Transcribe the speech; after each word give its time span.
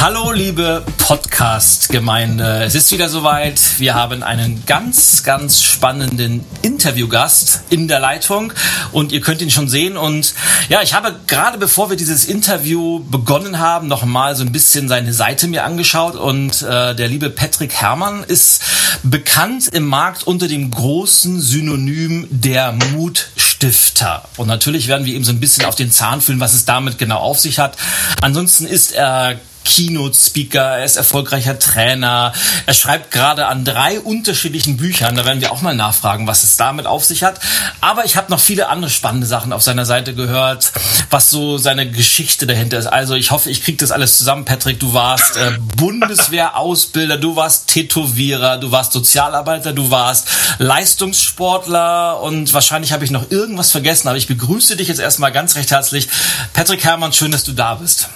Hallo 0.00 0.30
liebe 0.30 0.84
Podcast-Gemeinde. 0.98 2.62
Es 2.62 2.76
ist 2.76 2.92
wieder 2.92 3.08
soweit. 3.08 3.60
Wir 3.78 3.96
haben 3.96 4.22
einen 4.22 4.64
ganz, 4.64 5.24
ganz 5.24 5.60
spannenden 5.60 6.44
Interviewgast 6.62 7.62
in 7.70 7.88
der 7.88 7.98
Leitung 7.98 8.52
und 8.92 9.10
ihr 9.10 9.20
könnt 9.20 9.42
ihn 9.42 9.50
schon 9.50 9.68
sehen. 9.68 9.96
Und 9.96 10.34
ja, 10.68 10.82
ich 10.82 10.94
habe 10.94 11.16
gerade 11.26 11.58
bevor 11.58 11.90
wir 11.90 11.96
dieses 11.96 12.26
Interview 12.26 13.00
begonnen 13.10 13.58
haben, 13.58 13.88
noch 13.88 14.04
mal 14.04 14.36
so 14.36 14.44
ein 14.44 14.52
bisschen 14.52 14.86
seine 14.86 15.12
Seite 15.12 15.48
mir 15.48 15.64
angeschaut 15.64 16.14
und 16.14 16.62
äh, 16.62 16.94
der 16.94 17.08
liebe 17.08 17.28
Patrick 17.28 17.74
Herrmann 17.74 18.22
ist 18.22 18.62
bekannt 19.02 19.66
im 19.72 19.84
Markt 19.84 20.22
unter 20.28 20.46
dem 20.46 20.70
großen 20.70 21.40
Synonym 21.40 22.28
der 22.30 22.72
Mutstifter. 22.92 24.28
Und 24.36 24.46
natürlich 24.46 24.86
werden 24.86 25.06
wir 25.06 25.14
ihm 25.14 25.24
so 25.24 25.32
ein 25.32 25.40
bisschen 25.40 25.64
auf 25.64 25.74
den 25.74 25.90
Zahn 25.90 26.20
fühlen, 26.20 26.38
was 26.38 26.54
es 26.54 26.64
damit 26.64 26.98
genau 26.98 27.18
auf 27.18 27.40
sich 27.40 27.58
hat. 27.58 27.76
Ansonsten 28.22 28.64
ist 28.64 28.92
er 28.92 29.40
Keynote-Speaker, 29.68 30.78
er 30.78 30.84
ist 30.84 30.96
erfolgreicher 30.96 31.58
Trainer, 31.58 32.32
er 32.66 32.74
schreibt 32.74 33.10
gerade 33.10 33.46
an 33.46 33.64
drei 33.64 34.00
unterschiedlichen 34.00 34.78
Büchern, 34.78 35.14
da 35.14 35.26
werden 35.26 35.42
wir 35.42 35.52
auch 35.52 35.60
mal 35.60 35.74
nachfragen, 35.74 36.26
was 36.26 36.42
es 36.42 36.56
damit 36.56 36.86
auf 36.86 37.04
sich 37.04 37.22
hat. 37.22 37.38
Aber 37.82 38.06
ich 38.06 38.16
habe 38.16 38.30
noch 38.30 38.40
viele 38.40 38.68
andere 38.68 38.90
spannende 38.90 39.26
Sachen 39.26 39.52
auf 39.52 39.62
seiner 39.62 39.84
Seite 39.84 40.14
gehört, 40.14 40.72
was 41.10 41.30
so 41.30 41.58
seine 41.58 41.90
Geschichte 41.90 42.46
dahinter 42.46 42.78
ist. 42.78 42.86
Also 42.86 43.14
ich 43.14 43.30
hoffe, 43.30 43.50
ich 43.50 43.62
kriege 43.62 43.76
das 43.76 43.90
alles 43.90 44.16
zusammen, 44.16 44.46
Patrick. 44.46 44.80
Du 44.80 44.94
warst 44.94 45.36
äh, 45.36 45.52
Bundeswehrausbilder, 45.76 47.18
du 47.18 47.36
warst 47.36 47.68
Tätowierer, 47.68 48.56
du 48.56 48.72
warst 48.72 48.92
Sozialarbeiter, 48.92 49.74
du 49.74 49.90
warst 49.90 50.28
Leistungssportler 50.58 52.20
und 52.22 52.54
wahrscheinlich 52.54 52.92
habe 52.92 53.04
ich 53.04 53.10
noch 53.10 53.30
irgendwas 53.30 53.70
vergessen, 53.70 54.08
aber 54.08 54.16
ich 54.16 54.26
begrüße 54.26 54.76
dich 54.76 54.88
jetzt 54.88 55.00
erstmal 55.00 55.30
ganz 55.32 55.56
recht 55.56 55.70
herzlich. 55.70 56.08
Patrick 56.54 56.84
Herrmann, 56.84 57.12
schön, 57.12 57.30
dass 57.30 57.44
du 57.44 57.52
da 57.52 57.74
bist. 57.74 58.08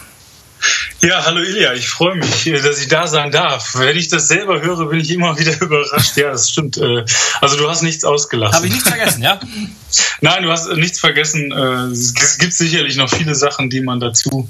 Ja, 1.05 1.25
hallo 1.25 1.41
Ilja, 1.43 1.73
ich 1.73 1.89
freue 1.89 2.15
mich, 2.15 2.47
äh, 2.47 2.61
dass 2.61 2.81
ich 2.81 2.87
da 2.87 3.09
sein 3.09 3.33
darf. 3.33 3.75
Wenn 3.75 3.97
ich 3.97 4.07
das 4.07 4.29
selber 4.29 4.63
höre, 4.63 4.87
bin 4.87 5.01
ich 5.01 5.11
immer 5.11 5.37
wieder 5.39 5.61
überrascht. 5.61 6.17
Ja, 6.17 6.31
das 6.31 6.51
stimmt. 6.51 6.77
Äh, 6.77 7.05
also 7.41 7.57
du 7.57 7.69
hast 7.69 7.83
nichts 7.83 8.05
ausgelassen. 8.05 8.55
Habe 8.55 8.67
ich 8.67 8.73
nichts 8.73 8.89
vergessen, 8.89 9.23
ja? 9.23 9.41
Nein, 10.21 10.45
du 10.45 10.51
hast 10.51 10.69
nichts 10.77 11.01
vergessen. 11.01 11.51
Äh, 11.51 11.91
es 11.91 12.39
gibt 12.39 12.53
sicherlich 12.53 12.97
noch 12.97 13.11
viele 13.11 13.35
Sachen, 13.35 13.69
die 13.69 13.81
man 13.81 13.99
dazu 14.01 14.49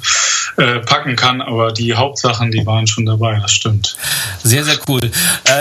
packen 0.55 1.17
kann, 1.17 1.41
aber 1.41 1.73
die 1.73 1.95
Hauptsachen, 1.95 2.51
die 2.51 2.67
waren 2.67 2.87
schon 2.87 3.07
dabei, 3.07 3.39
das 3.41 3.53
stimmt. 3.53 3.97
Sehr, 4.43 4.63
sehr 4.63 4.79
cool. 4.87 5.01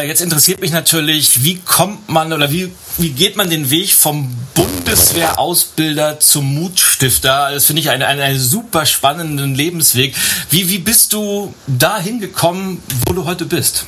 Jetzt 0.05 0.19
interessiert 0.19 0.59
mich 0.59 0.71
natürlich, 0.71 1.45
wie 1.45 1.59
kommt 1.59 2.09
man 2.09 2.33
oder 2.33 2.51
wie, 2.51 2.69
wie 2.97 3.11
geht 3.11 3.37
man 3.37 3.49
den 3.49 3.69
Weg 3.69 3.93
vom 3.93 4.35
Bundeswehrausbilder 4.53 6.19
zum 6.19 6.55
Mutstifter? 6.55 7.51
Das 7.53 7.65
finde 7.67 7.81
ich 7.81 7.89
einen, 7.89 8.03
einen, 8.03 8.19
einen 8.19 8.39
super 8.39 8.85
spannenden 8.85 9.55
Lebensweg. 9.55 10.13
Wie, 10.49 10.69
wie 10.69 10.79
bist 10.79 11.13
du 11.13 11.53
dahin 11.67 12.19
gekommen, 12.19 12.81
wo 13.05 13.13
du 13.13 13.25
heute 13.25 13.45
bist? 13.45 13.85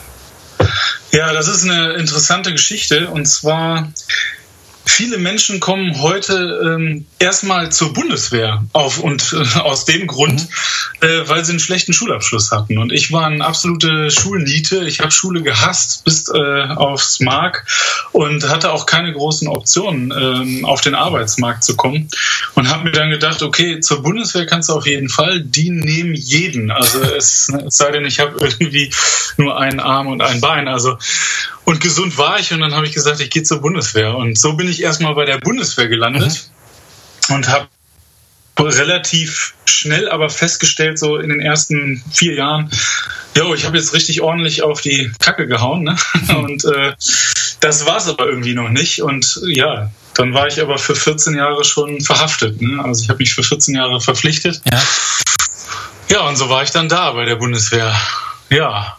Ja, 1.11 1.33
das 1.33 1.47
ist 1.47 1.63
eine 1.63 1.93
interessante 1.93 2.51
Geschichte. 2.51 3.09
Und 3.09 3.25
zwar 3.25 3.91
Viele 4.85 5.17
Menschen 5.17 5.59
kommen 5.59 6.01
heute 6.01 6.77
ähm, 6.77 7.05
erstmal 7.17 7.71
zur 7.71 7.93
Bundeswehr 7.93 8.63
auf 8.73 8.99
und 8.99 9.33
äh, 9.33 9.59
aus 9.59 9.85
dem 9.85 10.07
Grund, 10.07 10.41
mhm. 11.01 11.07
äh, 11.07 11.29
weil 11.29 11.45
sie 11.45 11.51
einen 11.51 11.59
schlechten 11.59 11.93
Schulabschluss 11.93 12.51
hatten. 12.51 12.77
Und 12.77 12.91
ich 12.91 13.11
war 13.11 13.25
eine 13.25 13.45
absolute 13.45 14.11
Schulniete. 14.11 14.85
Ich 14.85 14.99
habe 14.99 15.11
Schule 15.11 15.41
gehasst 15.41 16.03
bis 16.03 16.29
äh, 16.29 16.63
aufs 16.75 17.21
Mark 17.21 17.65
und 18.11 18.49
hatte 18.49 18.71
auch 18.73 18.85
keine 18.85 19.13
großen 19.13 19.47
Optionen, 19.47 20.11
äh, 20.11 20.65
auf 20.65 20.81
den 20.81 20.95
Arbeitsmarkt 20.95 21.63
zu 21.63 21.77
kommen. 21.77 22.09
Und 22.55 22.69
habe 22.69 22.83
mir 22.83 22.91
dann 22.91 23.09
gedacht, 23.09 23.41
okay, 23.41 23.79
zur 23.79 24.03
Bundeswehr 24.03 24.45
kannst 24.45 24.67
du 24.69 24.73
auf 24.73 24.85
jeden 24.85 25.09
Fall. 25.09 25.41
Die 25.41 25.69
nehmen 25.69 26.13
jeden. 26.13 26.71
Also 26.71 27.01
es, 27.01 27.49
es 27.49 27.77
sei 27.77 27.91
denn, 27.91 28.05
ich 28.05 28.19
habe 28.19 28.37
irgendwie 28.59 28.91
nur 29.37 29.57
einen 29.57 29.79
Arm 29.79 30.07
und 30.07 30.21
ein 30.21 30.41
Bein. 30.41 30.67
Also 30.67 30.97
und 31.65 31.79
gesund 31.79 32.17
war 32.17 32.39
ich 32.39 32.51
und 32.51 32.59
dann 32.59 32.73
habe 32.73 32.85
ich 32.85 32.93
gesagt, 32.93 33.19
ich 33.19 33.29
gehe 33.29 33.43
zur 33.43 33.61
Bundeswehr. 33.61 34.15
Und 34.15 34.37
so 34.37 34.53
bin 34.53 34.67
ich 34.67 34.81
erstmal 34.81 35.15
bei 35.15 35.25
der 35.25 35.37
Bundeswehr 35.37 35.87
gelandet 35.87 36.49
mhm. 37.29 37.35
und 37.35 37.47
habe 37.47 37.67
relativ 38.59 39.53
schnell 39.65 40.09
aber 40.09 40.29
festgestellt, 40.29 40.99
so 40.99 41.17
in 41.17 41.29
den 41.29 41.41
ersten 41.41 42.03
vier 42.11 42.35
Jahren, 42.35 42.69
jo, 43.35 43.53
ich 43.53 43.65
habe 43.65 43.77
jetzt 43.77 43.93
richtig 43.93 44.21
ordentlich 44.21 44.61
auf 44.61 44.81
die 44.81 45.11
Kacke 45.19 45.47
gehauen. 45.47 45.83
Ne? 45.83 45.97
Mhm. 46.27 46.35
Und 46.35 46.65
äh, 46.65 46.93
das 47.59 47.85
war 47.85 47.97
es 47.97 48.07
aber 48.07 48.27
irgendwie 48.27 48.53
noch 48.53 48.69
nicht. 48.69 49.01
Und 49.01 49.41
ja, 49.45 49.89
dann 50.15 50.33
war 50.33 50.47
ich 50.47 50.61
aber 50.61 50.77
für 50.77 50.95
14 50.95 51.35
Jahre 51.35 51.63
schon 51.63 52.01
verhaftet. 52.01 52.61
Ne? 52.61 52.83
Also 52.83 53.03
ich 53.03 53.09
habe 53.09 53.19
mich 53.19 53.33
für 53.33 53.43
14 53.43 53.75
Jahre 53.75 54.01
verpflichtet. 54.01 54.61
Ja. 54.69 54.81
ja, 56.09 56.27
und 56.27 56.35
so 56.35 56.49
war 56.49 56.63
ich 56.63 56.71
dann 56.71 56.89
da 56.89 57.11
bei 57.11 57.25
der 57.25 57.35
Bundeswehr. 57.35 57.95
Ja, 58.49 58.97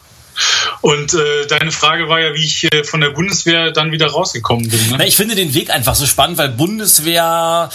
und 0.80 1.14
äh, 1.14 1.46
deine 1.48 1.72
Frage 1.72 2.08
war 2.08 2.20
ja, 2.20 2.34
wie 2.34 2.44
ich 2.44 2.64
äh, 2.72 2.84
von 2.84 3.00
der 3.00 3.10
Bundeswehr 3.10 3.72
dann 3.72 3.92
wieder 3.92 4.08
rausgekommen 4.08 4.68
bin. 4.68 4.90
Ne? 4.90 4.96
Na, 4.98 5.06
ich 5.06 5.16
finde 5.16 5.34
den 5.34 5.54
Weg 5.54 5.70
einfach 5.70 5.94
so 5.94 6.06
spannend, 6.06 6.38
weil 6.38 6.48
Bundeswehr, 6.48 7.70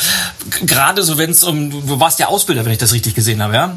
gerade 0.66 1.04
so 1.04 1.18
wenn 1.18 1.32
es 1.32 1.44
um, 1.44 1.72
du 1.72 2.00
warst 2.00 2.20
ja 2.20 2.28
Ausbilder, 2.28 2.66
wenn 2.66 2.72
ich 2.72 2.78
das 2.78 2.94
richtig 2.94 3.16
gesehen 3.16 3.42
habe, 3.42 3.54
ja? 3.54 3.76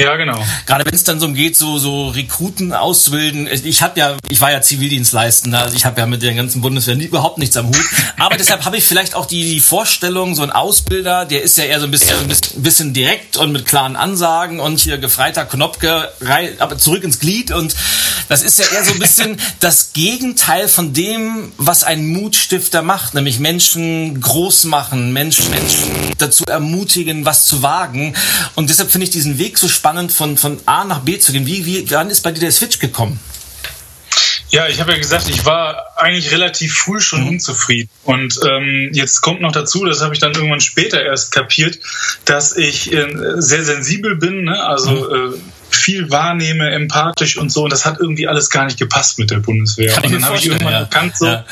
Ja, 0.00 0.16
genau. 0.16 0.42
Gerade 0.64 0.86
wenn 0.86 0.94
es 0.94 1.04
dann 1.04 1.20
so 1.20 1.30
geht, 1.32 1.56
so, 1.56 1.78
so 1.78 2.08
Rekruten 2.08 2.72
auszubilden. 2.72 3.46
Ich 3.64 3.82
habe 3.82 4.00
ja, 4.00 4.16
ich 4.30 4.40
war 4.40 4.50
ja 4.50 4.62
Zivildienstleistender, 4.62 5.58
also 5.58 5.76
ich 5.76 5.84
habe 5.84 6.00
ja 6.00 6.06
mit 6.06 6.22
der 6.22 6.32
ganzen 6.32 6.62
Bundeswehr 6.62 6.96
nie, 6.96 7.04
überhaupt 7.04 7.36
nichts 7.36 7.56
am 7.58 7.66
Hut. 7.66 7.84
Aber 8.18 8.38
deshalb 8.38 8.64
habe 8.64 8.78
ich 8.78 8.84
vielleicht 8.84 9.14
auch 9.14 9.26
die, 9.26 9.42
die 9.42 9.60
Vorstellung, 9.60 10.34
so 10.34 10.42
ein 10.42 10.50
Ausbilder, 10.50 11.26
der 11.26 11.42
ist 11.42 11.58
ja 11.58 11.64
eher 11.64 11.80
so 11.80 11.86
ein 11.86 11.90
bisschen, 11.90 12.16
ein 12.18 12.62
bisschen 12.62 12.94
direkt 12.94 13.36
und 13.36 13.52
mit 13.52 13.66
klaren 13.66 13.94
Ansagen 13.94 14.58
und 14.58 14.80
hier 14.80 14.96
gefreiter 14.96 15.44
Knopke, 15.44 16.10
aber 16.58 16.78
zurück 16.78 17.04
ins 17.04 17.18
Glied. 17.18 17.50
Und 17.50 17.76
das 18.28 18.42
ist 18.42 18.58
ja 18.58 18.64
eher 18.74 18.84
so 18.84 18.92
ein 18.92 18.98
bisschen 18.98 19.38
das 19.60 19.92
Gegenteil 19.92 20.68
von 20.68 20.94
dem, 20.94 21.52
was 21.58 21.84
ein 21.84 22.08
Mutstifter 22.08 22.80
macht, 22.80 23.12
nämlich 23.12 23.38
Menschen 23.38 24.18
groß 24.18 24.64
machen, 24.64 25.12
Menschen, 25.12 25.50
Menschen 25.50 25.90
dazu 26.16 26.44
ermutigen, 26.44 27.26
was 27.26 27.44
zu 27.44 27.62
wagen. 27.62 28.14
Und 28.54 28.70
deshalb 28.70 28.90
finde 28.90 29.04
ich 29.04 29.10
diesen 29.10 29.36
Weg 29.36 29.58
so 29.58 29.68
spannend, 29.68 29.89
von, 30.08 30.36
von 30.36 30.58
A 30.66 30.84
nach 30.84 31.00
B 31.00 31.18
zu 31.18 31.32
gehen. 31.32 31.46
Wie, 31.46 31.66
wie, 31.66 31.90
wann 31.90 32.10
ist 32.10 32.22
bei 32.22 32.32
dir 32.32 32.40
der 32.40 32.52
Switch 32.52 32.78
gekommen? 32.78 33.18
Ja, 34.50 34.66
ich 34.66 34.80
habe 34.80 34.90
ja 34.90 34.98
gesagt, 34.98 35.28
ich 35.28 35.44
war 35.44 35.86
eigentlich 35.96 36.32
relativ 36.32 36.74
früh 36.74 37.00
schon 37.00 37.22
mhm. 37.22 37.28
unzufrieden. 37.28 37.88
Und 38.02 38.40
ähm, 38.48 38.90
jetzt 38.92 39.20
kommt 39.20 39.40
noch 39.40 39.52
dazu, 39.52 39.84
das 39.84 40.00
habe 40.00 40.12
ich 40.12 40.20
dann 40.20 40.32
irgendwann 40.32 40.60
später 40.60 41.02
erst 41.02 41.30
kapiert, 41.30 41.78
dass 42.24 42.56
ich 42.56 42.92
äh, 42.92 43.06
sehr 43.36 43.64
sensibel 43.64 44.16
bin. 44.16 44.44
Ne? 44.44 44.60
Also 44.60 44.90
mhm. 44.90 45.34
äh, 45.34 45.38
viel 45.70 46.10
wahrnehme, 46.10 46.70
empathisch 46.70 47.36
und 47.36 47.50
so. 47.50 47.64
Und 47.64 47.72
das 47.72 47.84
hat 47.84 47.98
irgendwie 48.00 48.28
alles 48.28 48.50
gar 48.50 48.64
nicht 48.64 48.78
gepasst 48.78 49.18
mit 49.18 49.30
der 49.30 49.38
Bundeswehr. 49.38 49.96
und 50.02 50.12
dann 50.12 50.24
habe 50.24 50.36
ich 50.36 50.46
irgendwann 50.46 50.72
ja. 50.72 50.80
erkannt, 50.80 51.16
so, 51.16 51.26
ja. 51.26 51.44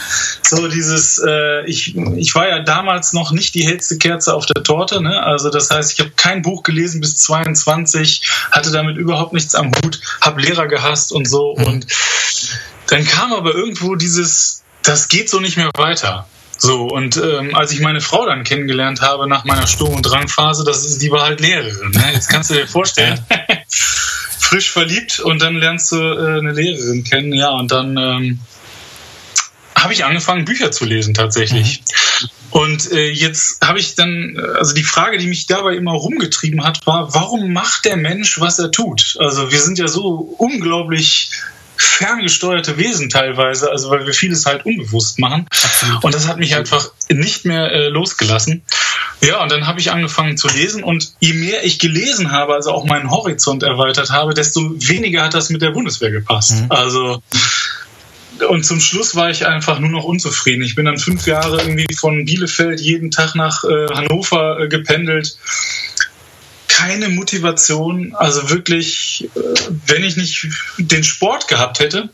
so 0.43 0.69
dieses, 0.69 1.23
äh, 1.27 1.65
ich, 1.67 1.97
ich 1.97 2.35
war 2.35 2.49
ja 2.49 2.61
damals 2.61 3.13
noch 3.13 3.33
nicht 3.33 3.55
die 3.55 3.67
hellste 3.67 3.99
Kerze 3.99 4.35
auf 4.35 4.47
der 4.47 4.63
Torte. 4.63 5.03
Ne? 5.03 5.23
Also 5.23 5.51
das 5.51 5.71
heißt, 5.71 5.93
ich 5.93 6.01
habe 6.01 6.11
kein 6.17 6.43
Buch 6.43 6.63
gelesen 6.63 7.01
bis 7.01 7.17
22, 7.17 8.23
hatte 8.51 8.71
damit 8.71 8.97
überhaupt 8.97 9.33
nichts 9.33 9.55
am 9.55 9.73
Hut, 9.75 10.01
habe 10.21 10.41
Lehrer 10.41 10.67
gehasst 10.67 11.13
und 11.13 11.29
so. 11.29 11.57
Mhm. 11.57 11.65
Und 11.65 11.87
dann 12.89 13.05
kam 13.05 13.33
aber 13.33 13.55
irgendwo 13.55 13.95
dieses, 13.95 14.63
das 14.83 15.09
geht 15.09 15.29
so 15.31 15.41
nicht 15.41 15.57
mehr 15.57 15.71
weiter. 15.77 16.27
So, 16.59 16.89
und 16.89 17.17
ähm, 17.17 17.55
als 17.55 17.73
ich 17.73 17.81
meine 17.81 18.01
Frau 18.01 18.27
dann 18.27 18.43
kennengelernt 18.43 19.01
habe 19.01 19.29
nach 19.29 19.45
meiner 19.45 19.67
Sturm- 19.67 19.95
und 19.95 20.03
Drangphase, 20.03 20.65
das 20.65 20.85
ist, 20.85 21.01
die 21.01 21.11
war 21.11 21.23
halt 21.23 21.41
Lehrerin. 21.41 21.91
Ne? 21.91 22.05
Jetzt 22.13 22.29
kannst 22.29 22.51
du 22.51 22.55
dir 22.55 22.67
vorstellen, 22.67 23.25
frisch 24.41 24.71
verliebt 24.71 25.21
und 25.21 25.41
dann 25.41 25.55
lernst 25.55 25.93
du 25.93 25.97
äh, 25.97 26.39
eine 26.39 26.53
Lehrerin 26.53 27.05
kennen, 27.05 27.33
ja, 27.33 27.51
und 27.51 27.71
dann 27.71 27.97
ähm, 27.97 28.41
habe 29.77 29.93
ich 29.93 30.05
angefangen, 30.05 30.45
Bücher 30.45 30.73
zu 30.73 30.85
lesen 30.85 31.15
tatsächlich. 31.15 31.81
Mhm. 31.81 32.29
Und 32.51 32.93
äh, 32.93 33.11
jetzt 33.11 33.65
habe 33.65 33.79
ich 33.79 33.95
dann, 33.95 34.41
also 34.59 34.75
die 34.75 34.83
Frage, 34.83 35.19
die 35.19 35.27
mich 35.27 35.47
dabei 35.47 35.75
immer 35.75 35.93
rumgetrieben 35.93 36.65
hat, 36.65 36.87
war, 36.87 37.15
warum 37.15 37.53
macht 37.53 37.85
der 37.85 37.97
Mensch, 37.97 38.41
was 38.41 38.59
er 38.59 38.71
tut? 38.71 39.17
Also 39.21 39.53
wir 39.53 39.61
sind 39.61 39.79
ja 39.79 39.87
so 39.87 40.35
unglaublich 40.39 41.31
ferngesteuerte 41.79 42.77
Wesen 42.77 43.09
teilweise, 43.09 43.71
also 43.71 43.91
weil 43.91 44.05
wir 44.07 44.13
vieles 44.13 44.47
halt 44.47 44.67
unbewusst 44.67 45.19
machen. 45.19 45.47
Absolut. 45.51 46.05
Und 46.05 46.15
das 46.15 46.29
hat 46.29 46.39
mich 46.39 46.55
einfach 46.57 46.91
nicht 47.09 47.45
mehr 47.45 47.71
äh, 47.73 47.89
losgelassen. 47.89 48.63
Ja, 49.21 49.43
und 49.43 49.51
dann 49.51 49.67
habe 49.67 49.81
ich 49.81 49.91
angefangen 49.91 50.37
zu 50.37 50.49
lesen 50.49 50.85
und 50.85 51.13
je 51.19 51.33
mehr 51.33 51.65
ich 51.65 51.79
gelesen 51.79 52.31
habe, 52.31 52.55
also 52.55 52.73
auch 52.73 52.85
meinen 52.85 53.11
Horizont 53.11 53.63
erweitert 53.63 54.11
habe, 54.11 54.35
desto 54.35 54.75
weniger 54.77 55.25
hat 55.25 55.35
das 55.35 55.51
mit 55.51 55.63
der 55.63 55.71
Bundeswehr 55.71 56.11
gepasst. 56.11 56.53
Mhm. 56.53 56.67
Also 56.71 57.23
und 58.49 58.65
zum 58.65 58.81
Schluss 58.81 59.17
war 59.17 59.31
ich 59.31 59.47
einfach 59.47 59.81
nur 59.81 59.91
noch 59.91 60.05
unzufrieden. 60.05 60.63
Ich 60.63 60.75
bin 60.75 60.85
dann 60.85 60.99
fünf 60.99 61.27
Jahre 61.27 61.61
irgendwie 61.61 61.93
von 61.95 62.25
Bielefeld 62.25 62.81
jeden 62.81 63.11
Tag 63.11 63.35
nach 63.35 63.65
äh, 63.65 63.89
Hannover 63.93 64.61
äh, 64.61 64.69
gependelt. 64.69 65.37
Keine 66.79 67.09
Motivation, 67.09 68.15
also 68.15 68.51
wirklich, 68.51 69.29
äh, 69.35 69.41
wenn 69.87 70.05
ich 70.05 70.17
nicht 70.17 70.47
den 70.79 71.05
Sport 71.05 71.49
gehabt 71.49 71.81
hätte, 71.81 72.09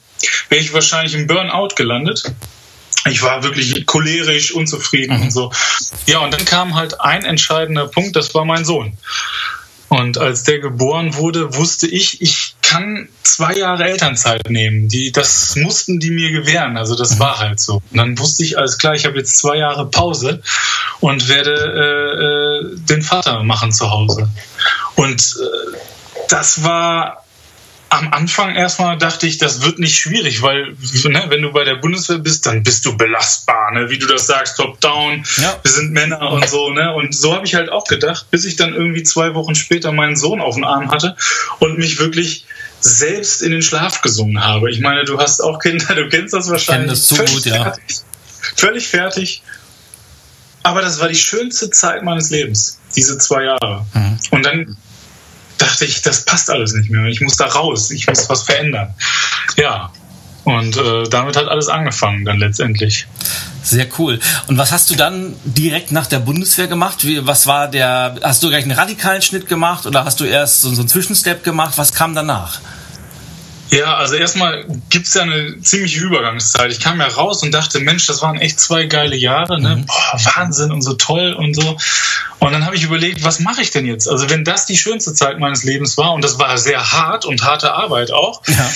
wäre 0.49 0.62
ich 0.62 0.72
wahrscheinlich 0.72 1.14
im 1.14 1.26
Burnout 1.26 1.75
gelandet. 1.76 2.32
Ich 3.11 3.22
war 3.22 3.43
wirklich 3.43 3.84
cholerisch, 3.84 4.52
unzufrieden 4.52 5.19
mhm. 5.19 5.22
und 5.25 5.31
so. 5.31 5.52
Ja, 6.06 6.20
und 6.20 6.32
dann 6.32 6.44
kam 6.44 6.75
halt 6.75 7.00
ein 7.00 7.25
entscheidender 7.25 7.87
Punkt, 7.87 8.16
das 8.16 8.34
war 8.34 8.44
mein 8.44 8.64
Sohn. 8.64 8.96
Und 9.88 10.19
als 10.19 10.43
der 10.43 10.58
geboren 10.58 11.14
wurde, 11.14 11.55
wusste 11.55 11.87
ich, 11.87 12.20
ich 12.20 12.56
kann 12.62 13.08
zwei 13.22 13.55
Jahre 13.55 13.84
Elternzeit 13.84 14.50
nehmen. 14.50 14.88
Die, 14.88 15.12
das 15.12 15.55
mussten 15.56 16.00
die 16.00 16.11
mir 16.11 16.32
gewähren. 16.32 16.76
Also 16.76 16.96
das 16.96 17.20
war 17.20 17.38
halt 17.38 17.61
so. 17.61 17.75
Und 17.90 17.96
dann 17.96 18.19
wusste 18.19 18.43
ich, 18.43 18.58
alles 18.58 18.78
klar, 18.78 18.94
ich 18.94 19.05
habe 19.05 19.19
jetzt 19.19 19.38
zwei 19.38 19.58
Jahre 19.58 19.87
Pause 19.88 20.43
und 21.00 21.28
werde 21.28 21.52
äh, 21.52 22.25
äh 22.25 22.44
den 22.76 23.03
Vater 23.03 23.43
machen 23.43 23.73
zu 23.73 23.91
Hause. 23.91 24.29
Und 24.97 25.21
äh, 25.21 25.76
das 26.29 26.62
war 26.62 27.25
am 27.94 28.12
Anfang 28.12 28.55
erstmal 28.55 28.99
dachte 28.99 29.26
ich, 29.26 29.38
das 29.38 29.62
wird 29.62 29.79
nicht 29.79 29.97
schwierig, 29.97 30.43
weil 30.43 30.76
ne, 31.05 31.25
wenn 31.29 31.43
du 31.43 31.53
bei 31.53 31.65
der 31.65 31.76
Bundeswehr 31.76 32.19
bist, 32.19 32.44
dann 32.47 32.62
bist 32.62 32.85
du 32.87 32.97
belastbar, 32.97 33.73
ne? 33.73 33.88
wie 33.88 33.99
du 33.99 34.06
das 34.06 34.26
sagst, 34.26 34.56
top-down, 34.56 35.25
ja. 35.37 35.56
wir 35.62 35.71
sind 35.71 35.93
Männer 35.93 36.32
und 36.32 36.49
so. 36.49 36.71
Ne? 36.71 36.93
Und 36.93 37.15
so 37.15 37.35
habe 37.35 37.47
ich 37.47 37.55
halt 37.55 37.71
auch 37.71 37.85
gedacht, 37.85 38.26
bis 38.31 38.44
ich 38.44 38.56
dann 38.56 38.75
irgendwie 38.75 39.05
zwei 39.05 39.35
Wochen 39.35 39.55
später 39.55 39.93
meinen 39.93 40.17
Sohn 40.17 40.41
auf 40.41 40.56
dem 40.56 40.65
Arm 40.65 40.91
hatte 40.91 41.17
und 41.61 41.79
mich 41.79 41.99
wirklich 41.99 42.47
selbst 42.81 43.43
in 43.43 43.53
den 43.53 43.62
Schlaf 43.62 44.00
gesungen 44.03 44.44
habe. 44.44 44.71
Ich 44.71 44.81
meine, 44.81 45.05
du 45.05 45.19
hast 45.19 45.41
auch 45.41 45.59
Kinder, 45.59 45.94
du 45.94 46.09
kennst 46.09 46.35
das 46.35 46.50
wahrscheinlich. 46.50 46.93
Ich 46.93 47.09
kenne 47.09 47.26
das 47.26 47.31
so 47.31 47.35
gut, 47.35 47.47
ja. 47.47 47.62
Fertig, 47.62 47.97
völlig 48.56 48.88
fertig. 48.88 49.43
Aber 50.64 50.81
das 50.81 50.99
war 50.99 51.08
die 51.08 51.14
schönste 51.14 51.70
Zeit 51.70 52.02
meines 52.02 52.31
Lebens, 52.31 52.78
diese 52.96 53.16
zwei 53.19 53.44
Jahre. 53.44 53.87
Mhm. 53.93 54.19
Und 54.31 54.44
dann 54.44 54.76
dachte 55.58 55.84
ich, 55.84 56.02
das 56.02 56.25
passt 56.25 56.50
alles 56.50 56.72
nicht 56.72 56.90
mehr. 56.90 57.05
Ich 57.05 57.20
muss 57.20 57.37
da 57.37 57.46
raus, 57.46 57.90
ich 57.90 58.06
muss 58.08 58.28
was 58.28 58.43
verändern. 58.43 58.93
Ja, 59.56 59.93
und 60.44 60.76
äh, 60.76 61.05
damit 61.08 61.37
hat 61.37 61.49
alles 61.49 61.69
angefangen 61.69 62.25
dann 62.25 62.38
letztendlich. 62.38 63.06
Sehr 63.62 63.87
cool. 63.99 64.20
Und 64.46 64.58
was 64.58 64.72
hast 64.72 64.90
du 64.90 64.94
dann 64.94 65.34
direkt 65.44 65.93
nach 65.93 66.06
der 66.06 66.19
Bundeswehr 66.19 66.66
gemacht? 66.66 67.06
Wie, 67.06 67.26
was 67.26 67.46
war 67.46 67.69
der, 67.69 68.16
hast 68.22 68.43
du 68.43 68.49
gleich 68.49 68.64
einen 68.64 68.72
radikalen 68.72 69.22
Schnitt 69.22 69.49
gemacht 69.49 69.87
oder 69.87 70.05
hast 70.05 70.20
du 70.20 70.25
erst 70.25 70.61
so, 70.61 70.70
so 70.75 70.81
einen 70.81 70.88
Zwischenstep 70.88 71.44
gemacht? 71.44 71.75
Was 71.76 71.94
kam 71.94 72.14
danach? 72.14 72.61
Ja, 73.70 73.96
also 73.96 74.14
erstmal 74.14 74.64
gibt 74.90 75.06
es 75.06 75.14
ja 75.14 75.22
eine 75.22 75.61
ziemliche 75.61 76.00
Übergangszeit. 76.00 76.70
Ich 76.70 76.81
kam 76.81 77.00
ja 77.00 77.06
raus 77.06 77.43
und 77.43 77.52
dachte, 77.52 77.81
Mensch, 77.81 78.06
das 78.06 78.22
waren 78.22 78.38
echt 78.38 78.61
zwei 78.61 78.84
geile 78.84 79.16
Jahre, 79.16 79.61
ne? 79.61 79.76
Mhm. 79.76 79.87
Boah, 79.87 80.20
Wahnsinn 80.34 80.70
und 80.70 80.82
so 80.82 80.94
toll 80.94 81.32
und 81.32 81.55
so. 81.55 81.76
Und 82.38 82.52
dann 82.52 82.66
habe 82.66 82.76
ich 82.76 82.84
überlegt, 82.84 83.25
was 83.25 83.40
mache 83.40 83.62
ich 83.62 83.70
denn 83.70 83.87
jetzt? 83.87 84.08
Also 84.08 84.28
wenn 84.31 84.44
das 84.44 84.66
die 84.66 84.76
schönste 84.76 85.14
Zeit 85.14 85.38
meines 85.38 85.64
Lebens 85.64 85.96
war 85.96 86.12
und 86.12 86.22
das 86.22 86.38
war 86.38 86.58
sehr 86.58 86.93
hart 86.93 87.25
und 87.25 87.43
harte 87.43 87.72
Arbeit 87.72 88.12
auch, 88.12 88.43
ja. 88.46 88.70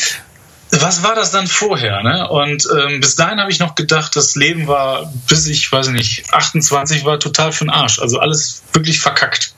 was 0.70 1.02
war 1.02 1.14
das 1.14 1.30
dann 1.30 1.46
vorher? 1.46 2.02
Ne? 2.02 2.28
Und 2.28 2.66
ähm, 2.76 3.00
bis 3.00 3.14
dahin 3.14 3.40
habe 3.40 3.50
ich 3.50 3.58
noch 3.58 3.74
gedacht, 3.74 4.16
das 4.16 4.34
Leben 4.36 4.66
war, 4.68 5.12
bis 5.28 5.46
ich, 5.46 5.70
weiß 5.70 5.88
nicht, 5.88 6.32
28 6.32 7.04
war 7.04 7.20
total 7.20 7.52
für 7.52 7.64
den 7.64 7.70
Arsch. 7.70 7.98
Also 7.98 8.18
alles 8.18 8.62
wirklich 8.72 9.00
verkackt. 9.00 9.54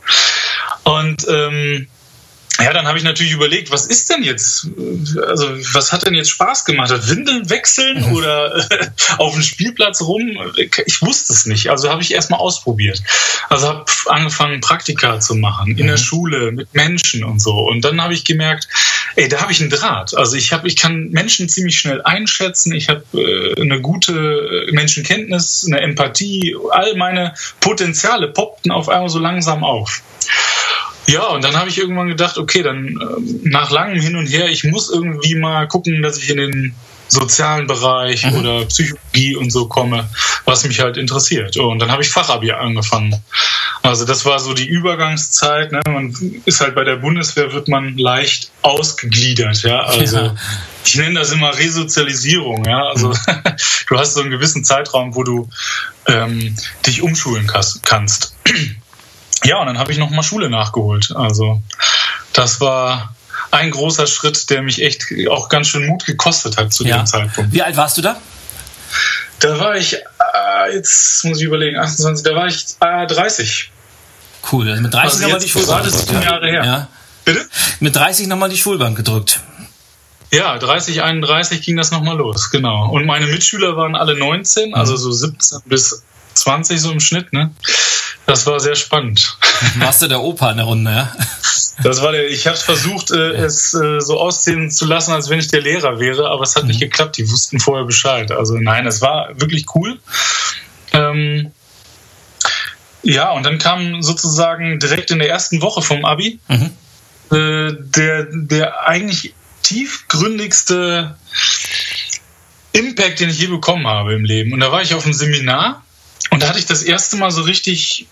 Und 0.83 1.27
ähm, 1.29 1.89
ja, 2.63 2.73
dann 2.73 2.87
habe 2.87 2.99
ich 2.99 3.05
natürlich 3.05 3.33
überlegt, 3.33 3.71
was 3.71 3.87
ist 3.87 4.11
denn 4.11 4.23
jetzt, 4.23 4.69
also 5.27 5.49
was 5.73 5.93
hat 5.93 6.07
denn 6.07 6.15
jetzt 6.15 6.31
Spaß 6.31 6.65
gemacht? 6.65 6.91
Windeln 7.09 7.49
wechseln 7.51 8.07
mhm. 8.07 8.13
oder 8.15 8.67
auf 9.19 9.35
dem 9.35 9.43
Spielplatz 9.43 10.03
rum? 10.03 10.39
Ich 10.87 11.03
wusste 11.03 11.33
es 11.33 11.47
nicht. 11.47 11.71
Also 11.71 11.91
habe 11.91 12.03
ich 12.03 12.13
erstmal 12.13 12.41
ausprobiert. 12.41 13.03
Also 13.49 13.69
habe 13.69 13.85
angefangen, 14.07 14.61
Praktika 14.61 15.21
zu 15.21 15.35
machen 15.35 15.77
in 15.77 15.85
mhm. 15.85 15.91
der 15.91 15.97
Schule 15.97 16.53
mit 16.53 16.75
Menschen 16.75 17.25
und 17.25 17.41
so. 17.41 17.53
Und 17.53 17.85
dann 17.85 18.01
habe 18.01 18.15
ich 18.15 18.25
gemerkt, 18.25 18.69
ey, 19.17 19.29
da 19.29 19.41
habe 19.41 19.53
ich 19.53 19.61
einen 19.61 19.71
Draht. 19.71 20.17
Also 20.17 20.37
ich 20.37 20.53
habe, 20.53 20.69
ich 20.69 20.77
kann 20.77 21.11
Menschen 21.11 21.49
ziemlich 21.49 21.79
schnell 21.79 22.03
einschätzen. 22.03 22.73
Ich 22.75 22.89
habe 22.89 23.05
äh, 23.15 23.61
eine 23.61 23.81
gute 23.81 24.67
Menschenkenntnis, 24.73 25.65
eine 25.67 25.81
Empathie. 25.81 26.57
All 26.71 26.97
meine 26.97 27.35
Potenziale 27.61 28.29
poppten 28.29 28.71
auf 28.71 28.89
einmal 28.89 29.09
so 29.09 29.19
langsam 29.19 29.65
auf. 29.65 30.03
Ja, 31.07 31.27
und 31.29 31.43
dann 31.43 31.57
habe 31.57 31.69
ich 31.69 31.79
irgendwann 31.79 32.09
gedacht, 32.09 32.39
okay, 32.39 32.63
dann 32.63 32.89
äh, 32.89 33.49
nach 33.49 33.71
langem 33.71 34.01
Hin 34.01 34.17
und 34.17 34.27
Her, 34.27 34.49
ich 34.49 34.65
muss 34.65 34.91
irgendwie 34.91 35.35
mal 35.35 35.67
gucken, 35.67 36.03
dass 36.03 36.19
ich 36.19 36.31
in 36.31 36.37
den 36.37 36.75
sozialen 37.11 37.67
Bereich 37.67 38.25
mhm. 38.25 38.39
oder 38.39 38.65
Psychologie 38.67 39.37
und 39.37 39.51
so 39.51 39.67
komme, 39.67 40.09
was 40.45 40.65
mich 40.65 40.81
halt 40.81 40.97
interessiert. 40.97 41.57
Und 41.57 41.81
dann 41.81 41.91
habe 41.91 42.03
ich 42.03 42.09
Fachabi 42.09 42.53
angefangen. 42.53 43.21
Also 43.83 44.05
das 44.05 44.25
war 44.25 44.39
so 44.39 44.55
die 44.55 44.67
Übergangszeit. 44.67 45.73
Ne? 45.73 45.81
Man 45.87 46.15
ist 46.45 46.61
halt 46.61 46.75
bei 46.75 46.85
der 46.85 46.97
Bundeswehr 46.97 47.53
wird 47.53 47.69
man 47.69 47.97
leicht 47.97 48.51
ausgegliedert. 48.63 49.63
Ja, 49.63 49.81
also 49.81 50.17
ja. 50.17 50.35
ich 50.85 50.95
nenne 50.97 51.19
das 51.19 51.33
immer 51.33 51.57
Resozialisierung. 51.57 52.65
Ja, 52.65 52.85
also 52.85 53.09
mhm. 53.09 53.15
du 53.89 53.99
hast 53.99 54.15
so 54.15 54.21
einen 54.21 54.31
gewissen 54.31 54.65
Zeitraum, 54.65 55.15
wo 55.15 55.25
du 55.25 55.49
ähm, 56.07 56.57
dich 56.87 57.03
umschulen 57.03 57.51
kannst. 57.85 58.35
Ja, 59.45 59.59
und 59.59 59.67
dann 59.67 59.79
habe 59.79 59.93
ich 59.93 59.99
noch 59.99 60.11
mal 60.11 60.23
Schule 60.23 60.51
nachgeholt. 60.51 61.15
Also 61.15 61.63
das 62.33 62.61
war 62.61 63.15
ein 63.51 63.71
großer 63.71 64.07
Schritt, 64.07 64.51
der 64.51 64.63
mich 64.63 64.83
echt 64.83 65.07
auch 65.31 65.49
ganz 65.49 65.69
schön 65.69 65.87
Mut 65.87 66.07
gekostet 66.07 66.57
hat 66.57 66.73
zu 66.73 66.85
ja. 66.85 66.99
dem 66.99 67.07
Zeitpunkt. 67.07 67.53
Wie 67.53 67.63
alt 67.63 67.77
warst 67.77 67.99
du 67.99 68.03
da? 68.03 68.17
Da 69.41 69.59
war 69.59 69.77
ich, 69.77 69.95
äh, 69.95 70.75
jetzt 70.75 71.25
muss 71.25 71.39
ich 71.39 71.45
überlegen, 71.45 71.79
28, 71.79 72.25
da 72.25 72.35
war 72.37 72.47
ich 72.47 72.67
äh, 72.81 73.07
30. 73.07 73.73
Cool, 74.53 74.71
also 74.71 74.83
mit 74.83 74.93
30 74.93 75.11
also 75.11 75.23
nochmal 75.23 75.41
die 75.41 75.49
Schulbank 75.49 75.85
gedrückt. 75.85 76.13
Ja. 76.13 76.23
Jahre 76.23 76.51
her. 76.51 76.65
Ja. 76.65 76.89
Bitte? 77.25 77.49
Mit 77.81 77.97
30 77.97 78.27
nochmal 78.27 78.49
die 78.49 78.57
Schulbank 78.57 78.97
gedrückt. 78.97 79.41
Ja, 80.33 80.59
30, 80.59 81.03
31 81.03 81.63
ging 81.63 81.77
das 81.77 81.91
nochmal 81.91 82.17
los, 82.17 82.51
genau. 82.51 82.89
Und 82.91 83.05
meine 83.05 83.27
Mitschüler 83.27 83.77
waren 83.77 83.97
alle 83.97 84.17
19, 84.17 84.75
also 84.75 84.97
so 84.97 85.11
17 85.11 85.61
bis 85.67 86.05
20 86.35 86.81
so 86.81 86.91
im 86.91 87.01
Schnitt, 87.01 87.33
ne? 87.33 87.51
Das 88.27 88.47
war 88.47 88.61
sehr 88.61 88.77
spannend. 88.77 89.37
Warst 89.79 90.03
du 90.03 90.09
der 90.09 90.21
Opa 90.21 90.51
in 90.53 90.59
der 90.59 90.67
Runde, 90.67 90.91
ja? 90.91 91.13
Das 91.83 92.03
war 92.03 92.13
der, 92.13 92.29
ich 92.29 92.47
habe 92.47 92.57
versucht, 92.57 93.11
äh, 93.11 93.33
es 93.33 93.75
äh, 93.75 94.01
so 94.01 94.21
aussehen 94.21 94.71
zu 94.71 94.85
lassen, 94.85 95.13
als 95.13 95.31
wenn 95.31 95.39
ich 95.39 95.49
der 95.49 95.63
Lehrer 95.63 95.99
wäre, 95.99 96.31
aber 96.31 96.43
es 96.43 96.55
hat 96.55 96.65
mhm. 96.65 96.69
nicht 96.69 96.81
geklappt. 96.81 97.17
Die 97.17 97.31
wussten 97.31 97.59
vorher 97.59 97.87
Bescheid. 97.87 98.31
Also 98.31 98.57
nein, 98.57 98.87
es 98.87 99.01
war 99.01 99.31
wirklich 99.41 99.67
cool. 99.75 99.99
Ähm, 100.93 101.53
ja, 103.03 103.33
und 103.33 103.45
dann 103.45 103.59
kam 103.59 104.03
sozusagen 104.03 104.79
direkt 104.79 105.11
in 105.11 105.19
der 105.19 105.31
ersten 105.31 105.63
Woche 105.63 105.81
vom 105.81 106.05
Abi 106.05 106.39
mhm. 106.49 106.71
äh, 107.31 107.73
der, 107.79 108.27
der 108.31 108.87
eigentlich 108.87 109.35
tiefgründigste 109.63 111.17
Impact, 112.73 113.21
den 113.21 113.31
ich 113.31 113.39
je 113.39 113.47
bekommen 113.47 113.87
habe 113.87 114.15
im 114.15 114.25
Leben. 114.25 114.53
Und 114.53 114.61
da 114.61 114.71
war 114.71 114.83
ich 114.83 114.95
auf 114.95 115.05
einem 115.05 115.15
Seminar 115.15 115.83
und 116.31 116.43
da 116.43 116.49
hatte 116.49 116.59
ich 116.59 116.67
das 116.67 116.83
erste 116.83 117.17
Mal 117.17 117.31
so 117.31 117.43
richtig 117.43 118.07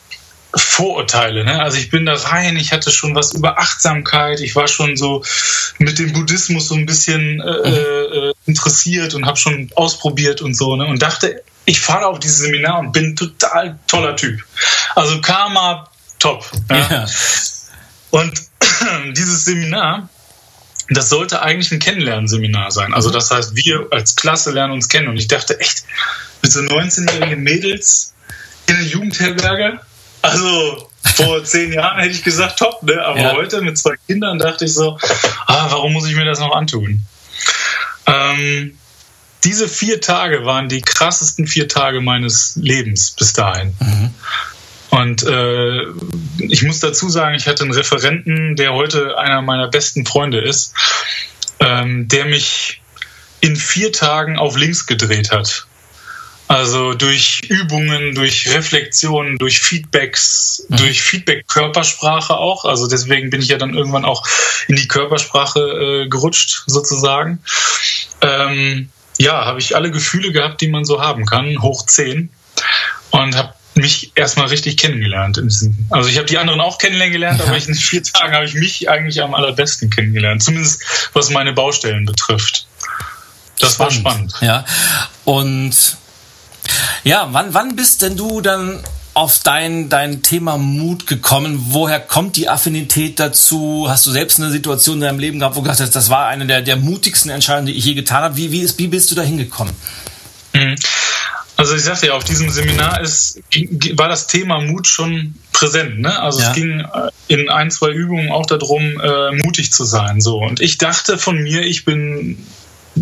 Vorurteile. 0.54 1.44
Ne? 1.44 1.60
Also 1.62 1.76
ich 1.76 1.90
bin 1.90 2.06
da 2.06 2.14
rein, 2.14 2.56
ich 2.56 2.72
hatte 2.72 2.90
schon 2.90 3.14
was 3.14 3.34
über 3.34 3.58
Achtsamkeit, 3.58 4.40
ich 4.40 4.56
war 4.56 4.66
schon 4.66 4.96
so 4.96 5.22
mit 5.78 5.98
dem 5.98 6.12
Buddhismus 6.12 6.68
so 6.68 6.74
ein 6.74 6.86
bisschen 6.86 7.40
äh, 7.40 7.70
äh, 7.70 8.34
interessiert 8.46 9.14
und 9.14 9.26
habe 9.26 9.36
schon 9.36 9.70
ausprobiert 9.74 10.40
und 10.40 10.54
so 10.54 10.74
ne? 10.76 10.86
und 10.86 11.02
dachte, 11.02 11.42
ich 11.66 11.80
fahre 11.80 12.06
auf 12.06 12.18
dieses 12.18 12.38
Seminar 12.38 12.78
und 12.78 12.92
bin 12.92 13.14
total 13.14 13.78
toller 13.86 14.16
Typ. 14.16 14.42
Also 14.94 15.20
Karma 15.20 15.88
top. 16.18 16.50
Ja? 16.70 16.88
Ja. 16.90 17.06
Und 18.10 18.40
dieses 19.16 19.44
Seminar, 19.44 20.08
das 20.88 21.10
sollte 21.10 21.42
eigentlich 21.42 21.70
ein 21.72 21.78
Kennenlernseminar 21.78 22.70
sein. 22.70 22.94
Also 22.94 23.10
das 23.10 23.30
heißt, 23.30 23.54
wir 23.54 23.88
als 23.90 24.16
Klasse 24.16 24.50
lernen 24.50 24.72
uns 24.72 24.88
kennen. 24.88 25.08
Und 25.08 25.18
ich 25.18 25.28
dachte 25.28 25.60
echt, 25.60 25.84
mit 26.42 26.52
so 26.52 26.60
19-jährigen 26.60 27.42
Mädels 27.42 28.14
in 28.66 28.76
der 28.76 28.84
Jugendherberge. 28.84 29.80
Also 30.22 30.88
vor 31.14 31.44
zehn 31.44 31.72
Jahren 31.72 31.98
hätte 31.98 32.12
ich 32.12 32.22
gesagt, 32.22 32.58
top, 32.58 32.82
ne? 32.82 33.04
Aber 33.04 33.20
ja. 33.20 33.32
heute 33.34 33.60
mit 33.60 33.78
zwei 33.78 33.94
Kindern 34.06 34.38
dachte 34.38 34.64
ich 34.64 34.74
so, 34.74 34.98
ah, 35.46 35.66
warum 35.70 35.92
muss 35.92 36.08
ich 36.08 36.16
mir 36.16 36.24
das 36.24 36.40
noch 36.40 36.54
antun? 36.54 37.02
Ähm, 38.06 38.78
diese 39.44 39.68
vier 39.68 40.00
Tage 40.00 40.44
waren 40.44 40.68
die 40.68 40.80
krassesten 40.80 41.46
vier 41.46 41.68
Tage 41.68 42.00
meines 42.00 42.56
Lebens 42.56 43.12
bis 43.12 43.32
dahin. 43.32 43.74
Mhm. 43.78 44.14
Und 44.90 45.22
äh, 45.22 45.82
ich 46.38 46.62
muss 46.62 46.80
dazu 46.80 47.08
sagen, 47.08 47.34
ich 47.34 47.46
hatte 47.46 47.62
einen 47.62 47.72
Referenten, 47.72 48.56
der 48.56 48.72
heute 48.72 49.18
einer 49.18 49.42
meiner 49.42 49.68
besten 49.68 50.06
Freunde 50.06 50.40
ist, 50.40 50.72
ähm, 51.60 52.08
der 52.08 52.24
mich 52.24 52.80
in 53.40 53.54
vier 53.54 53.92
Tagen 53.92 54.38
auf 54.38 54.56
links 54.56 54.86
gedreht 54.86 55.30
hat. 55.30 55.66
Also 56.48 56.94
durch 56.94 57.42
Übungen, 57.48 58.14
durch 58.14 58.48
Reflexionen, 58.54 59.36
durch 59.36 59.60
Feedbacks, 59.60 60.64
mhm. 60.68 60.76
durch 60.78 61.02
Feedback-Körpersprache 61.02 62.34
auch. 62.34 62.64
Also 62.64 62.86
deswegen 62.86 63.28
bin 63.28 63.42
ich 63.42 63.48
ja 63.48 63.58
dann 63.58 63.74
irgendwann 63.74 64.06
auch 64.06 64.26
in 64.66 64.76
die 64.76 64.88
Körpersprache 64.88 65.60
äh, 65.60 66.08
gerutscht, 66.08 66.62
sozusagen. 66.66 67.40
Ähm, 68.22 68.88
ja, 69.18 69.44
habe 69.44 69.60
ich 69.60 69.76
alle 69.76 69.90
Gefühle 69.90 70.32
gehabt, 70.32 70.60
die 70.62 70.68
man 70.68 70.84
so 70.84 71.02
haben 71.02 71.26
kann, 71.26 71.60
hoch 71.60 71.84
10 71.84 72.30
und 73.10 73.36
habe 73.36 73.52
mich 73.74 74.12
erstmal 74.14 74.46
richtig 74.46 74.76
kennengelernt. 74.76 75.38
Also 75.90 76.08
ich 76.08 76.16
habe 76.16 76.26
die 76.26 76.38
anderen 76.38 76.60
auch 76.60 76.78
kennengelernt, 76.78 77.40
ja. 77.40 77.46
aber 77.46 77.56
in 77.56 77.74
vier 77.74 78.02
Tagen 78.02 78.34
habe 78.34 78.44
ich 78.44 78.54
mich 78.54 78.88
eigentlich 78.88 79.22
am 79.22 79.34
allerbesten 79.34 79.90
kennengelernt, 79.90 80.42
zumindest 80.42 80.82
was 81.12 81.30
meine 81.30 81.52
Baustellen 81.52 82.04
betrifft. 82.04 82.66
Das 83.60 83.74
spannend. 83.74 84.04
war 84.04 84.12
spannend. 84.12 84.34
Ja. 84.40 84.64
Und 85.24 85.96
ja, 87.04 87.28
wann, 87.32 87.54
wann 87.54 87.76
bist 87.76 88.02
denn 88.02 88.16
du 88.16 88.40
dann 88.40 88.82
auf 89.14 89.40
dein, 89.40 89.88
dein 89.88 90.22
Thema 90.22 90.58
Mut 90.58 91.06
gekommen? 91.06 91.66
Woher 91.70 91.98
kommt 91.98 92.36
die 92.36 92.48
Affinität 92.48 93.18
dazu? 93.18 93.86
Hast 93.88 94.06
du 94.06 94.12
selbst 94.12 94.38
eine 94.38 94.50
Situation 94.50 94.96
in 94.96 95.00
deinem 95.02 95.18
Leben 95.18 95.38
gehabt, 95.40 95.56
wo 95.56 95.60
du 95.60 95.64
gesagt 95.64 95.80
hast, 95.80 95.96
das 95.96 96.08
war 96.08 96.28
eine 96.28 96.46
der, 96.46 96.62
der 96.62 96.76
mutigsten 96.76 97.30
Entscheidungen, 97.30 97.66
die 97.66 97.72
ich 97.72 97.84
je 97.84 97.94
getan 97.94 98.22
habe? 98.22 98.36
Wie, 98.36 98.52
wie, 98.52 98.60
ist, 98.60 98.78
wie 98.78 98.86
bist 98.86 99.10
du 99.10 99.16
da 99.16 99.22
hingekommen? 99.22 99.74
Mhm. 100.54 100.76
Also 101.56 101.74
ich 101.74 101.82
sagte 101.82 102.06
ja, 102.06 102.12
auf 102.12 102.22
diesem 102.22 102.50
Seminar 102.50 103.00
ist, 103.00 103.40
war 103.94 104.08
das 104.08 104.28
Thema 104.28 104.60
Mut 104.60 104.86
schon 104.86 105.34
präsent. 105.52 105.98
Ne? 105.98 106.16
Also 106.16 106.40
ja. 106.40 106.50
es 106.50 106.54
ging 106.54 106.80
äh, 106.80 107.10
in 107.26 107.48
ein, 107.48 107.72
zwei 107.72 107.90
Übungen 107.90 108.30
auch 108.30 108.46
darum, 108.46 109.00
äh, 109.00 109.32
mutig 109.44 109.72
zu 109.72 109.84
sein. 109.84 110.20
So. 110.20 110.38
Und 110.38 110.60
ich 110.60 110.78
dachte 110.78 111.18
von 111.18 111.42
mir, 111.42 111.62
ich 111.62 111.84
bin 111.84 112.46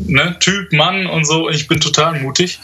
ne, 0.06 0.36
Typ, 0.40 0.72
Mann 0.72 1.06
und 1.06 1.24
so, 1.24 1.48
ich 1.48 1.68
bin 1.68 1.80
total 1.80 2.20
mutig. 2.20 2.60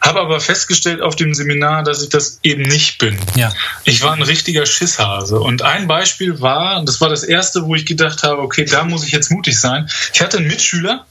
Habe 0.00 0.20
aber 0.20 0.40
festgestellt 0.40 1.00
auf 1.00 1.16
dem 1.16 1.34
Seminar, 1.34 1.82
dass 1.82 2.02
ich 2.02 2.08
das 2.08 2.38
eben 2.42 2.62
nicht 2.62 2.98
bin. 2.98 3.18
Ja. 3.34 3.52
Ich 3.84 4.02
war 4.02 4.12
ein 4.12 4.22
richtiger 4.22 4.66
Schisshase. 4.66 5.40
Und 5.40 5.62
ein 5.62 5.86
Beispiel 5.86 6.40
war, 6.40 6.84
das 6.84 7.00
war 7.00 7.08
das 7.08 7.22
erste, 7.22 7.64
wo 7.64 7.74
ich 7.74 7.86
gedacht 7.86 8.22
habe, 8.22 8.42
okay, 8.42 8.64
da 8.64 8.84
muss 8.84 9.04
ich 9.04 9.12
jetzt 9.12 9.30
mutig 9.30 9.58
sein. 9.58 9.88
Ich 10.12 10.20
hatte 10.20 10.38
einen 10.38 10.46
Mitschüler, 10.46 11.06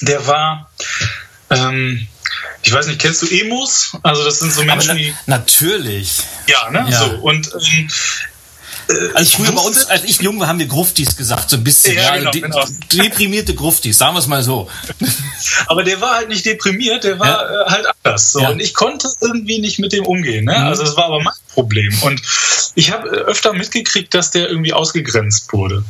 der 0.00 0.26
war, 0.26 0.70
ähm, 1.50 2.06
ich 2.62 2.72
weiß 2.72 2.86
nicht, 2.86 3.00
kennst 3.00 3.22
du 3.22 3.26
Emos? 3.26 3.96
Also 4.02 4.24
das 4.24 4.38
sind 4.38 4.52
so 4.52 4.62
Menschen, 4.62 4.88
na, 4.88 4.94
die. 4.94 5.14
Natürlich. 5.26 6.18
Ja, 6.46 6.70
ne? 6.70 6.86
Ja. 6.90 6.98
So. 6.98 7.06
Und 7.16 7.50
ähm, 7.54 7.88
also 9.14 9.36
früher 9.36 9.52
bei 9.52 9.62
uns, 9.62 9.86
als 9.86 10.04
ich 10.04 10.20
jung 10.20 10.38
war, 10.40 10.48
haben 10.48 10.58
wir 10.58 10.66
Gruftis 10.66 11.16
gesagt, 11.16 11.50
so 11.50 11.56
ein 11.56 11.64
bisschen. 11.64 11.94
Ja, 11.96 12.16
ja 12.16 12.30
genau, 12.30 12.48
genau. 12.48 12.66
Deprimierte 12.92 13.54
Gruftis, 13.54 13.98
sagen 13.98 14.14
wir 14.14 14.20
es 14.20 14.26
mal 14.26 14.42
so. 14.42 14.68
Aber 15.66 15.82
der 15.84 16.00
war 16.00 16.16
halt 16.16 16.28
nicht 16.28 16.44
deprimiert, 16.44 17.04
der 17.04 17.18
war 17.18 17.26
ja. 17.26 17.66
Äh, 17.66 17.70
halt 17.70 17.86
anders. 18.02 18.32
So. 18.32 18.46
Und 18.46 18.60
ich 18.60 18.74
konnte 18.74 19.08
irgendwie 19.20 19.58
nicht 19.58 19.78
mit 19.78 19.92
dem 19.92 20.04
umgehen. 20.06 20.44
Ne? 20.44 20.58
Mhm. 20.58 20.66
Also 20.66 20.84
das 20.84 20.96
war 20.96 21.04
aber 21.06 21.22
mein 21.22 21.34
Problem. 21.52 21.92
Und 22.02 22.20
ich 22.74 22.90
habe 22.90 23.08
äh, 23.08 23.20
öfter 23.22 23.52
mitgekriegt, 23.52 24.14
dass 24.14 24.30
der 24.30 24.48
irgendwie 24.48 24.72
ausgegrenzt 24.72 25.52
wurde. 25.52 25.84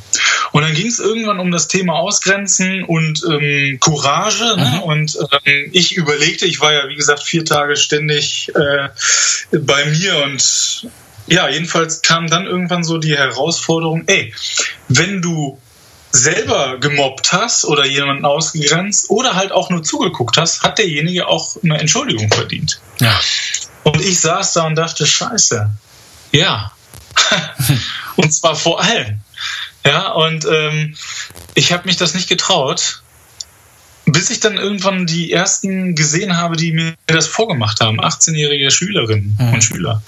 Und 0.52 0.62
dann 0.62 0.74
ging 0.74 0.86
es 0.86 0.98
irgendwann 0.98 1.40
um 1.40 1.50
das 1.50 1.68
Thema 1.68 1.94
Ausgrenzen 1.94 2.84
und 2.84 3.22
ähm, 3.30 3.78
Courage. 3.80 4.56
Ne? 4.56 4.74
Mhm. 4.76 4.82
Und 4.82 5.18
ähm, 5.44 5.70
ich 5.72 5.96
überlegte, 5.96 6.46
ich 6.46 6.60
war 6.60 6.72
ja 6.72 6.88
wie 6.88 6.96
gesagt 6.96 7.22
vier 7.22 7.44
Tage 7.44 7.76
ständig 7.76 8.50
äh, 8.54 8.88
bei 9.58 9.84
mir 9.86 10.22
und 10.24 10.88
ja, 11.26 11.49
jedenfalls 11.49 12.02
kam 12.02 12.28
dann 12.28 12.47
irgendwann 12.47 12.85
so 12.85 12.99
die 12.99 13.16
Herausforderung, 13.16 14.04
ey, 14.07 14.35
wenn 14.88 15.23
du 15.23 15.59
selber 16.12 16.78
gemobbt 16.78 17.33
hast 17.33 17.64
oder 17.64 17.85
jemanden 17.85 18.25
ausgegrenzt 18.25 19.11
oder 19.11 19.35
halt 19.35 19.50
auch 19.50 19.71
nur 19.71 19.83
zugeguckt 19.83 20.37
hast, 20.37 20.62
hat 20.62 20.78
derjenige 20.78 21.26
auch 21.26 21.57
eine 21.62 21.78
Entschuldigung 21.78 22.31
verdient. 22.31 22.81
Ja. 23.00 23.19
Und 23.83 24.00
ich 24.00 24.21
saß 24.21 24.52
da 24.52 24.66
und 24.66 24.76
dachte, 24.76 25.07
scheiße, 25.07 25.71
ja. 26.33 26.73
und 28.16 28.33
zwar 28.33 28.54
vor 28.54 28.81
allem. 28.81 29.21
Ja, 29.85 30.12
und 30.12 30.47
ähm, 30.50 30.97
ich 31.54 31.73
habe 31.73 31.87
mich 31.87 31.97
das 31.97 32.14
nicht 32.14 32.28
getraut, 32.28 33.02
bis 34.07 34.31
ich 34.31 34.40
dann 34.40 34.57
irgendwann 34.57 35.07
die 35.07 35.33
ersten 35.33 35.95
gesehen 35.95 36.37
habe, 36.37 36.57
die 36.57 36.73
mir 36.73 36.95
das 37.07 37.26
vorgemacht 37.26 37.81
haben, 37.81 38.00
18-jährige 38.00 38.71
Schülerinnen 38.71 39.37
mhm. 39.38 39.54
und 39.54 39.64
Schüler, 39.64 40.02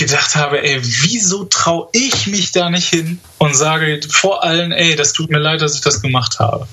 gedacht 0.00 0.34
habe, 0.34 0.62
ey, 0.62 0.80
wieso 0.82 1.44
traue 1.44 1.88
ich 1.92 2.26
mich 2.26 2.50
da 2.50 2.70
nicht 2.70 2.88
hin 2.88 3.20
und 3.38 3.54
sage 3.54 4.00
vor 4.10 4.42
allen, 4.42 4.72
ey, 4.72 4.96
das 4.96 5.12
tut 5.12 5.30
mir 5.30 5.38
leid, 5.38 5.60
dass 5.60 5.76
ich 5.76 5.80
das 5.80 6.02
gemacht 6.02 6.40
habe. 6.40 6.66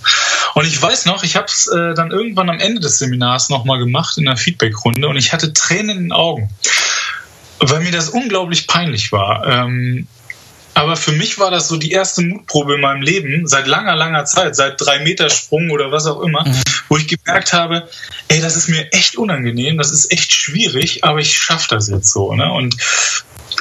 Und 0.55 0.65
ich 0.65 0.81
weiß 0.81 1.05
noch, 1.05 1.23
ich 1.23 1.35
habe 1.35 1.45
es 1.45 1.67
äh, 1.67 1.93
dann 1.93 2.09
irgendwann 2.11 2.49
am 2.49 2.59
Ende 2.59 2.81
des 2.81 2.97
Seminars 2.97 3.49
nochmal 3.49 3.77
gemacht 3.77 4.17
in 4.17 4.27
einer 4.27 4.37
Feedbackrunde 4.37 5.07
und 5.07 5.17
ich 5.17 5.33
hatte 5.33 5.53
Tränen 5.53 5.97
in 5.97 6.03
den 6.05 6.11
Augen, 6.11 6.49
weil 7.59 7.81
mir 7.81 7.91
das 7.91 8.09
unglaublich 8.09 8.65
peinlich 8.65 9.11
war. 9.11 9.45
Ähm, 9.45 10.07
aber 10.73 10.95
für 10.95 11.11
mich 11.11 11.39
war 11.39 11.49
das 11.49 11.67
so 11.67 11.77
die 11.77 11.91
erste 11.91 12.21
Mutprobe 12.21 12.75
in 12.75 12.81
meinem 12.81 13.01
Leben 13.01 13.47
seit 13.47 13.65
langer, 13.65 13.95
langer 13.95 14.25
Zeit, 14.25 14.55
seit 14.55 14.79
drei 14.79 14.99
Meter 14.99 15.29
Sprung 15.29 15.71
oder 15.71 15.91
was 15.91 16.05
auch 16.05 16.21
immer, 16.21 16.47
mhm. 16.47 16.61
Wo 16.89 16.97
ich 16.97 17.07
gemerkt 17.07 17.53
habe, 17.53 17.89
ey, 18.27 18.41
das 18.41 18.55
ist 18.55 18.69
mir 18.69 18.91
echt 18.93 19.17
unangenehm, 19.17 19.77
das 19.77 19.91
ist 19.91 20.11
echt 20.11 20.31
schwierig, 20.31 21.03
aber 21.03 21.19
ich 21.19 21.37
schaffe 21.37 21.67
das 21.69 21.87
jetzt 21.87 22.11
so. 22.11 22.33
Ne? 22.33 22.51
Und 22.51 22.75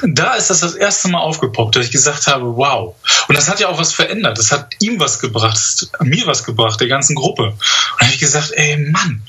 da 0.03 0.35
ist 0.35 0.49
das 0.49 0.59
das 0.59 0.75
erste 0.75 1.07
Mal 1.09 1.19
aufgepoppt, 1.19 1.75
dass 1.75 1.85
ich 1.85 1.91
gesagt 1.91 2.27
habe, 2.27 2.55
wow. 2.55 2.95
Und 3.27 3.37
das 3.37 3.49
hat 3.49 3.59
ja 3.59 3.67
auch 3.69 3.79
was 3.79 3.93
verändert. 3.93 4.37
Das 4.37 4.51
hat 4.51 4.75
ihm 4.79 4.99
was 4.99 5.19
gebracht, 5.19 5.89
mir 6.01 6.27
was 6.27 6.43
gebracht, 6.43 6.79
der 6.79 6.87
ganzen 6.87 7.15
Gruppe. 7.15 7.43
Und 7.43 7.57
da 7.99 8.05
habe 8.05 8.13
ich 8.13 8.19
gesagt, 8.19 8.51
ey, 8.53 8.77
Mann, 8.77 9.23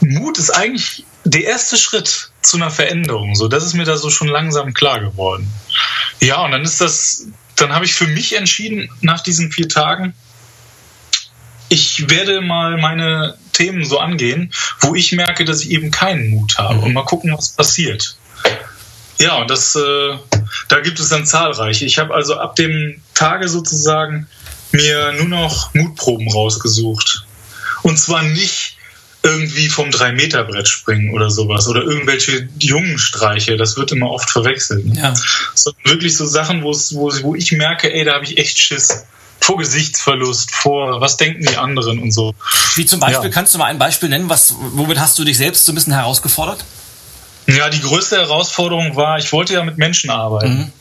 Mut 0.00 0.38
ist 0.38 0.50
eigentlich 0.50 1.04
der 1.24 1.44
erste 1.44 1.76
Schritt 1.76 2.30
zu 2.42 2.56
einer 2.56 2.70
Veränderung. 2.70 3.34
So, 3.34 3.48
das 3.48 3.64
ist 3.64 3.74
mir 3.74 3.84
da 3.84 3.96
so 3.96 4.10
schon 4.10 4.28
langsam 4.28 4.74
klar 4.74 5.00
geworden. 5.00 5.50
Ja, 6.20 6.42
und 6.42 6.52
dann 6.52 6.62
ist 6.62 6.80
das, 6.80 7.26
dann 7.56 7.74
habe 7.74 7.84
ich 7.84 7.94
für 7.94 8.06
mich 8.06 8.36
entschieden, 8.36 8.90
nach 9.00 9.20
diesen 9.20 9.50
vier 9.50 9.68
Tagen, 9.68 10.14
ich 11.74 12.08
werde 12.08 12.40
mal 12.40 12.78
meine 12.78 13.36
Themen 13.52 13.84
so 13.84 13.98
angehen, 13.98 14.52
wo 14.80 14.94
ich 14.94 15.10
merke, 15.12 15.44
dass 15.44 15.62
ich 15.62 15.70
eben 15.70 15.90
keinen 15.90 16.30
Mut 16.30 16.56
habe 16.56 16.78
und 16.78 16.92
mal 16.92 17.04
gucken, 17.04 17.34
was 17.36 17.50
passiert. 17.50 18.16
Ja, 19.18 19.38
und 19.38 19.50
das, 19.50 19.74
äh, 19.74 20.16
da 20.68 20.80
gibt 20.80 21.00
es 21.00 21.08
dann 21.08 21.26
zahlreiche. 21.26 21.84
Ich 21.84 21.98
habe 21.98 22.14
also 22.14 22.36
ab 22.38 22.56
dem 22.56 23.02
Tage 23.14 23.48
sozusagen 23.48 24.28
mir 24.70 25.12
nur 25.14 25.28
noch 25.28 25.74
Mutproben 25.74 26.30
rausgesucht. 26.30 27.26
Und 27.82 27.98
zwar 27.98 28.22
nicht 28.22 28.63
irgendwie 29.24 29.68
vom 29.70 29.88
3-Meter-Brett 29.88 30.68
springen 30.68 31.14
oder 31.14 31.30
sowas 31.30 31.66
oder 31.66 31.82
irgendwelche 31.82 32.46
jungen 32.60 32.98
Streiche, 32.98 33.56
das 33.56 33.76
wird 33.76 33.90
immer 33.90 34.10
oft 34.10 34.30
verwechselt. 34.30 34.84
Ne? 34.84 35.00
Ja. 35.00 35.14
Sondern 35.54 35.84
wirklich 35.84 36.14
so 36.14 36.26
Sachen, 36.26 36.62
wo, 36.62 36.72
wo 36.72 37.34
ich 37.34 37.52
merke, 37.52 37.92
ey, 37.92 38.04
da 38.04 38.14
habe 38.14 38.24
ich 38.24 38.38
echt 38.38 38.58
Schiss. 38.58 39.04
Vor 39.40 39.58
Gesichtsverlust, 39.58 40.52
vor 40.52 41.00
was 41.00 41.16
denken 41.16 41.44
die 41.44 41.56
anderen 41.56 41.98
und 41.98 42.12
so. 42.12 42.34
Wie 42.76 42.86
zum 42.86 43.00
Beispiel, 43.00 43.28
ja. 43.28 43.30
kannst 43.30 43.52
du 43.52 43.58
mal 43.58 43.66
ein 43.66 43.78
Beispiel 43.78 44.08
nennen, 44.08 44.28
was, 44.28 44.54
womit 44.58 44.98
hast 44.98 45.18
du 45.18 45.24
dich 45.24 45.36
selbst 45.36 45.64
so 45.64 45.72
ein 45.72 45.74
bisschen 45.74 45.92
herausgefordert? 45.92 46.64
Ja, 47.46 47.68
die 47.68 47.80
größte 47.80 48.16
Herausforderung 48.16 48.96
war, 48.96 49.18
ich 49.18 49.32
wollte 49.32 49.54
ja 49.54 49.64
mit 49.64 49.76
Menschen 49.76 50.10
arbeiten. 50.10 50.54
Mhm. 50.54 50.72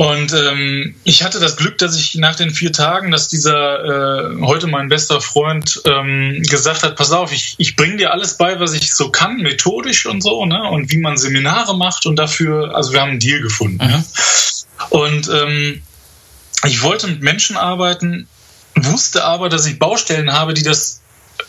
Und 0.00 0.32
ähm, 0.32 0.94
ich 1.04 1.24
hatte 1.24 1.40
das 1.40 1.58
Glück, 1.58 1.76
dass 1.76 1.94
ich 1.94 2.14
nach 2.14 2.34
den 2.34 2.52
vier 2.52 2.72
Tagen, 2.72 3.10
dass 3.10 3.28
dieser 3.28 4.30
äh, 4.30 4.40
heute 4.40 4.66
mein 4.66 4.88
bester 4.88 5.20
Freund 5.20 5.82
ähm, 5.84 6.42
gesagt 6.42 6.84
hat, 6.84 6.96
pass 6.96 7.12
auf, 7.12 7.32
ich, 7.32 7.54
ich 7.58 7.76
bringe 7.76 7.98
dir 7.98 8.10
alles 8.10 8.38
bei, 8.38 8.58
was 8.60 8.72
ich 8.72 8.94
so 8.94 9.10
kann, 9.10 9.42
methodisch 9.42 10.06
und 10.06 10.22
so, 10.22 10.46
ne? 10.46 10.62
Und 10.70 10.90
wie 10.90 10.96
man 10.96 11.18
Seminare 11.18 11.76
macht 11.76 12.06
und 12.06 12.16
dafür, 12.16 12.74
also 12.74 12.94
wir 12.94 13.02
haben 13.02 13.10
einen 13.10 13.20
Deal 13.20 13.42
gefunden. 13.42 13.84
Mhm. 13.84 13.90
Ja? 13.90 14.04
Und 14.88 15.28
ähm, 15.28 15.82
ich 16.64 16.80
wollte 16.80 17.06
mit 17.06 17.20
Menschen 17.20 17.58
arbeiten, 17.58 18.26
wusste 18.76 19.26
aber, 19.26 19.50
dass 19.50 19.66
ich 19.66 19.78
Baustellen 19.78 20.32
habe, 20.32 20.54
die 20.54 20.62
das 20.62 20.99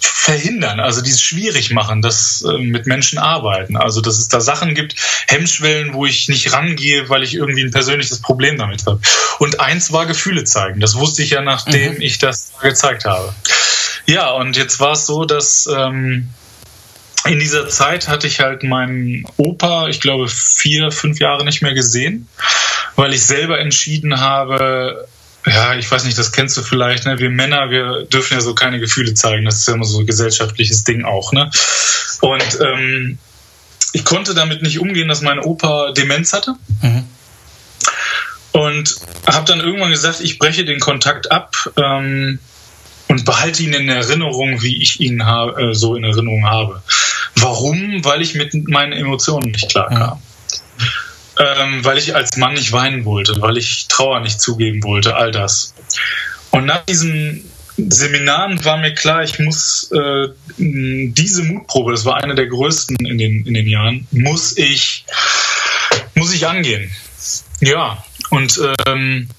verhindern, 0.06 0.80
also 0.80 1.02
die 1.02 1.12
es 1.12 1.22
schwierig 1.22 1.72
machen, 1.72 2.02
dass 2.02 2.44
äh, 2.48 2.58
mit 2.58 2.86
Menschen 2.86 3.18
arbeiten. 3.18 3.76
Also 3.78 4.02
dass 4.02 4.18
es 4.18 4.28
da 4.28 4.42
Sachen 4.42 4.76
gibt, 4.76 4.96
Hemmschwellen, 5.28 5.94
wo 5.94 6.06
ich 6.06 6.28
nicht 6.28 6.52
rangehe, 6.54 7.10
weil 7.10 7.24
ich 7.24 7.34
irgendwie 7.34 7.64
ein 7.64 7.72
persönliches 7.72 8.20
Problem 8.20 8.58
damit 8.58 8.86
habe. 8.86 9.00
Und 9.40 9.60
eins 9.60 9.92
war 9.92 10.06
Gefühle 10.06 10.44
zeigen. 10.44 10.80
Das 10.80 10.96
wusste 10.96 11.24
ich 11.24 11.32
ja, 11.32 11.42
nachdem 11.42 11.96
mhm. 11.96 12.02
ich 12.02 12.18
das 12.18 12.54
gezeigt 12.62 13.06
habe. 13.06 13.34
Ja, 14.06 14.32
und 14.32 14.58
jetzt 14.58 14.80
war 14.80 14.94
es 14.94 15.06
so, 15.06 15.26
dass 15.26 15.68
ähm, 15.72 16.30
in 17.26 17.40
dieser 17.40 17.70
Zeit 17.70 18.08
hatte 18.08 18.28
ich 18.28 18.40
halt 18.40 18.64
meinen 18.64 19.26
Opa, 19.38 19.88
ich 19.88 20.02
glaube, 20.02 20.28
vier, 20.28 20.92
fünf 20.92 21.20
Jahre 21.20 21.46
nicht 21.46 21.62
mehr 21.62 21.74
gesehen, 21.74 22.28
weil 22.96 23.14
ich 23.14 23.24
selber 23.24 23.60
entschieden 23.60 24.20
habe, 24.20 25.08
ja, 25.46 25.76
ich 25.76 25.90
weiß 25.90 26.06
nicht, 26.06 26.18
das 26.18 26.32
kennst 26.32 26.56
du 26.58 26.62
vielleicht, 26.62 27.06
ne? 27.06 27.18
Wir 27.18 27.30
Männer, 27.30 27.70
wir 27.70 28.04
dürfen 28.06 28.36
ja 28.36 28.42
so 28.42 28.54
keine 28.54 28.80
Gefühle 28.80 29.14
zeigen. 29.14 29.46
Das 29.46 29.60
ist 29.60 29.68
ja 29.68 29.74
immer 29.74 29.86
so 29.86 30.00
ein 30.00 30.06
gesellschaftliches 30.06 30.84
Ding 30.84 31.04
auch, 31.04 31.34
ne? 31.34 31.50
Und 32.22 32.60
ähm, 32.62 33.18
ich 33.94 34.06
konnte 34.06 34.36
damit 34.36 34.62
nicht 34.62 34.80
umgehen, 34.80 35.08
dass 35.08 35.22
mein 35.22 35.40
Opa 35.40 35.92
Demenz 35.92 36.34
hatte. 36.34 36.56
Mhm. 36.82 37.04
Und 38.52 38.96
habe 39.26 39.46
dann 39.48 39.62
irgendwann 39.62 39.92
gesagt, 39.92 40.20
ich 40.22 40.38
breche 40.38 40.66
den 40.66 40.80
Kontakt 40.80 41.32
ab 41.32 41.56
ähm, 41.78 42.40
und 43.08 43.26
behalte 43.26 43.64
ihn 43.64 43.74
in 43.74 43.90
Erinnerung, 43.90 44.62
wie 44.62 44.82
ich 44.82 45.00
ihn 45.00 45.22
äh, 45.22 45.74
so 45.74 45.96
in 45.96 46.04
Erinnerung 46.04 46.46
habe. 46.46 46.84
Warum? 47.36 48.04
Weil 48.04 48.22
ich 48.22 48.36
mit 48.36 48.54
meinen 48.68 48.92
Emotionen 48.92 49.52
nicht 49.52 49.70
klarkam. 49.70 50.18
Mhm 50.18 50.31
ähm, 51.40 51.84
weil 51.84 51.98
ich 51.98 52.16
als 52.16 52.38
Mann 52.38 52.54
nicht 52.54 52.72
weinen 52.72 53.06
wollte, 53.06 53.42
weil 53.42 53.58
ich 53.58 53.88
Trauer 53.88 54.20
nicht 54.22 54.42
zugeben 54.42 54.84
wollte, 54.84 55.16
all 55.16 55.32
das. 55.32 55.74
Und 56.52 56.66
nach 56.66 56.86
diesem 56.86 57.44
Seminaren 57.78 58.64
war 58.66 58.78
mir 58.78 58.94
klar, 58.94 59.24
ich 59.24 59.40
muss 59.40 59.90
äh, 59.92 60.30
diese 60.58 61.44
Mutprobe, 61.44 61.92
das 61.92 62.06
war 62.06 62.18
eine 62.24 62.36
der 62.36 62.48
größten 62.48 62.98
in 62.98 63.18
den, 63.18 63.46
in 63.46 63.54
den 63.54 63.68
Jahren, 63.68 64.08
muss 64.12 64.58
ich, 64.58 65.06
muss 66.16 66.34
ich 66.34 66.48
angehen. 66.48 66.92
Ja, 67.62 68.04
und 68.30 68.60
ähm, 68.86 69.30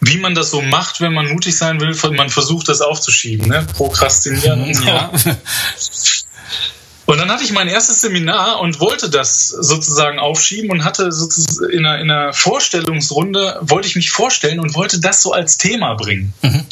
wie 0.00 0.16
man 0.16 0.34
das 0.34 0.50
so 0.50 0.62
macht, 0.62 1.00
wenn 1.00 1.12
man 1.12 1.28
mutig 1.28 1.56
sein 1.56 1.80
will, 1.80 1.94
man 2.16 2.30
versucht 2.30 2.68
das 2.68 2.80
aufzuschieben, 2.80 3.48
ne? 3.48 3.66
Prokrastinieren 3.76 4.62
und 4.62 4.74
so. 4.74 4.86
Ja. 4.86 5.12
Und 7.10 7.18
dann 7.18 7.28
hatte 7.28 7.42
ich 7.42 7.50
mein 7.50 7.66
erstes 7.66 8.02
Seminar 8.02 8.60
und 8.60 8.78
wollte 8.78 9.10
das 9.10 9.48
sozusagen 9.48 10.20
aufschieben 10.20 10.70
und 10.70 10.84
hatte 10.84 11.10
sozusagen 11.10 11.72
in 11.72 11.84
einer, 11.84 11.98
in 11.98 12.08
einer 12.08 12.32
Vorstellungsrunde, 12.32 13.58
wollte 13.62 13.88
ich 13.88 13.96
mich 13.96 14.12
vorstellen 14.12 14.60
und 14.60 14.76
wollte 14.76 15.00
das 15.00 15.20
so 15.20 15.32
als 15.32 15.58
Thema 15.58 15.94
bringen. 15.94 16.32
Mhm. 16.42 16.64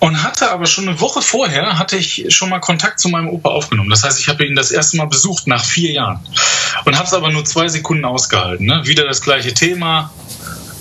Und 0.00 0.24
hatte 0.24 0.50
aber 0.50 0.66
schon 0.66 0.88
eine 0.88 1.00
Woche 1.00 1.22
vorher, 1.22 1.78
hatte 1.78 1.96
ich 1.96 2.34
schon 2.34 2.48
mal 2.48 2.58
Kontakt 2.58 2.98
zu 2.98 3.08
meinem 3.08 3.28
Opa 3.28 3.50
aufgenommen. 3.50 3.90
Das 3.90 4.02
heißt, 4.02 4.18
ich 4.18 4.28
habe 4.28 4.44
ihn 4.44 4.56
das 4.56 4.72
erste 4.72 4.96
Mal 4.96 5.06
besucht 5.06 5.46
nach 5.46 5.64
vier 5.64 5.92
Jahren. 5.92 6.26
Und 6.84 6.96
habe 6.96 7.06
es 7.06 7.14
aber 7.14 7.30
nur 7.30 7.44
zwei 7.44 7.68
Sekunden 7.68 8.04
ausgehalten. 8.04 8.66
Ne? 8.66 8.80
Wieder 8.86 9.04
das 9.04 9.22
gleiche 9.22 9.54
Thema, 9.54 10.12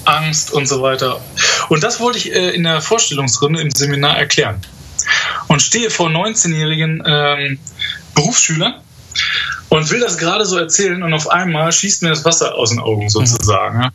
Angst 0.04 0.52
und 0.52 0.68
so 0.68 0.82
weiter. 0.82 1.22
Und 1.70 1.84
das 1.84 2.00
wollte 2.00 2.18
ich 2.18 2.34
äh, 2.34 2.50
in 2.56 2.64
der 2.64 2.82
Vorstellungsrunde 2.82 3.62
im 3.62 3.70
Seminar 3.70 4.18
erklären. 4.18 4.66
Und 5.48 5.62
stehe 5.62 5.90
vor 5.90 6.10
19-jährigen 6.10 7.04
ähm, 7.06 7.60
Berufsschüler 8.14 8.82
und 9.70 9.90
will 9.92 10.00
das 10.00 10.18
gerade 10.18 10.46
so 10.46 10.58
erzählen 10.58 11.04
und 11.04 11.14
auf 11.14 11.30
einmal 11.30 11.72
schießt 11.72 12.02
mir 12.02 12.10
das 12.10 12.26
Wasser 12.26 12.56
aus 12.56 12.70
den 12.70 12.80
Augen 12.80 13.10
sozusagen. 13.10 13.80
Mhm. 13.80 13.90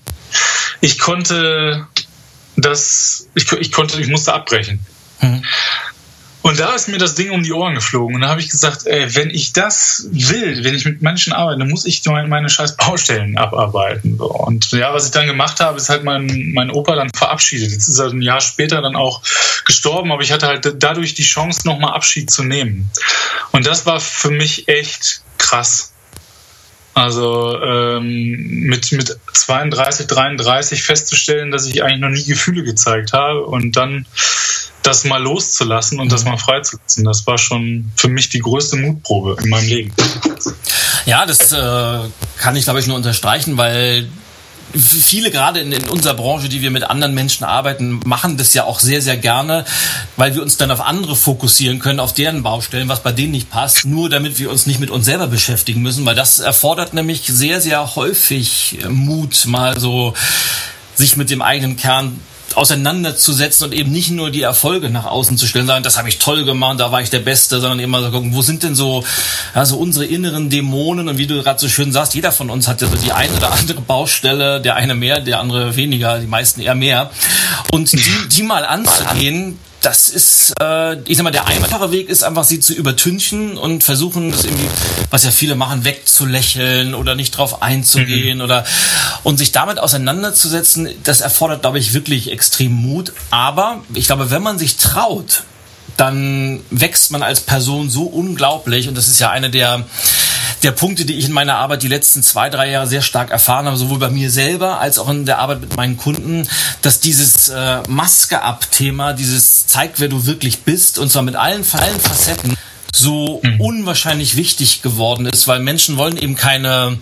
Ich 0.81 0.99
konnte 0.99 1.87
das, 2.57 3.29
ich, 3.35 3.50
ich 3.52 3.73
konnte, 3.73 4.00
ich 4.00 4.09
musste 4.09 4.35
abbrechen. 4.35 4.85
Mhm. 5.21 5.43
Und 6.42 6.59
da 6.59 6.75
ist 6.75 6.88
mir 6.88 6.99
das 6.99 7.14
Ding 7.14 7.32
um 7.32 7.42
die 7.42 7.52
Ohren 7.52 7.75
geflogen. 7.75 8.14
Und 8.14 8.23
da 8.23 8.28
habe 8.28 8.40
ich 8.40 8.49
gesagt, 8.49 8.87
ey, 8.87 9.14
wenn 9.14 9.30
ich 9.30 9.52
das 9.52 10.09
will, 10.11 10.64
wenn 10.64 10.75
ich 10.75 10.87
mit 10.87 11.02
Menschen 11.02 11.32
arbeite, 11.32 11.59
dann 11.59 11.68
muss 11.68 11.85
ich 11.85 12.02
meine 12.06 12.49
scheiß 12.49 12.76
Baustellen 12.76 13.37
abarbeiten. 13.37 14.18
Und 14.18 14.73
ja, 14.73 14.94
was 14.94 15.04
ich 15.06 15.11
dann 15.12 15.26
gemacht 15.26 15.61
habe, 15.61 15.76
ist 15.76 15.90
halt 15.90 16.02
mein, 16.02 16.52
mein 16.54 16.70
Opa 16.70 16.97
dann 16.97 17.11
verabschiedet. 17.14 17.70
Jetzt 17.70 17.88
ist 17.88 17.99
er 17.99 18.06
ein 18.06 18.23
Jahr 18.23 18.40
später 18.40 18.80
dann 18.80 18.97
auch 18.97 19.23
gestorben, 19.66 20.12
aber 20.12 20.23
ich 20.23 20.32
hatte 20.32 20.47
halt 20.47 20.76
dadurch 20.78 21.14
die 21.14 21.23
Chance, 21.23 21.66
nochmal 21.66 21.92
Abschied 21.92 22.30
zu 22.30 22.42
nehmen. 22.42 22.90
Und 23.52 23.66
das 23.66 23.85
war 23.85 24.00
für 24.00 24.30
mich 24.30 24.68
echt 24.68 25.23
krass. 25.37 25.89
Also 26.94 27.59
ähm, 27.62 28.66
mit, 28.66 28.90
mit 28.92 29.16
32, 29.32 30.06
33 30.06 30.82
festzustellen, 30.82 31.50
dass 31.50 31.66
ich 31.66 31.82
eigentlich 31.82 32.00
noch 32.00 32.09
nie 32.09 32.25
Gefühle 32.25 32.64
gezeigt 32.64 33.12
habe 33.12 33.44
und 33.44 33.76
dann 33.76 34.06
das 34.82 35.04
mal 35.04 35.23
loszulassen 35.23 36.00
und 36.00 36.11
das 36.11 36.25
mhm. 36.25 36.30
mal 36.30 36.37
freizulassen, 36.38 37.04
das 37.04 37.26
war 37.26 37.38
schon 37.38 37.92
für 37.97 38.09
mich 38.09 38.28
die 38.30 38.38
größte 38.38 38.76
Mutprobe 38.76 39.37
in 39.42 39.50
meinem 39.50 39.68
Leben. 39.68 39.92
Ja, 41.06 41.26
das 41.26 41.52
äh, 41.52 41.99
kann 42.38 42.56
ich 42.56 42.64
glaube 42.64 42.80
ich 42.80 42.87
nur 42.87 42.97
unterstreichen, 42.97 43.56
weil 43.56 44.09
viele 44.75 45.31
gerade 45.31 45.61
in, 45.61 45.73
in, 45.73 45.89
unserer 45.89 46.15
Branche, 46.15 46.49
die 46.49 46.62
wir 46.62 46.71
mit 46.71 46.85
anderen 46.85 47.15
Menschen 47.15 47.45
arbeiten, 47.45 48.00
machen 48.05 48.37
das 48.37 48.55
ja 48.55 48.65
auch 48.65 48.81
sehr, 48.81 49.03
sehr 49.03 49.17
gerne, 49.17 49.65
weil 50.17 50.35
wir 50.35 50.43
uns 50.43 50.57
dann 50.57 50.71
auf 50.71 50.81
andere 50.81 51.17
fokussieren 51.17 51.79
können, 51.79 52.00
auf 52.00 52.12
deren 52.12 52.43
Baustellen, 52.43 52.89
was 52.89 53.03
bei 53.03 53.12
denen 53.12 53.33
nicht 53.33 53.50
passt, 53.50 53.85
nur 53.85 54.09
damit 54.09 54.39
wir 54.39 54.50
uns 54.50 54.67
nicht 54.67 54.81
mit 54.81 54.91
uns 54.91 55.05
selber 55.05 55.27
beschäftigen 55.27 55.83
müssen, 55.83 56.07
weil 56.07 56.15
das 56.15 56.39
erfordert 56.39 56.95
nämlich 56.95 57.27
sehr, 57.27 57.61
sehr 57.61 57.97
häufig 57.97 58.79
Mut, 58.89 59.47
mal 59.47 59.79
so 59.79 60.15
sich 60.95 61.17
mit 61.17 61.31
dem 61.31 61.43
eigenen 61.43 61.77
Kern 61.77 62.21
auseinanderzusetzen 62.57 63.66
und 63.66 63.73
eben 63.73 63.90
nicht 63.90 64.11
nur 64.11 64.30
die 64.30 64.42
Erfolge 64.42 64.90
nach 64.90 65.07
außen 65.07 65.38
zu 65.38 65.47
stellen, 65.47 65.66
sagen, 65.66 65.83
das 65.83 65.99
habe 65.99 66.09
ich 66.09 66.19
toll 66.19 66.45
gemacht, 66.45 66.80
da 66.80 66.92
war 66.92 67.00
ich 67.02 67.11
der 67.11 67.21
Beste, 67.21 67.61
sondern 67.61 67.80
immer 67.80 68.02
so 68.02 68.11
gucken, 68.11 68.35
wo 68.35 68.42
sind 68.42 68.62
denn 68.62 68.75
so, 68.75 69.04
ja, 69.54 69.64
so 69.64 69.76
unsere 69.78 70.04
inneren 70.07 70.51
Dämonen 70.51 71.09
und 71.09 71.18
wie 71.18 71.27
du 71.27 71.42
gerade 71.42 71.61
so 71.61 71.68
schön 71.68 71.92
sagst, 71.92 72.14
jeder 72.14 72.33
von 72.33 72.51
uns 72.51 72.68
hat 72.68 72.81
ja 72.83 72.88
so 72.88 72.96
die 72.96 73.12
eine 73.12 73.33
oder 73.35 73.53
andere 73.53 73.81
Baustelle, 73.81 74.61
der 74.61 74.77
eine 74.77 74.94
mehr, 74.94 75.20
der 75.20 75.40
andere 75.40 75.77
weniger, 75.77 76.18
die 76.18 76.27
meisten 76.27 76.61
eher 76.61 76.75
mehr. 76.75 77.11
Und 77.70 77.92
die, 77.92 78.29
die 78.33 78.42
mal 78.42 78.64
anzugehen, 78.64 79.59
das 79.81 80.09
ist, 80.09 80.55
äh, 80.61 81.01
ich 81.03 81.16
sag 81.16 81.25
mal, 81.25 81.31
der 81.31 81.47
einfache 81.47 81.90
Weg 81.90 82.09
ist 82.09 82.23
einfach, 82.23 82.45
sie 82.45 82.61
zu 82.61 82.75
übertünchen 82.75 83.57
und 83.57 83.83
versuchen, 83.83 84.31
das 84.31 84.45
irgendwie, 84.45 84.69
was 85.11 85.25
ja 85.25 85.31
viele 85.31 85.55
machen, 85.55 85.85
wegzulächeln 85.85 86.95
oder 86.95 87.14
nicht 87.14 87.31
drauf 87.33 87.62
einzugehen 87.62 88.38
mhm. 88.38 88.45
oder 88.45 88.64
und 89.23 89.38
sich 89.38 89.53
damit 89.53 89.79
auseinanderzusetzen, 89.79 90.88
das 91.05 91.21
erfordert, 91.21 91.62
glaube 91.62 91.79
ich, 91.79 91.95
wirklich 91.95 92.31
extrem 92.31 92.73
Mut. 92.73 93.12
Aber 93.31 93.83
ich 93.95 94.07
glaube, 94.07 94.31
wenn 94.31 94.43
man 94.43 94.59
sich 94.59 94.77
traut, 94.77 95.45
dann 95.97 96.61
wächst 96.71 97.11
man 97.11 97.23
als 97.23 97.40
Person 97.40 97.90
so 97.90 98.05
unglaublich 98.05 98.88
und 98.88 98.97
das 98.97 99.09
ist 99.09 99.19
ja 99.19 99.31
eine 99.31 99.51
der 99.51 99.85
der 100.62 100.72
Punkte, 100.72 101.05
die 101.05 101.14
ich 101.14 101.26
in 101.26 101.33
meiner 101.33 101.57
Arbeit 101.57 101.83
die 101.83 101.88
letzten 101.88 102.22
zwei, 102.22 102.50
drei 102.50 102.70
Jahre 102.70 102.87
sehr 102.87 103.03
stark 103.03 103.31
erfahren 103.31 103.66
habe, 103.66 103.76
sowohl 103.76 103.98
bei 103.98 104.11
mir 104.11 104.31
selber 104.31 104.81
als 104.81 104.98
auch 104.98 105.09
in 105.09 105.26
der 105.26 105.38
Arbeit 105.38 105.61
mit 105.61 105.76
meinen 105.76 105.96
Kunden, 105.96 106.48
dass 106.83 107.00
dieses 107.00 107.48
äh, 107.48 107.83
Maske 107.88 108.42
ab 108.42 108.70
Thema, 108.70 109.12
dieses 109.12 109.66
zeigt, 109.66 110.00
wer 110.00 110.09
du 110.09 110.26
wirklich 110.26 110.61
bist 110.61 110.98
und 110.98 111.11
zwar 111.11 111.22
mit 111.22 111.37
allen, 111.37 111.64
allen 111.72 112.00
Facetten 112.00 112.57
so 112.92 113.40
mhm. 113.42 113.61
unwahrscheinlich 113.61 114.37
wichtig 114.37 114.83
geworden 114.83 115.26
ist, 115.26 115.46
weil 115.46 115.61
Menschen 115.61 115.96
wollen 115.96 116.16
eben 116.16 116.37
keine 116.37 116.98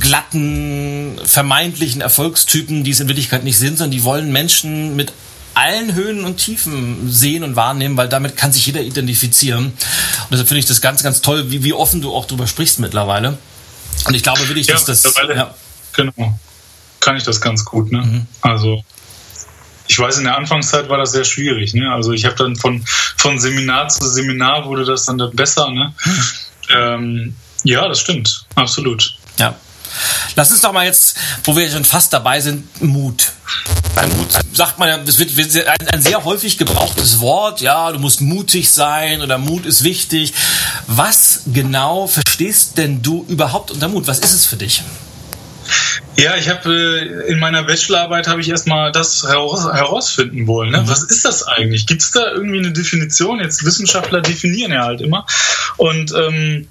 glatten, 0.00 1.18
vermeintlichen 1.24 2.00
Erfolgstypen, 2.00 2.84
die 2.84 2.90
es 2.90 3.00
in 3.00 3.08
Wirklichkeit 3.08 3.44
nicht 3.44 3.58
sind, 3.58 3.78
sondern 3.78 3.92
die 3.92 4.04
wollen 4.04 4.32
Menschen 4.32 4.96
mit 4.96 5.12
allen 5.58 5.94
Höhen 5.94 6.24
und 6.24 6.36
Tiefen 6.36 7.10
sehen 7.10 7.42
und 7.42 7.56
wahrnehmen, 7.56 7.96
weil 7.96 8.08
damit 8.08 8.36
kann 8.36 8.52
sich 8.52 8.66
jeder 8.66 8.80
identifizieren. 8.80 9.66
Und 9.66 9.74
deshalb 10.30 10.48
finde 10.48 10.60
ich 10.60 10.66
das 10.66 10.80
ganz, 10.80 11.02
ganz 11.02 11.20
toll, 11.20 11.50
wie, 11.50 11.64
wie 11.64 11.72
offen 11.72 12.00
du 12.00 12.14
auch 12.14 12.26
darüber 12.26 12.46
sprichst 12.46 12.78
mittlerweile. 12.78 13.38
Und 14.06 14.14
ich 14.14 14.22
glaube 14.22 14.46
wirklich, 14.48 14.66
dass 14.66 14.84
das. 14.84 15.02
Ja. 15.34 15.54
Genau. 15.92 16.38
Kann 17.00 17.16
ich 17.16 17.24
das 17.24 17.40
ganz 17.40 17.64
gut, 17.64 17.90
ne? 17.90 18.02
Mhm. 18.02 18.26
Also 18.40 18.84
ich 19.88 19.98
weiß, 19.98 20.18
in 20.18 20.24
der 20.24 20.36
Anfangszeit 20.36 20.88
war 20.88 20.98
das 20.98 21.12
sehr 21.12 21.24
schwierig. 21.24 21.74
Ne? 21.74 21.90
Also 21.90 22.12
ich 22.12 22.24
habe 22.24 22.36
dann 22.36 22.56
von, 22.56 22.84
von 23.16 23.38
Seminar 23.40 23.88
zu 23.88 24.06
Seminar 24.06 24.66
wurde 24.66 24.84
das 24.84 25.06
dann 25.06 25.18
besser. 25.32 25.70
Ne? 25.70 25.94
Mhm. 26.04 26.22
Ähm, 26.70 27.36
ja, 27.64 27.88
das 27.88 28.00
stimmt, 28.00 28.46
absolut. 28.54 29.16
Ja. 29.38 29.56
Lass 30.36 30.50
uns 30.50 30.60
doch 30.60 30.72
mal 30.72 30.86
jetzt, 30.86 31.16
wo 31.44 31.56
wir 31.56 31.68
schon 31.70 31.84
fast 31.84 32.12
dabei 32.12 32.40
sind, 32.40 32.82
Mut. 32.82 33.32
Beim 33.94 34.08
Mut 34.16 34.28
sagt 34.52 34.78
man 34.78 34.88
ja, 34.88 34.98
das 34.98 35.18
wird, 35.18 35.30
ein, 35.66 35.88
ein, 35.88 36.02
sehr 36.02 36.24
häufig 36.24 36.58
gebrauchtes 36.58 37.20
Wort, 37.20 37.60
ja, 37.60 37.90
du 37.92 37.98
musst 37.98 38.20
mutig 38.20 38.70
sein 38.70 39.22
oder 39.22 39.38
Mut 39.38 39.66
ist 39.66 39.84
wichtig. 39.84 40.34
Was 40.86 41.42
genau 41.46 42.06
verstehst 42.06 42.78
denn 42.78 43.02
du 43.02 43.24
überhaupt 43.28 43.70
unter 43.70 43.88
Mut? 43.88 44.06
Was 44.06 44.20
ist 44.20 44.32
es 44.32 44.46
für 44.46 44.56
dich? 44.56 44.82
Ja, 46.16 46.36
ich 46.36 46.48
habe 46.48 46.72
äh, 46.72 47.30
in 47.30 47.38
meiner 47.38 47.62
Bachelorarbeit 47.62 48.26
habe 48.26 48.40
ich 48.40 48.48
erstmal 48.48 48.90
das 48.90 49.22
heraus, 49.22 49.64
herausfinden 49.64 50.46
wollen. 50.46 50.72
Ne? 50.72 50.82
Mhm. 50.82 50.88
Was 50.88 51.04
ist 51.04 51.24
das 51.24 51.46
eigentlich? 51.46 51.86
Gibt 51.86 52.02
es 52.02 52.10
da 52.10 52.32
irgendwie 52.32 52.58
eine 52.58 52.72
Definition? 52.72 53.38
Jetzt 53.40 53.64
Wissenschaftler 53.64 54.20
definieren 54.20 54.72
ja 54.72 54.84
halt 54.84 55.00
immer. 55.00 55.26
Und 55.76 56.12
ähm, 56.12 56.66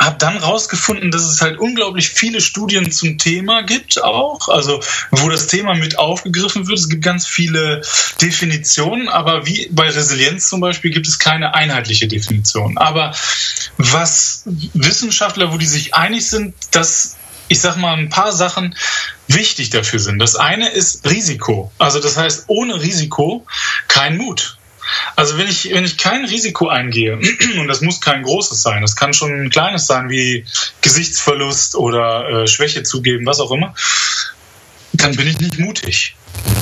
habe 0.00 0.16
dann 0.18 0.36
rausgefunden, 0.36 1.10
dass 1.10 1.22
es 1.22 1.40
halt 1.40 1.58
unglaublich 1.58 2.10
viele 2.10 2.40
Studien 2.40 2.92
zum 2.92 3.18
Thema 3.18 3.62
gibt 3.62 4.02
auch, 4.02 4.48
also 4.48 4.80
wo 5.10 5.28
das 5.28 5.48
Thema 5.48 5.74
mit 5.74 5.98
aufgegriffen 5.98 6.68
wird. 6.68 6.78
Es 6.78 6.88
gibt 6.88 7.02
ganz 7.02 7.26
viele 7.26 7.82
Definitionen, 8.22 9.08
aber 9.08 9.46
wie 9.46 9.68
bei 9.72 9.88
Resilienz 9.88 10.48
zum 10.48 10.60
Beispiel 10.60 10.92
gibt 10.92 11.08
es 11.08 11.18
keine 11.18 11.54
einheitliche 11.54 12.06
Definition. 12.06 12.78
Aber 12.78 13.12
was 13.76 14.42
Wissenschaftler, 14.74 15.52
wo 15.52 15.58
die 15.58 15.66
sich 15.66 15.94
einig 15.94 16.28
sind, 16.28 16.54
dass 16.70 17.16
ich 17.48 17.60
sag 17.60 17.76
mal, 17.76 17.96
ein 17.96 18.10
paar 18.10 18.32
Sachen 18.32 18.76
wichtig 19.26 19.70
dafür 19.70 19.98
sind. 19.98 20.18
Das 20.18 20.36
eine 20.36 20.68
ist 20.68 21.08
Risiko. 21.08 21.72
Also 21.78 21.98
das 21.98 22.16
heißt, 22.16 22.44
ohne 22.48 22.80
Risiko 22.80 23.46
kein 23.88 24.18
Mut. 24.18 24.57
Also 25.16 25.38
wenn 25.38 25.48
ich, 25.48 25.70
wenn 25.72 25.84
ich 25.84 25.98
kein 25.98 26.24
Risiko 26.24 26.68
eingehe, 26.68 27.18
und 27.58 27.68
das 27.68 27.80
muss 27.80 28.00
kein 28.00 28.22
großes 28.22 28.62
sein, 28.62 28.82
das 28.82 28.96
kann 28.96 29.12
schon 29.12 29.32
ein 29.32 29.50
kleines 29.50 29.86
sein, 29.86 30.10
wie 30.10 30.44
Gesichtsverlust 30.80 31.74
oder 31.74 32.28
äh, 32.28 32.46
Schwäche 32.46 32.82
zugeben, 32.82 33.26
was 33.26 33.40
auch 33.40 33.50
immer, 33.50 33.74
dann 34.92 35.14
bin 35.16 35.28
ich 35.28 35.40
nicht 35.40 35.58
mutig. 35.58 36.16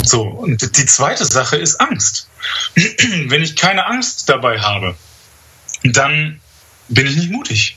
So, 0.05 0.23
und 0.23 0.77
die 0.77 0.87
zweite 0.87 1.25
Sache 1.25 1.57
ist 1.57 1.81
Angst. 1.81 2.29
wenn 2.75 3.43
ich 3.43 3.57
keine 3.57 3.87
Angst 3.87 4.29
dabei 4.29 4.61
habe, 4.61 4.97
dann 5.83 6.41
bin 6.89 7.07
ich 7.07 7.17
nicht 7.17 7.31
mutig. 7.31 7.77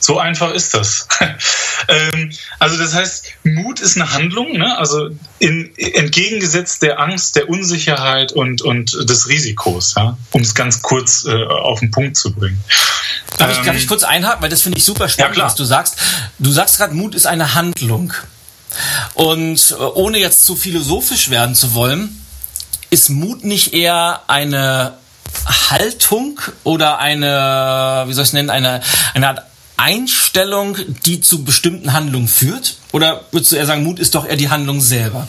So 0.00 0.18
einfach 0.18 0.52
ist 0.52 0.74
das. 0.74 1.08
ähm, 1.88 2.32
also 2.58 2.76
das 2.76 2.94
heißt, 2.94 3.26
Mut 3.44 3.80
ist 3.80 3.96
eine 3.96 4.12
Handlung, 4.12 4.52
ne? 4.52 4.76
also 4.78 5.10
in, 5.38 5.74
entgegengesetzt 5.76 6.82
der 6.82 7.00
Angst, 7.00 7.36
der 7.36 7.48
Unsicherheit 7.48 8.32
und, 8.32 8.62
und 8.62 8.92
des 9.08 9.28
Risikos, 9.28 9.94
ja? 9.96 10.16
um 10.32 10.42
es 10.42 10.54
ganz 10.54 10.82
kurz 10.82 11.24
äh, 11.24 11.44
auf 11.44 11.80
den 11.80 11.90
Punkt 11.90 12.16
zu 12.16 12.32
bringen. 12.32 12.62
Darf, 13.36 13.50
ähm, 13.50 13.56
ich, 13.58 13.66
darf 13.66 13.76
ich 13.76 13.86
kurz 13.86 14.04
einhaken, 14.04 14.42
weil 14.42 14.50
das 14.50 14.62
finde 14.62 14.78
ich 14.78 14.84
super 14.84 15.08
spannend, 15.08 15.36
ja, 15.36 15.44
was 15.44 15.54
du 15.54 15.64
sagst. 15.64 15.96
Du 16.38 16.50
sagst 16.50 16.78
gerade, 16.78 16.94
Mut 16.94 17.14
ist 17.14 17.26
eine 17.26 17.54
Handlung. 17.54 18.12
Und 19.14 19.74
äh, 19.78 19.82
ohne 19.82 20.18
jetzt 20.18 20.44
zu 20.44 20.56
philosophisch 20.56 21.30
werden 21.30 21.54
zu 21.54 21.74
wollen, 21.74 22.24
ist 22.90 23.10
Mut 23.10 23.44
nicht 23.44 23.74
eher 23.74 24.22
eine 24.28 24.94
Haltung 25.70 26.40
oder 26.64 26.98
eine, 26.98 28.04
wie 28.06 28.12
soll 28.12 28.22
ich 28.22 28.28
es 28.28 28.32
nennen, 28.32 28.50
eine, 28.50 28.80
eine 29.14 29.28
Art 29.28 29.42
Einstellung, 29.78 30.76
die 31.06 31.20
zu 31.20 31.44
bestimmten 31.44 31.92
Handlungen 31.92 32.28
führt? 32.28 32.78
Oder 32.92 33.24
würdest 33.30 33.52
du 33.52 33.56
eher 33.56 33.66
sagen, 33.66 33.84
Mut 33.84 33.98
ist 33.98 34.14
doch 34.14 34.26
eher 34.26 34.36
die 34.36 34.50
Handlung 34.50 34.80
selber? 34.80 35.26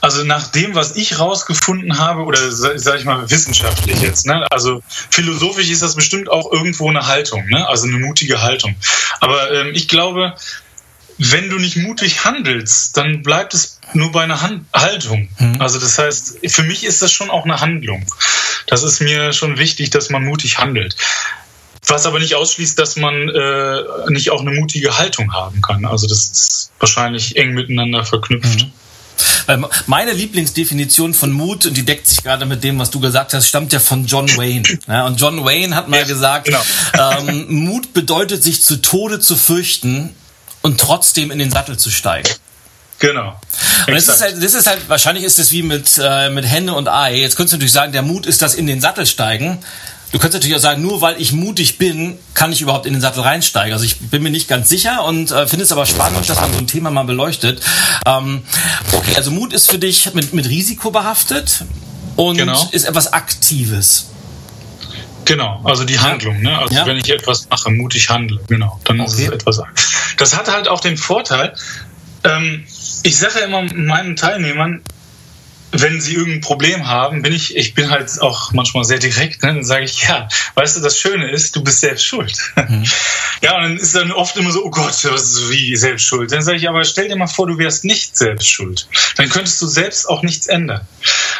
Also 0.00 0.24
nach 0.24 0.48
dem, 0.48 0.74
was 0.74 0.96
ich 0.96 1.20
rausgefunden 1.20 1.98
habe, 1.98 2.22
oder 2.22 2.50
sage 2.50 2.98
ich 2.98 3.04
mal 3.04 3.30
wissenschaftlich 3.30 4.00
jetzt, 4.00 4.26
ne? 4.26 4.46
also 4.50 4.82
philosophisch 5.10 5.70
ist 5.70 5.82
das 5.82 5.94
bestimmt 5.94 6.28
auch 6.28 6.50
irgendwo 6.50 6.90
eine 6.90 7.06
Haltung, 7.06 7.46
ne? 7.46 7.68
also 7.68 7.86
eine 7.86 7.98
mutige 7.98 8.42
Haltung. 8.42 8.74
Aber 9.20 9.52
ähm, 9.52 9.70
ich 9.74 9.86
glaube, 9.86 10.34
wenn 11.18 11.50
du 11.50 11.58
nicht 11.58 11.76
mutig 11.76 12.24
handelst, 12.24 12.96
dann 12.96 13.22
bleibt 13.22 13.54
es 13.54 13.78
nur 13.92 14.10
bei 14.10 14.24
einer 14.24 14.40
Hand 14.40 14.66
Haltung. 14.74 15.28
Mhm. 15.38 15.60
Also 15.60 15.78
das 15.78 15.98
heißt, 15.98 16.38
für 16.46 16.62
mich 16.64 16.82
ist 16.82 17.00
das 17.02 17.12
schon 17.12 17.30
auch 17.30 17.44
eine 17.44 17.60
Handlung. 17.60 18.04
Das 18.66 18.82
ist 18.82 19.00
mir 19.00 19.32
schon 19.32 19.58
wichtig, 19.58 19.90
dass 19.90 20.10
man 20.10 20.24
mutig 20.24 20.58
handelt. 20.58 20.96
Was 21.86 22.06
aber 22.06 22.20
nicht 22.20 22.34
ausschließt, 22.34 22.78
dass 22.78 22.96
man 22.96 23.28
äh, 23.28 23.82
nicht 24.08 24.30
auch 24.30 24.40
eine 24.40 24.52
mutige 24.52 24.98
Haltung 24.98 25.32
haben 25.32 25.60
kann. 25.62 25.84
Also 25.84 26.06
das 26.06 26.26
ist 26.26 26.70
wahrscheinlich 26.78 27.36
eng 27.36 27.54
miteinander 27.54 28.04
verknüpft. 28.04 28.62
Mhm. 28.62 28.72
Meine 29.86 30.12
Lieblingsdefinition 30.12 31.14
von 31.14 31.32
Mut, 31.32 31.66
und 31.66 31.76
die 31.76 31.84
deckt 31.84 32.06
sich 32.06 32.22
gerade 32.22 32.46
mit 32.46 32.64
dem, 32.64 32.78
was 32.78 32.90
du 32.90 33.00
gesagt 33.00 33.34
hast, 33.34 33.48
stammt 33.48 33.72
ja 33.72 33.80
von 33.80 34.06
John 34.06 34.28
Wayne. 34.36 34.62
Ja, 34.86 35.06
und 35.06 35.20
John 35.20 35.44
Wayne 35.44 35.74
hat 35.74 35.88
mal 35.88 36.00
ja, 36.00 36.04
gesagt, 36.04 36.46
genau. 36.46 36.62
ähm, 37.18 37.46
Mut 37.48 37.92
bedeutet, 37.92 38.42
sich 38.42 38.62
zu 38.62 38.76
Tode 38.76 39.20
zu 39.20 39.36
fürchten 39.36 40.14
und 40.62 40.80
trotzdem 40.80 41.30
in 41.30 41.38
den 41.38 41.50
Sattel 41.50 41.76
zu 41.76 41.90
steigen. 41.90 42.28
Genau. 43.00 43.36
Und 43.88 43.94
das 43.94 44.08
ist, 44.08 44.20
halt, 44.20 44.42
das 44.42 44.54
ist 44.54 44.66
halt, 44.68 44.88
wahrscheinlich 44.88 45.24
ist 45.24 45.40
es 45.40 45.50
wie 45.50 45.64
mit, 45.64 46.00
äh, 46.00 46.30
mit 46.30 46.46
Henne 46.46 46.74
und 46.74 46.88
Ei. 46.88 47.16
Jetzt 47.16 47.36
könntest 47.36 47.54
du 47.54 47.56
natürlich 47.56 47.72
sagen, 47.72 47.92
der 47.92 48.02
Mut 48.02 48.26
ist 48.26 48.42
das 48.42 48.54
in 48.54 48.68
den 48.68 48.80
Sattel 48.80 49.06
steigen. 49.06 49.58
Du 50.12 50.18
könntest 50.18 50.34
natürlich 50.34 50.56
auch 50.56 50.60
sagen, 50.60 50.82
nur 50.82 51.00
weil 51.00 51.20
ich 51.20 51.32
mutig 51.32 51.78
bin, 51.78 52.18
kann 52.34 52.52
ich 52.52 52.60
überhaupt 52.60 52.84
in 52.84 52.92
den 52.92 53.00
Sattel 53.00 53.22
reinsteigen. 53.22 53.72
Also 53.72 53.86
ich 53.86 53.98
bin 53.98 54.22
mir 54.22 54.30
nicht 54.30 54.46
ganz 54.46 54.68
sicher 54.68 55.04
und 55.04 55.30
äh, 55.30 55.46
finde 55.46 55.64
es 55.64 55.72
aber 55.72 55.86
spannend, 55.86 56.28
dass 56.28 56.38
man 56.38 56.52
so 56.52 56.58
ein 56.58 56.66
Thema 56.66 56.90
mal 56.90 57.04
beleuchtet. 57.04 57.62
Ähm, 58.04 58.42
okay, 58.92 59.16
also 59.16 59.30
Mut 59.30 59.54
ist 59.54 59.70
für 59.70 59.78
dich 59.78 60.12
mit, 60.12 60.34
mit 60.34 60.46
Risiko 60.46 60.90
behaftet 60.90 61.64
und 62.16 62.36
genau. 62.36 62.68
ist 62.72 62.84
etwas 62.84 63.14
Aktives. 63.14 64.10
Genau, 65.24 65.62
also 65.64 65.84
die 65.84 65.98
Handlung. 65.98 66.42
Ne? 66.42 66.58
Also 66.58 66.74
ja. 66.74 66.84
wenn 66.84 66.98
ich 66.98 67.08
etwas 67.08 67.48
mache, 67.48 67.70
mutig 67.70 68.10
handle, 68.10 68.38
genau, 68.48 68.78
dann 68.84 69.00
okay. 69.00 69.10
ist 69.10 69.18
es 69.18 69.28
etwas. 69.28 69.62
Das 70.18 70.36
hat 70.36 70.52
halt 70.52 70.68
auch 70.68 70.80
den 70.80 70.98
Vorteil, 70.98 71.54
ähm, 72.24 72.64
ich 73.02 73.16
sage 73.16 73.40
ja 73.40 73.46
immer 73.46 73.62
meinen 73.62 74.16
Teilnehmern, 74.16 74.82
wenn 75.72 76.00
sie 76.00 76.14
irgendein 76.14 76.42
Problem 76.42 76.86
haben, 76.86 77.22
bin 77.22 77.32
ich, 77.32 77.56
ich 77.56 77.74
bin 77.74 77.90
halt 77.90 78.20
auch 78.20 78.52
manchmal 78.52 78.84
sehr 78.84 78.98
direkt, 78.98 79.42
ne? 79.42 79.54
dann 79.54 79.64
sage 79.64 79.84
ich, 79.84 80.02
ja, 80.02 80.28
weißt 80.54 80.76
du, 80.76 80.80
das 80.80 80.98
Schöne 80.98 81.30
ist, 81.30 81.56
du 81.56 81.64
bist 81.64 81.80
selbst 81.80 82.06
schuld. 82.06 82.38
Mhm. 82.56 82.84
Ja, 83.42 83.56
und 83.56 83.62
dann 83.64 83.76
ist 83.76 83.96
dann 83.96 84.12
oft 84.12 84.36
immer 84.36 84.52
so, 84.52 84.64
oh 84.64 84.70
Gott, 84.70 85.04
was 85.10 85.32
ist 85.32 85.50
wie 85.50 85.74
selbst 85.74 86.04
schuld? 86.04 86.30
Dann 86.30 86.42
sage 86.42 86.58
ich, 86.58 86.68
aber 86.68 86.84
stell 86.84 87.08
dir 87.08 87.16
mal 87.16 87.26
vor, 87.26 87.48
du 87.48 87.58
wärst 87.58 87.84
nicht 87.84 88.16
selbst 88.16 88.48
schuld. 88.48 88.86
Dann 89.16 89.28
könntest 89.30 89.60
du 89.60 89.66
selbst 89.66 90.08
auch 90.08 90.22
nichts 90.22 90.46
ändern. 90.46 90.86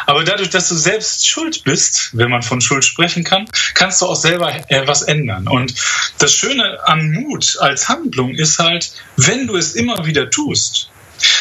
Aber 0.07 0.25
dadurch, 0.25 0.51
dass 0.51 0.68
du 0.68 0.75
selbst 0.75 1.29
schuld 1.29 1.62
bist, 1.62 2.11
wenn 2.12 2.29
man 2.29 2.42
von 2.42 2.61
Schuld 2.61 2.85
sprechen 2.85 3.23
kann, 3.23 3.47
kannst 3.75 4.03
du 4.03 4.07
auch 4.07 4.16
selber 4.16 4.53
äh, 4.68 4.85
was 4.85 5.03
ändern. 5.03 5.47
Und 5.47 5.75
das 6.18 6.35
Schöne 6.35 6.81
an 6.85 7.12
Mut 7.12 7.57
als 7.61 7.88
Handlung 7.88 8.35
ist 8.35 8.59
halt, 8.59 8.92
wenn 9.16 9.47
du 9.47 9.57
es 9.57 9.75
immer 9.75 10.05
wieder 10.05 10.29
tust, 10.29 10.90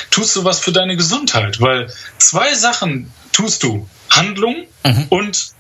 tust 0.09 0.35
du 0.35 0.43
was 0.43 0.59
für 0.59 0.71
deine 0.71 0.95
Gesundheit, 0.95 1.59
weil 1.61 1.91
zwei 2.17 2.53
Sachen 2.53 3.11
tust 3.31 3.63
du. 3.63 3.87
Handlung 4.09 4.65
mhm. 4.83 5.05
und 5.09 5.53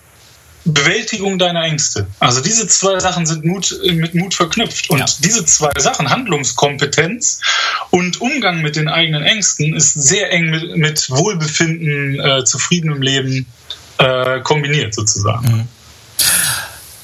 Bewältigung 0.63 1.39
deiner 1.39 1.63
Ängste. 1.63 2.07
Also 2.19 2.41
diese 2.41 2.67
zwei 2.67 2.99
Sachen 2.99 3.25
sind 3.25 3.45
Mut, 3.45 3.75
mit 3.83 4.13
Mut 4.13 4.33
verknüpft. 4.33 4.89
Und 4.91 4.99
ja. 4.99 5.05
diese 5.19 5.43
zwei 5.45 5.71
Sachen, 5.77 6.09
Handlungskompetenz 6.09 7.41
und 7.89 8.21
Umgang 8.21 8.61
mit 8.61 8.75
den 8.75 8.87
eigenen 8.87 9.23
Ängsten, 9.23 9.73
ist 9.73 9.93
sehr 9.93 10.31
eng 10.31 10.51
mit, 10.51 10.75
mit 10.77 11.09
Wohlbefinden, 11.09 12.19
äh, 12.19 12.43
zufriedenem 12.43 13.01
Leben 13.01 13.47
äh, 13.97 14.41
kombiniert 14.41 14.93
sozusagen. 14.93 15.47
Mhm. 15.47 15.67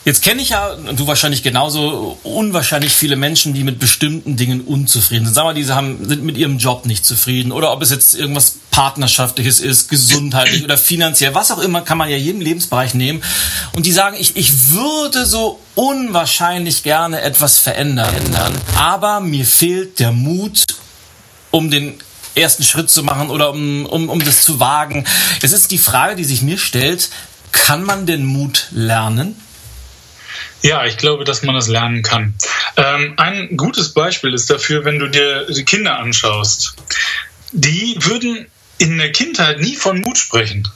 Jetzt 0.08 0.24
kenne 0.24 0.42
ich 0.42 0.52
ja, 0.52 0.70
und 0.70 0.98
du 0.98 1.06
wahrscheinlich 1.06 1.44
genauso, 1.44 2.18
unwahrscheinlich 2.24 2.94
viele 2.94 3.18
Menschen, 3.18 3.54
die 3.54 3.66
mit 3.66 3.78
bestimmten 3.78 4.38
Dingen 4.38 4.62
unzufrieden 4.62 5.26
sind. 5.26 5.34
Sagen 5.34 5.50
wir, 5.50 5.54
diese 5.54 5.76
haben, 5.76 6.08
sind 6.08 6.24
mit 6.24 6.38
ihrem 6.38 6.60
Job 6.60 6.86
nicht 6.86 7.06
zufrieden 7.06 7.52
oder 7.52 7.74
ob 7.74 7.82
es 7.82 7.92
jetzt 7.92 8.16
irgendwas 8.16 8.56
Partnerschaftliches 8.72 9.60
ist, 9.60 9.90
gesundheitlich 9.90 10.64
oder 10.64 10.78
finanziell, 10.78 11.36
was 11.36 11.52
auch 11.52 11.60
immer, 11.60 11.82
kann 11.82 11.98
man 11.98 12.10
ja 12.10 12.16
jeden 12.16 12.40
Lebensbereich 12.40 12.94
nehmen. 12.94 13.22
Und 13.74 13.86
die 13.86 13.92
sagen, 13.92 14.16
ich, 14.18 14.38
ich 14.38 14.70
würde 14.70 15.26
so 15.26 15.60
unwahrscheinlich 15.76 16.84
gerne 16.84 17.20
etwas 17.20 17.58
verändern, 17.58 18.16
aber 18.78 19.20
mir 19.20 19.44
fehlt 19.44 20.00
der 20.00 20.14
Mut, 20.14 20.64
um 21.52 21.70
den 21.70 21.96
ersten 22.34 22.64
Schritt 22.64 22.90
zu 22.90 23.04
machen 23.04 23.30
oder 23.30 23.52
um, 23.52 23.86
um, 23.86 24.08
um 24.08 24.24
das 24.24 24.44
zu 24.44 24.62
wagen. 24.62 25.04
Es 25.42 25.52
ist 25.52 25.70
die 25.72 25.78
Frage, 25.78 26.16
die 26.16 26.24
sich 26.24 26.44
mir 26.44 26.58
stellt, 26.58 27.10
kann 27.52 27.84
man 27.84 28.06
den 28.06 28.24
Mut 28.24 28.68
lernen? 28.72 29.36
Ja, 30.62 30.86
ich 30.86 30.98
glaube, 30.98 31.24
dass 31.24 31.44
man 31.44 31.56
das 31.56 31.68
lernen 31.68 32.02
kann. 32.02 32.34
Ähm, 32.78 33.14
ein 33.18 33.58
gutes 33.58 33.94
Beispiel 33.94 34.34
ist 34.34 34.50
dafür, 34.50 34.86
wenn 34.86 35.00
du 35.00 35.08
dir 35.08 35.46
die 35.46 35.66
Kinder 35.66 36.00
anschaust. 36.00 36.76
Die 37.52 37.96
würden 38.00 38.48
in 38.78 38.98
der 38.98 39.12
Kindheit 39.12 39.60
nie 39.60 39.76
von 39.76 40.02
Mut 40.02 40.18
sprechen. 40.18 40.68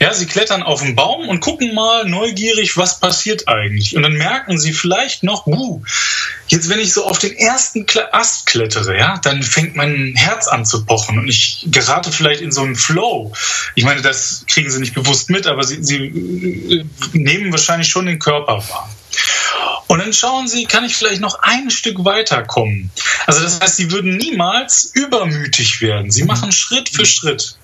Ja, 0.00 0.12
sie 0.12 0.26
klettern 0.26 0.62
auf 0.62 0.82
den 0.82 0.96
Baum 0.96 1.28
und 1.28 1.40
gucken 1.40 1.72
mal 1.72 2.04
neugierig, 2.04 2.76
was 2.76 2.98
passiert 2.98 3.48
eigentlich. 3.48 3.96
Und 3.96 4.02
dann 4.02 4.14
merken 4.14 4.58
sie 4.58 4.72
vielleicht 4.72 5.22
noch, 5.22 5.46
uh, 5.46 5.82
jetzt 6.48 6.68
wenn 6.68 6.80
ich 6.80 6.92
so 6.92 7.06
auf 7.06 7.18
den 7.18 7.34
ersten 7.36 7.86
Ast 8.10 8.46
klettere, 8.46 8.98
ja, 8.98 9.18
dann 9.22 9.42
fängt 9.42 9.76
mein 9.76 10.14
Herz 10.16 10.48
an 10.48 10.66
zu 10.66 10.84
pochen 10.84 11.18
und 11.18 11.28
ich 11.28 11.66
gerate 11.70 12.10
vielleicht 12.10 12.40
in 12.40 12.50
so 12.50 12.62
einen 12.62 12.74
Flow. 12.74 13.32
Ich 13.76 13.84
meine, 13.84 14.02
das 14.02 14.44
kriegen 14.48 14.70
sie 14.70 14.80
nicht 14.80 14.94
bewusst 14.94 15.30
mit, 15.30 15.46
aber 15.46 15.62
sie, 15.62 15.82
sie 15.82 16.04
äh, 16.04 16.84
nehmen 17.12 17.52
wahrscheinlich 17.52 17.88
schon 17.88 18.06
den 18.06 18.18
Körper 18.18 18.58
wahr. 18.68 18.93
Und 19.86 19.98
dann 19.98 20.12
schauen 20.12 20.48
Sie, 20.48 20.64
kann 20.64 20.84
ich 20.84 20.96
vielleicht 20.96 21.20
noch 21.20 21.38
ein 21.42 21.70
Stück 21.70 22.04
weiterkommen? 22.04 22.90
Also 23.26 23.40
das 23.40 23.60
heißt, 23.60 23.76
Sie 23.76 23.90
würden 23.90 24.16
niemals 24.16 24.90
übermütig 24.94 25.80
werden. 25.80 26.10
Sie 26.10 26.24
machen 26.24 26.52
Schritt 26.52 26.88
für 26.88 27.06
Schritt. 27.06 27.56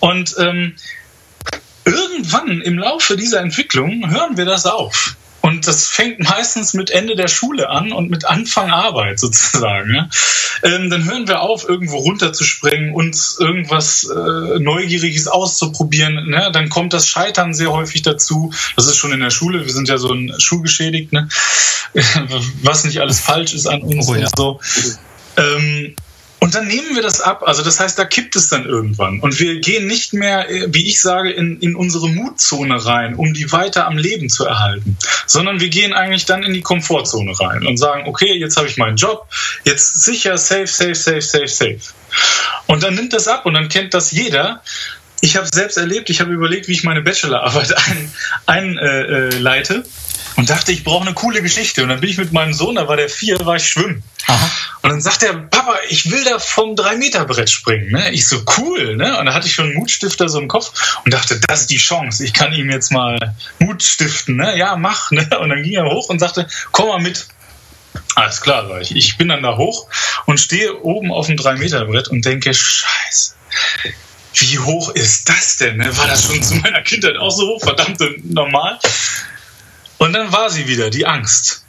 Und 0.00 0.34
ähm, 0.38 0.76
irgendwann 1.84 2.60
im 2.62 2.78
Laufe 2.78 3.16
dieser 3.16 3.40
Entwicklung 3.40 4.10
hören 4.10 4.36
wir 4.36 4.44
das 4.44 4.66
auf. 4.66 5.16
Und 5.46 5.66
das 5.66 5.86
fängt 5.86 6.18
meistens 6.18 6.74
mit 6.74 6.90
Ende 6.90 7.14
der 7.14 7.28
Schule 7.28 7.70
an 7.70 7.92
und 7.92 8.10
mit 8.10 8.24
Anfang 8.24 8.70
Arbeit 8.70 9.20
sozusagen. 9.20 9.94
Ja? 9.94 10.08
Ähm, 10.62 10.90
dann 10.90 11.04
hören 11.04 11.28
wir 11.28 11.40
auf, 11.40 11.68
irgendwo 11.68 11.98
runterzuspringen, 11.98 12.92
uns 12.92 13.36
irgendwas 13.38 14.04
äh, 14.04 14.58
Neugieriges 14.58 15.28
auszuprobieren. 15.28 16.28
Ne? 16.28 16.50
Dann 16.52 16.68
kommt 16.68 16.92
das 16.92 17.08
Scheitern 17.08 17.54
sehr 17.54 17.70
häufig 17.70 18.02
dazu. 18.02 18.52
Das 18.74 18.86
ist 18.86 18.96
schon 18.96 19.12
in 19.12 19.20
der 19.20 19.30
Schule. 19.30 19.64
Wir 19.64 19.72
sind 19.72 19.88
ja 19.88 19.98
so 19.98 20.12
ein 20.12 20.34
schulgeschädigt, 20.38 21.12
ne? 21.12 21.28
was 22.62 22.84
nicht 22.84 23.00
alles 23.00 23.20
falsch 23.20 23.54
ist 23.54 23.66
an 23.66 23.82
uns 23.82 24.08
oh, 24.08 24.14
ja. 24.14 24.26
und 24.26 24.36
so. 24.36 24.60
Ähm, 25.36 25.94
und 26.46 26.54
dann 26.54 26.68
nehmen 26.68 26.94
wir 26.94 27.02
das 27.02 27.20
ab. 27.20 27.42
Also 27.44 27.64
das 27.64 27.80
heißt, 27.80 27.98
da 27.98 28.04
kippt 28.04 28.36
es 28.36 28.48
dann 28.48 28.66
irgendwann. 28.66 29.18
Und 29.18 29.40
wir 29.40 29.58
gehen 29.58 29.88
nicht 29.88 30.12
mehr, 30.12 30.48
äh, 30.48 30.68
wie 30.72 30.86
ich 30.86 31.00
sage, 31.00 31.32
in, 31.32 31.58
in 31.58 31.74
unsere 31.74 32.08
Mutzone 32.08 32.86
rein, 32.86 33.16
um 33.16 33.34
die 33.34 33.50
weiter 33.50 33.88
am 33.88 33.98
Leben 33.98 34.30
zu 34.30 34.44
erhalten, 34.44 34.96
sondern 35.26 35.58
wir 35.58 35.70
gehen 35.70 35.92
eigentlich 35.92 36.24
dann 36.24 36.44
in 36.44 36.52
die 36.52 36.60
Komfortzone 36.60 37.32
rein 37.40 37.66
und 37.66 37.78
sagen, 37.78 38.04
okay, 38.06 38.32
jetzt 38.32 38.56
habe 38.58 38.68
ich 38.68 38.76
meinen 38.76 38.96
Job, 38.96 39.26
jetzt 39.64 40.04
sicher, 40.04 40.38
safe, 40.38 40.68
safe, 40.68 40.94
safe, 40.94 41.20
safe, 41.20 41.48
safe. 41.48 41.80
Und 42.68 42.84
dann 42.84 42.94
nimmt 42.94 43.12
das 43.12 43.26
ab 43.26 43.44
und 43.44 43.54
dann 43.54 43.68
kennt 43.68 43.92
das 43.92 44.12
jeder. 44.12 44.62
Ich 45.22 45.34
habe 45.34 45.46
es 45.46 45.50
selbst 45.50 45.76
erlebt, 45.76 46.10
ich 46.10 46.20
habe 46.20 46.32
überlegt, 46.32 46.68
wie 46.68 46.74
ich 46.74 46.84
meine 46.84 47.02
Bachelorarbeit 47.02 47.74
einleite. 48.46 48.46
Ein, 48.46 48.78
äh, 48.78 49.26
äh, 49.34 49.88
und 50.36 50.50
dachte, 50.50 50.72
ich 50.72 50.84
brauche 50.84 51.04
eine 51.04 51.14
coole 51.14 51.42
Geschichte. 51.42 51.82
Und 51.82 51.88
dann 51.88 52.00
bin 52.00 52.10
ich 52.10 52.18
mit 52.18 52.32
meinem 52.32 52.52
Sohn, 52.52 52.76
da 52.76 52.88
war 52.88 52.96
der 52.96 53.08
vier, 53.08 53.38
war 53.44 53.56
ich 53.56 53.68
schwimmen. 53.68 54.02
Aha. 54.26 54.50
Und 54.82 54.90
dann 54.90 55.00
sagt 55.00 55.22
er, 55.22 55.34
Papa, 55.34 55.76
ich 55.88 56.10
will 56.10 56.24
da 56.24 56.38
vom 56.38 56.74
3-Meter-Brett 56.74 57.50
springen. 57.50 57.90
Ne? 57.90 58.10
Ich 58.12 58.28
so, 58.28 58.42
cool. 58.58 58.96
Ne? 58.96 59.18
Und 59.18 59.26
da 59.26 59.34
hatte 59.34 59.46
ich 59.46 59.54
schon 59.54 59.66
einen 59.66 59.74
Mutstifter 59.74 60.28
so 60.28 60.38
im 60.38 60.48
Kopf 60.48 60.98
und 61.04 61.12
dachte, 61.12 61.40
das 61.48 61.62
ist 61.62 61.70
die 61.70 61.78
Chance. 61.78 62.24
Ich 62.24 62.32
kann 62.32 62.52
ihm 62.52 62.70
jetzt 62.70 62.92
mal 62.92 63.34
Mut 63.58 63.82
stiften. 63.82 64.36
Ne? 64.36 64.56
Ja, 64.56 64.76
mach. 64.76 65.10
Ne? 65.10 65.26
Und 65.40 65.48
dann 65.48 65.62
ging 65.62 65.74
er 65.74 65.86
hoch 65.86 66.08
und 66.08 66.18
sagte, 66.18 66.46
komm 66.72 66.88
mal 66.88 67.00
mit. 67.00 67.26
Alles 68.14 68.40
klar, 68.40 68.68
sag 68.68 68.82
ich. 68.82 68.94
Ich 68.94 69.16
bin 69.16 69.28
dann 69.28 69.42
da 69.42 69.56
hoch 69.56 69.88
und 70.26 70.38
stehe 70.38 70.82
oben 70.82 71.12
auf 71.12 71.26
dem 71.26 71.36
3-Meter-Brett 71.36 72.08
und 72.08 72.24
denke, 72.24 72.52
scheiße 72.52 73.36
wie 74.38 74.58
hoch 74.58 74.90
ist 74.90 75.28
das 75.28 75.56
denn? 75.56 75.78
War 75.96 76.06
das 76.06 76.26
schon 76.26 76.42
zu 76.42 76.56
meiner 76.56 76.82
Kindheit 76.82 77.16
auch 77.16 77.30
so 77.30 77.48
hoch? 77.48 77.60
Verdammt 77.62 77.98
normal. 78.22 78.78
Und 79.98 80.12
dann 80.12 80.32
war 80.32 80.50
sie 80.50 80.68
wieder, 80.68 80.90
die 80.90 81.06
Angst. 81.06 81.64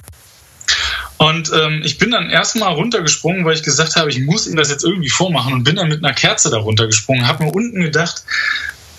Und 1.18 1.52
ähm, 1.52 1.82
ich 1.84 1.98
bin 1.98 2.12
dann 2.12 2.30
erstmal 2.30 2.74
runtergesprungen, 2.74 3.44
weil 3.46 3.56
ich 3.56 3.64
gesagt 3.64 3.96
habe, 3.96 4.10
ich 4.10 4.20
muss 4.20 4.48
ihm 4.48 4.56
das 4.56 4.70
jetzt 4.70 4.84
irgendwie 4.84 5.10
vormachen 5.10 5.54
und 5.54 5.64
bin 5.64 5.76
dann 5.76 5.88
mit 5.88 6.04
einer 6.04 6.14
Kerze 6.14 6.50
da 6.50 6.58
runtergesprungen, 6.58 7.28
habe 7.28 7.46
mir 7.46 7.52
unten 7.52 7.82
gedacht, 7.82 8.24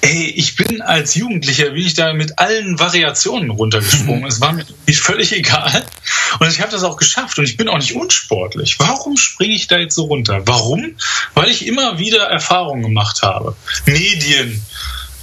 Ey, 0.00 0.26
ich 0.36 0.54
bin 0.54 0.80
als 0.80 1.16
Jugendlicher, 1.16 1.74
wie 1.74 1.84
ich 1.84 1.94
da 1.94 2.12
mit 2.12 2.38
allen 2.38 2.78
Variationen 2.78 3.50
runtergesprungen. 3.50 4.26
es 4.26 4.40
war 4.40 4.52
mir 4.52 4.64
völlig 4.92 5.32
egal. 5.32 5.84
Und 6.38 6.48
ich 6.48 6.60
habe 6.60 6.70
das 6.70 6.84
auch 6.84 6.96
geschafft 6.96 7.38
und 7.38 7.44
ich 7.44 7.56
bin 7.56 7.68
auch 7.68 7.78
nicht 7.78 7.96
unsportlich. 7.96 8.78
Warum 8.78 9.16
springe 9.16 9.54
ich 9.54 9.66
da 9.66 9.76
jetzt 9.76 9.96
so 9.96 10.04
runter? 10.04 10.42
Warum? 10.46 10.94
Weil 11.34 11.50
ich 11.50 11.66
immer 11.66 11.98
wieder 11.98 12.22
Erfahrungen 12.24 12.82
gemacht 12.82 13.22
habe. 13.22 13.56
Medien, 13.86 14.62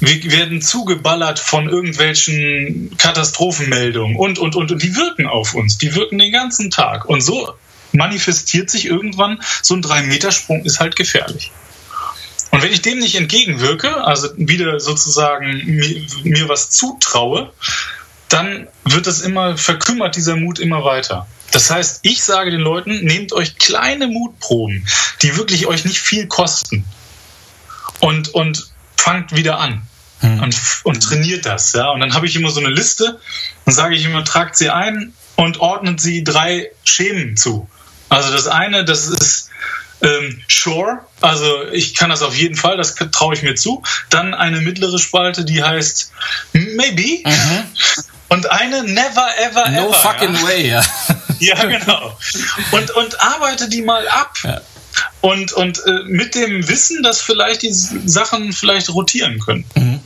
wir 0.06 0.32
werden 0.32 0.62
zugeballert 0.62 1.39
von 1.39 1.70
irgendwelchen 1.70 2.96
Katastrophenmeldungen 2.98 4.15
und, 4.15 4.39
und, 4.39 4.56
und, 4.56 4.72
und 4.72 4.82
die 4.82 4.96
wirken 4.96 5.28
auf 5.28 5.54
uns. 5.54 5.78
Die 5.78 5.96
wirken 5.96 6.20
den 6.20 6.32
ganzen 6.32 6.70
Tag. 6.70 7.06
Und 7.06 7.22
so 7.22 7.54
manifestiert 7.91 8.70
sich 8.70 8.86
irgendwann, 8.86 9.41
so 9.62 9.74
ein 9.74 9.82
Drei-Meter-Sprung 9.82 10.65
ist 10.65 10.80
halt 10.80 10.96
gefährlich. 10.96 11.52
Und 12.52 12.62
wenn 12.62 12.72
ich 12.72 12.82
dem 12.82 13.00
nicht 13.00 13.15
entgegenwirke, 13.15 14.04
also 14.04 14.30
wieder 14.38 14.80
sozusagen 14.80 15.65
mir, 15.65 16.06
mir 16.24 16.50
was 16.50 16.70
zutraue, 16.70 17.52
dann 18.30 18.68
wird 18.84 19.08
das 19.08 19.22
immer, 19.22 19.58
verkümmert 19.58 20.15
dieser 20.15 20.36
Mut 20.36 20.60
immer 20.60 20.84
weiter. 20.84 21.28
Das 21.52 21.70
heißt, 21.70 22.00
ich 22.04 22.24
sage 22.24 22.52
den 22.52 22.62
Leuten, 22.62 23.04
nehmt 23.06 23.34
euch 23.34 23.58
kleine 23.58 24.08
Mutproben, 24.08 24.88
die 25.22 25.38
wirklich 25.38 25.68
euch 25.68 25.86
nicht 25.86 26.00
viel 26.00 26.28
kosten. 26.28 26.86
Und, 28.00 28.34
und 28.34 28.72
fangt 28.98 29.36
wieder 29.36 29.60
an. 29.60 29.82
Hm. 30.26 30.44
Und, 30.44 30.56
und 30.84 31.02
trainiert 31.02 31.46
das. 31.46 31.74
Ja? 31.74 31.90
Und 31.90 32.00
dann 32.00 32.14
habe 32.14 32.26
ich 32.26 32.36
immer 32.36 32.50
so 32.50 32.60
eine 32.60 32.70
Liste 32.70 33.20
und 33.66 33.74
sage 33.74 33.96
ich 33.96 34.06
immer, 34.06 34.24
tragt 34.24 34.56
sie 34.58 34.70
ein 34.70 35.14
und 35.36 35.60
ordnet 35.60 36.02
sie 36.02 36.24
drei 36.24 36.72
Schemen 36.84 37.38
zu. 37.38 37.70
Also 38.10 38.32
das 38.32 38.48
eine, 38.48 38.86
das 38.86 39.08
ist 39.08 39.50
ähm, 40.02 40.42
Sure, 40.50 41.00
also 41.22 41.68
ich 41.72 41.96
kann 41.96 42.10
das 42.10 42.22
auf 42.22 42.36
jeden 42.36 42.56
Fall, 42.56 42.78
das 42.78 42.96
traue 42.96 43.34
ich 43.34 43.42
mir 43.42 43.56
zu. 43.56 43.82
Dann 44.10 44.34
eine 44.34 44.62
mittlere 44.62 45.00
Spalte, 45.00 45.46
die 45.46 45.64
heißt 45.64 46.12
Maybe. 46.54 47.24
Mhm. 47.26 47.64
Und 48.30 48.50
eine 48.50 48.84
Never, 48.84 49.28
Ever, 49.38 49.70
no 49.70 49.78
Ever. 49.78 49.88
No 49.88 49.94
fucking 49.94 50.36
ja. 50.36 50.44
way, 50.44 50.70
ja. 50.70 50.86
Ja, 51.40 51.66
genau. 51.66 52.18
Und, 52.72 52.92
und 52.92 53.22
arbeite 53.22 53.68
die 53.68 53.82
mal 53.82 54.08
ab. 54.08 54.38
Ja. 54.44 54.62
Und, 55.20 55.52
und 55.52 55.86
äh, 55.86 56.04
mit 56.06 56.34
dem 56.34 56.68
Wissen, 56.68 57.04
dass 57.04 57.22
vielleicht 57.22 57.62
die 57.62 57.74
Sachen 57.74 58.54
vielleicht 58.54 58.90
rotieren 58.90 59.40
können. 59.40 59.66
Mhm. 59.76 60.00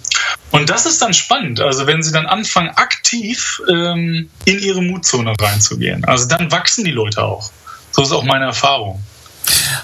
Und 0.51 0.69
das 0.69 0.85
ist 0.85 1.01
dann 1.01 1.13
spannend, 1.13 1.59
also 1.59 1.85
wenn 1.87 2.01
sie 2.01 2.11
dann 2.11 2.25
anfangen, 2.25 2.69
aktiv 2.69 3.61
ähm, 3.69 4.29
in 4.45 4.59
ihre 4.59 4.81
Mutzone 4.81 5.33
reinzugehen. 5.39 6.05
Also 6.05 6.27
dann 6.27 6.51
wachsen 6.51 6.83
die 6.83 6.91
Leute 6.91 7.23
auch. 7.23 7.51
So 7.91 8.03
ist 8.03 8.11
auch 8.11 8.23
meine 8.23 8.45
Erfahrung. 8.45 9.03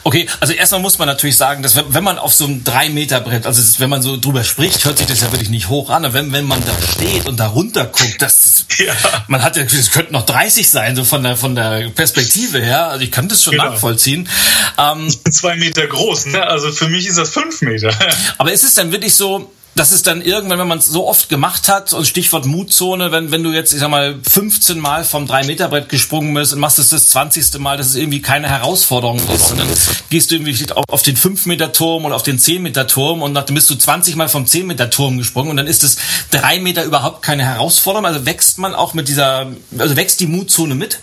Okay, 0.03 0.27
also 0.39 0.53
erstmal 0.53 0.81
muss 0.81 0.99
man 0.99 1.07
natürlich 1.07 1.37
sagen, 1.37 1.63
dass 1.63 1.75
wenn 1.75 2.03
man 2.03 2.19
auf 2.19 2.33
so 2.33 2.45
einem 2.45 2.63
3 2.63 2.89
Meter 2.89 3.19
Brett, 3.21 3.45
also 3.45 3.79
wenn 3.79 3.89
man 3.89 4.01
so 4.01 4.17
drüber 4.17 4.43
spricht, 4.43 4.85
hört 4.85 4.97
sich 4.97 5.07
das 5.07 5.21
ja 5.21 5.31
wirklich 5.31 5.49
nicht 5.49 5.69
hoch 5.69 5.89
an. 5.89 6.05
Aber 6.05 6.13
wenn, 6.13 6.31
wenn 6.31 6.45
man 6.45 6.61
da 6.63 6.71
steht 6.93 7.25
und 7.25 7.39
da 7.39 7.47
runter 7.47 7.85
guckt, 7.85 8.21
das 8.21 8.45
ist, 8.45 8.65
ja. 8.79 8.93
man 9.27 9.41
hat 9.41 9.57
ja, 9.57 9.63
es 9.63 9.91
könnten 9.91 10.13
noch 10.13 10.25
30 10.25 10.69
sein, 10.69 10.95
so 10.95 11.03
von 11.03 11.23
der, 11.23 11.35
von 11.35 11.55
der 11.55 11.89
Perspektive 11.89 12.61
her. 12.61 12.87
Also 12.87 13.03
ich 13.03 13.11
kann 13.11 13.27
das 13.27 13.43
schon 13.43 13.51
genau. 13.51 13.71
nachvollziehen. 13.71 14.29
Ähm, 14.77 15.09
zwei 15.31 15.55
Meter 15.55 15.87
groß, 15.87 16.27
ne? 16.27 16.45
Also 16.45 16.71
für 16.71 16.89
mich 16.89 17.07
ist 17.07 17.17
das 17.17 17.29
fünf 17.29 17.61
Meter. 17.61 17.93
aber 18.37 18.51
ist 18.51 18.63
es 18.63 18.73
dann 18.73 18.91
wirklich 18.91 19.13
so, 19.13 19.51
das 19.75 19.91
ist 19.91 20.07
dann 20.07 20.21
irgendwann, 20.21 20.57
wenn 20.57 20.69
man 20.69 20.77
es 20.77 20.87
so 20.87 21.05
oft 21.05 21.27
gemacht 21.27 21.67
hat, 21.67 21.91
und 21.91 22.07
Stichwort 22.07 22.45
Mutzone, 22.45 23.11
wenn, 23.11 23.31
wenn 23.31 23.43
du 23.43 23.51
jetzt, 23.51 23.73
ich 23.73 23.79
sag 23.79 23.89
mal, 23.89 24.17
15 24.23 24.79
Mal 24.79 25.03
vom 25.03 25.25
3-Meter-Brett 25.25 25.89
gesprungen 25.89 26.33
bist 26.33 26.53
und 26.53 26.59
machst 26.59 26.79
es 26.79 26.89
das 26.89 27.09
20. 27.09 27.59
Mal, 27.59 27.75
dass 27.75 27.87
es 27.87 27.95
irgendwie 27.95 28.21
keine 28.21 28.47
Herausforderung 28.47 29.19
ist, 29.35 29.49
sondern 29.49 29.67
gehst 30.09 30.31
du 30.31 30.35
irgendwie 30.35 30.65
auf 30.87 31.01
den 31.01 31.17
5-Meter-Turm 31.17 32.05
oder 32.05 32.15
auf 32.15 32.23
den 32.23 32.39
10-Meter-Turm 32.39 33.21
und 33.21 33.33
dann 33.33 33.45
bist 33.53 33.69
du 33.69 33.75
20 33.75 34.15
Mal 34.15 34.29
vom 34.29 34.45
10-Meter-Turm 34.45 35.17
gesprungen 35.17 35.51
und 35.51 35.57
dann 35.57 35.67
ist 35.67 35.83
es 35.83 35.97
3 36.31 36.61
Meter 36.61 36.85
überhaupt 36.85 37.21
keine 37.21 37.43
Herausforderung. 37.43 38.05
Also 38.05 38.25
wächst 38.25 38.57
man 38.57 38.73
auch 38.73 38.93
mit 38.93 39.09
dieser, 39.09 39.51
also 39.77 39.97
wächst 39.97 40.21
die 40.21 40.27
Mutzone 40.27 40.75
mit? 40.75 40.99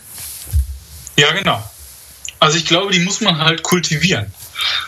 Ja, 1.19 1.31
genau. 1.33 1.63
Also 2.41 2.57
ich 2.57 2.65
glaube, 2.65 2.93
die 2.93 3.01
muss 3.01 3.21
man 3.21 3.39
halt 3.39 3.63
kultivieren. 3.63 4.33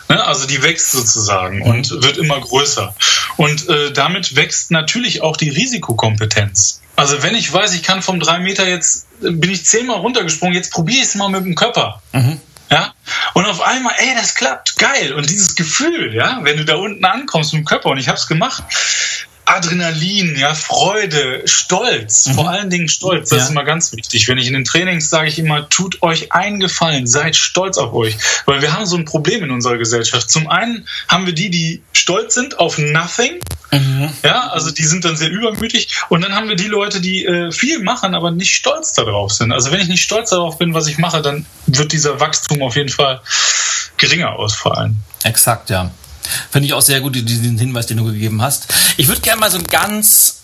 Ne? 0.08 0.24
Also 0.24 0.46
die 0.46 0.62
wächst 0.62 0.92
sozusagen 0.92 1.62
und 1.62 1.90
mhm. 1.90 2.02
wird 2.02 2.16
immer 2.16 2.40
größer. 2.40 2.94
Und 3.36 3.68
äh, 3.68 3.92
damit 3.92 4.36
wächst 4.36 4.70
natürlich 4.70 5.22
auch 5.22 5.36
die 5.36 5.50
Risikokompetenz. 5.50 6.80
Also 6.96 7.22
wenn 7.22 7.34
ich 7.34 7.52
weiß, 7.52 7.74
ich 7.74 7.82
kann 7.82 8.02
vom 8.02 8.20
drei 8.20 8.38
Meter 8.38 8.68
jetzt, 8.68 9.06
bin 9.20 9.50
ich 9.50 9.66
zehnmal 9.66 9.98
runtergesprungen, 9.98 10.54
jetzt 10.54 10.72
probiere 10.72 10.98
ich 10.98 11.04
es 11.04 11.14
mal 11.16 11.28
mit 11.28 11.44
dem 11.44 11.54
Körper. 11.54 12.02
Mhm. 12.12 12.40
Ja? 12.70 12.94
Und 13.34 13.46
auf 13.46 13.60
einmal, 13.60 13.94
ey, 13.98 14.14
das 14.14 14.34
klappt, 14.34 14.76
geil. 14.78 15.12
Und 15.14 15.28
dieses 15.30 15.54
Gefühl, 15.54 16.14
ja, 16.14 16.40
wenn 16.42 16.56
du 16.56 16.64
da 16.64 16.76
unten 16.76 17.04
ankommst 17.04 17.52
mit 17.52 17.62
dem 17.62 17.64
Körper, 17.66 17.90
und 17.90 17.98
ich 17.98 18.08
habe 18.08 18.18
es 18.18 18.26
gemacht, 18.26 18.62
Adrenalin, 19.46 20.36
ja, 20.36 20.54
Freude, 20.54 21.42
Stolz, 21.44 22.26
mhm. 22.26 22.34
vor 22.34 22.48
allen 22.48 22.70
Dingen 22.70 22.88
Stolz, 22.88 23.30
das 23.30 23.38
ja. 23.38 23.44
ist 23.44 23.50
immer 23.50 23.64
ganz 23.64 23.92
wichtig. 23.92 24.28
Wenn 24.28 24.38
ich 24.38 24.46
in 24.46 24.54
den 24.54 24.64
Trainings 24.64 25.10
sage 25.10 25.28
ich 25.28 25.38
immer, 25.38 25.68
tut 25.68 26.02
euch 26.02 26.32
einen 26.32 26.60
Gefallen, 26.60 27.06
seid 27.06 27.36
stolz 27.36 27.78
auf 27.78 27.92
euch, 27.92 28.16
weil 28.46 28.62
wir 28.62 28.72
haben 28.72 28.86
so 28.86 28.96
ein 28.96 29.04
Problem 29.04 29.44
in 29.44 29.50
unserer 29.50 29.78
Gesellschaft. 29.78 30.30
Zum 30.30 30.48
einen 30.48 30.86
haben 31.08 31.26
wir 31.26 31.34
die, 31.34 31.50
die 31.50 31.82
stolz 31.92 32.34
sind 32.34 32.58
auf 32.58 32.78
nothing, 32.78 33.40
mhm. 33.70 34.10
ja, 34.22 34.48
also 34.48 34.70
die 34.70 34.84
sind 34.84 35.04
dann 35.04 35.16
sehr 35.16 35.30
übermütig 35.30 35.88
und 36.08 36.22
dann 36.22 36.34
haben 36.34 36.48
wir 36.48 36.56
die 36.56 36.68
Leute, 36.68 37.00
die 37.00 37.24
äh, 37.24 37.52
viel 37.52 37.80
machen, 37.80 38.14
aber 38.14 38.30
nicht 38.30 38.54
stolz 38.54 38.92
darauf 38.92 39.32
sind. 39.32 39.52
Also 39.52 39.70
wenn 39.70 39.80
ich 39.80 39.88
nicht 39.88 40.02
stolz 40.02 40.30
darauf 40.30 40.58
bin, 40.58 40.74
was 40.74 40.86
ich 40.86 40.98
mache, 40.98 41.22
dann 41.22 41.46
wird 41.66 41.92
dieser 41.92 42.20
Wachstum 42.20 42.62
auf 42.62 42.76
jeden 42.76 42.88
Fall 42.90 43.20
geringer 43.96 44.32
ausfallen. 44.32 44.96
Exakt, 45.22 45.70
ja. 45.70 45.90
Finde 46.50 46.66
ich 46.66 46.72
auch 46.72 46.82
sehr 46.82 47.00
gut, 47.00 47.14
diesen 47.14 47.58
Hinweis, 47.58 47.86
den 47.86 47.96
du 47.96 48.04
gegeben 48.04 48.42
hast. 48.42 48.66
Ich 48.96 49.08
würde 49.08 49.20
gerne 49.20 49.40
mal 49.40 49.50
so 49.50 49.58
ein 49.58 49.64
ganz 49.64 50.38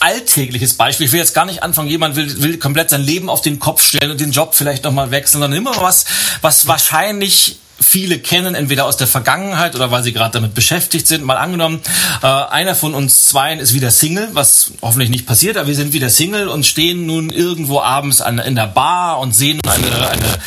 alltägliches 0.00 0.74
Beispiel. 0.74 1.06
Ich 1.06 1.12
will 1.12 1.20
jetzt 1.20 1.34
gar 1.34 1.44
nicht 1.44 1.62
anfangen, 1.62 1.88
jemand 1.88 2.16
will, 2.16 2.42
will 2.42 2.58
komplett 2.58 2.90
sein 2.90 3.02
Leben 3.02 3.30
auf 3.30 3.40
den 3.40 3.58
Kopf 3.58 3.82
stellen 3.82 4.10
und 4.10 4.20
den 4.20 4.32
Job 4.32 4.54
vielleicht 4.54 4.84
nochmal 4.84 5.10
wechseln, 5.10 5.40
sondern 5.40 5.52
immer 5.52 5.80
was, 5.80 6.04
was 6.40 6.66
wahrscheinlich 6.66 7.58
viele 7.82 8.18
kennen, 8.18 8.54
entweder 8.54 8.86
aus 8.86 8.96
der 8.96 9.06
Vergangenheit 9.06 9.74
oder 9.74 9.90
weil 9.90 10.02
sie 10.02 10.12
gerade 10.12 10.32
damit 10.32 10.54
beschäftigt 10.54 11.06
sind. 11.06 11.24
Mal 11.24 11.36
angenommen, 11.36 11.80
äh, 12.22 12.26
einer 12.26 12.74
von 12.74 12.94
uns 12.94 13.28
zweien 13.28 13.60
ist 13.60 13.74
wieder 13.74 13.90
Single, 13.90 14.30
was 14.32 14.72
hoffentlich 14.82 15.10
nicht 15.10 15.26
passiert, 15.26 15.56
aber 15.56 15.68
wir 15.68 15.74
sind 15.74 15.92
wieder 15.92 16.08
Single 16.08 16.48
und 16.48 16.64
stehen 16.64 17.06
nun 17.06 17.30
irgendwo 17.30 17.80
abends 17.80 18.20
an, 18.20 18.38
in 18.38 18.54
der 18.54 18.66
Bar 18.66 19.18
und 19.18 19.34
sehen 19.34 19.60
eine, 19.66 20.08
eine 20.08 20.38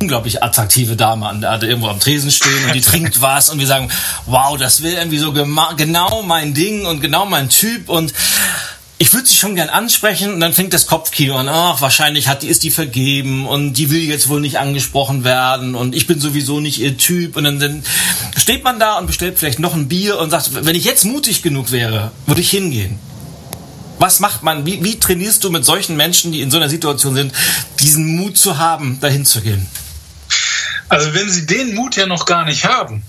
unglaublich 0.00 0.42
attraktive 0.42 0.96
Dame 0.96 1.26
an, 1.26 1.40
der 1.40 1.62
irgendwo 1.62 1.88
am 1.88 2.00
Tresen 2.00 2.30
stehen 2.30 2.64
und 2.66 2.74
die 2.74 2.80
trinkt 2.80 3.20
was 3.20 3.50
und 3.50 3.58
wir 3.58 3.66
sagen, 3.66 3.90
wow, 4.26 4.56
das 4.56 4.82
wäre 4.82 4.96
irgendwie 4.96 5.18
so 5.18 5.32
genau 5.32 6.22
mein 6.22 6.54
Ding 6.54 6.86
und 6.86 7.00
genau 7.00 7.26
mein 7.26 7.48
Typ. 7.48 7.88
Und 7.88 8.12
ich 8.98 9.12
würde 9.14 9.26
sie 9.26 9.34
schon 9.34 9.54
gern 9.54 9.70
ansprechen 9.70 10.34
und 10.34 10.40
dann 10.40 10.52
fängt 10.52 10.74
das 10.74 10.86
Kopfkino 10.86 11.36
an, 11.36 11.48
ach, 11.48 11.80
wahrscheinlich 11.80 12.28
hat 12.28 12.42
die, 12.42 12.48
ist 12.48 12.62
die 12.62 12.70
vergeben 12.70 13.46
und 13.46 13.72
die 13.74 13.90
will 13.90 14.02
jetzt 14.02 14.28
wohl 14.28 14.40
nicht 14.40 14.58
angesprochen 14.58 15.24
werden 15.24 15.74
und 15.74 15.94
ich 15.94 16.06
bin 16.06 16.20
sowieso 16.20 16.60
nicht 16.60 16.78
ihr 16.80 16.98
Typ. 16.98 17.36
Und 17.36 17.44
dann, 17.44 17.58
dann 17.58 17.82
steht 18.36 18.62
man 18.62 18.78
da 18.78 18.98
und 18.98 19.06
bestellt 19.06 19.38
vielleicht 19.38 19.58
noch 19.58 19.74
ein 19.74 19.88
Bier 19.88 20.18
und 20.18 20.30
sagt, 20.30 20.50
wenn 20.66 20.76
ich 20.76 20.84
jetzt 20.84 21.04
mutig 21.04 21.42
genug 21.42 21.72
wäre, 21.72 22.12
würde 22.26 22.42
ich 22.42 22.50
hingehen. 22.50 22.98
Was 24.00 24.18
macht 24.18 24.42
man? 24.42 24.64
Wie, 24.64 24.82
wie 24.82 24.98
trainierst 24.98 25.44
du 25.44 25.50
mit 25.50 25.66
solchen 25.66 25.94
Menschen, 25.94 26.32
die 26.32 26.40
in 26.40 26.50
so 26.50 26.56
einer 26.56 26.70
Situation 26.70 27.14
sind, 27.14 27.34
diesen 27.80 28.16
Mut 28.16 28.38
zu 28.38 28.56
haben, 28.56 28.98
dahin 28.98 29.26
zu 29.26 29.42
gehen? 29.42 29.66
Also 30.88 31.12
wenn 31.12 31.30
sie 31.30 31.44
den 31.44 31.74
Mut 31.74 31.96
ja 31.96 32.06
noch 32.06 32.24
gar 32.24 32.46
nicht 32.46 32.64
haben, 32.64 33.02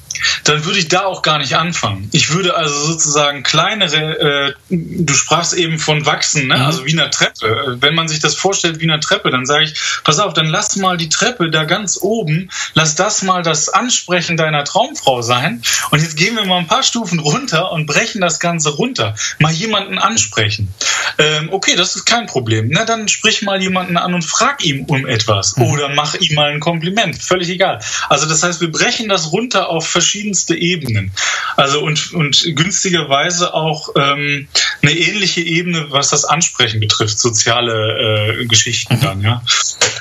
dann 0.43 0.65
würde 0.65 0.79
ich 0.79 0.87
da 0.87 1.05
auch 1.05 1.21
gar 1.21 1.39
nicht 1.39 1.55
anfangen. 1.55 2.09
Ich 2.11 2.31
würde 2.31 2.55
also 2.55 2.75
sozusagen 2.85 3.43
kleinere, 3.43 4.19
äh, 4.19 4.53
du 4.69 5.13
sprachst 5.13 5.53
eben 5.53 5.79
von 5.79 6.05
wachsen, 6.05 6.47
ne? 6.47 6.55
Mhm. 6.55 6.61
also 6.61 6.85
wie 6.85 6.93
eine 6.93 7.09
Treppe. 7.09 7.77
Wenn 7.79 7.95
man 7.95 8.07
sich 8.07 8.19
das 8.19 8.35
vorstellt 8.35 8.79
wie 8.79 8.89
eine 8.89 8.99
Treppe, 8.99 9.29
dann 9.29 9.45
sage 9.45 9.65
ich, 9.65 9.73
pass 10.03 10.19
auf, 10.19 10.33
dann 10.33 10.47
lass 10.47 10.75
mal 10.75 10.97
die 10.97 11.09
Treppe 11.09 11.49
da 11.49 11.63
ganz 11.63 11.97
oben, 12.01 12.49
lass 12.73 12.95
das 12.95 13.21
mal 13.21 13.43
das 13.43 13.69
Ansprechen 13.69 14.37
deiner 14.37 14.63
Traumfrau 14.63 15.21
sein. 15.21 15.61
Und 15.91 16.01
jetzt 16.01 16.17
gehen 16.17 16.35
wir 16.35 16.45
mal 16.45 16.59
ein 16.59 16.67
paar 16.67 16.83
Stufen 16.83 17.19
runter 17.19 17.71
und 17.71 17.85
brechen 17.85 18.21
das 18.21 18.39
Ganze 18.39 18.69
runter. 18.69 19.15
Mal 19.39 19.51
jemanden 19.51 19.97
ansprechen. 19.97 20.73
Ähm, 21.17 21.49
okay, 21.51 21.75
das 21.75 21.95
ist 21.95 22.05
kein 22.05 22.25
Problem. 22.25 22.69
Na, 22.71 22.85
dann 22.85 23.07
sprich 23.07 23.41
mal 23.41 23.61
jemanden 23.61 23.97
an 23.97 24.13
und 24.13 24.23
frag 24.23 24.63
ihm 24.63 24.85
um 24.85 25.05
etwas. 25.05 25.57
Mhm. 25.57 25.63
Oder 25.63 25.89
mach 25.89 26.15
ihm 26.15 26.35
mal 26.35 26.51
ein 26.51 26.59
Kompliment. 26.59 27.21
Völlig 27.21 27.49
egal. 27.49 27.79
Also 28.09 28.25
das 28.25 28.43
heißt, 28.43 28.61
wir 28.61 28.71
brechen 28.71 29.09
das 29.09 29.31
runter 29.31 29.69
auf 29.69 29.87
verschiedenste 30.31 30.55
Ebenen. 30.55 31.11
Also 31.57 31.81
und, 31.81 32.13
und 32.13 32.43
günstigerweise 32.55 33.53
auch 33.53 33.89
ähm, 33.95 34.47
eine 34.81 34.91
ähnliche 34.91 35.41
Ebene, 35.41 35.87
was 35.89 36.09
das 36.09 36.25
Ansprechen 36.25 36.79
betrifft, 36.79 37.19
soziale 37.19 38.39
äh, 38.41 38.45
Geschichten 38.45 38.95
mhm. 38.95 39.01
dann, 39.01 39.21
ja. 39.21 39.43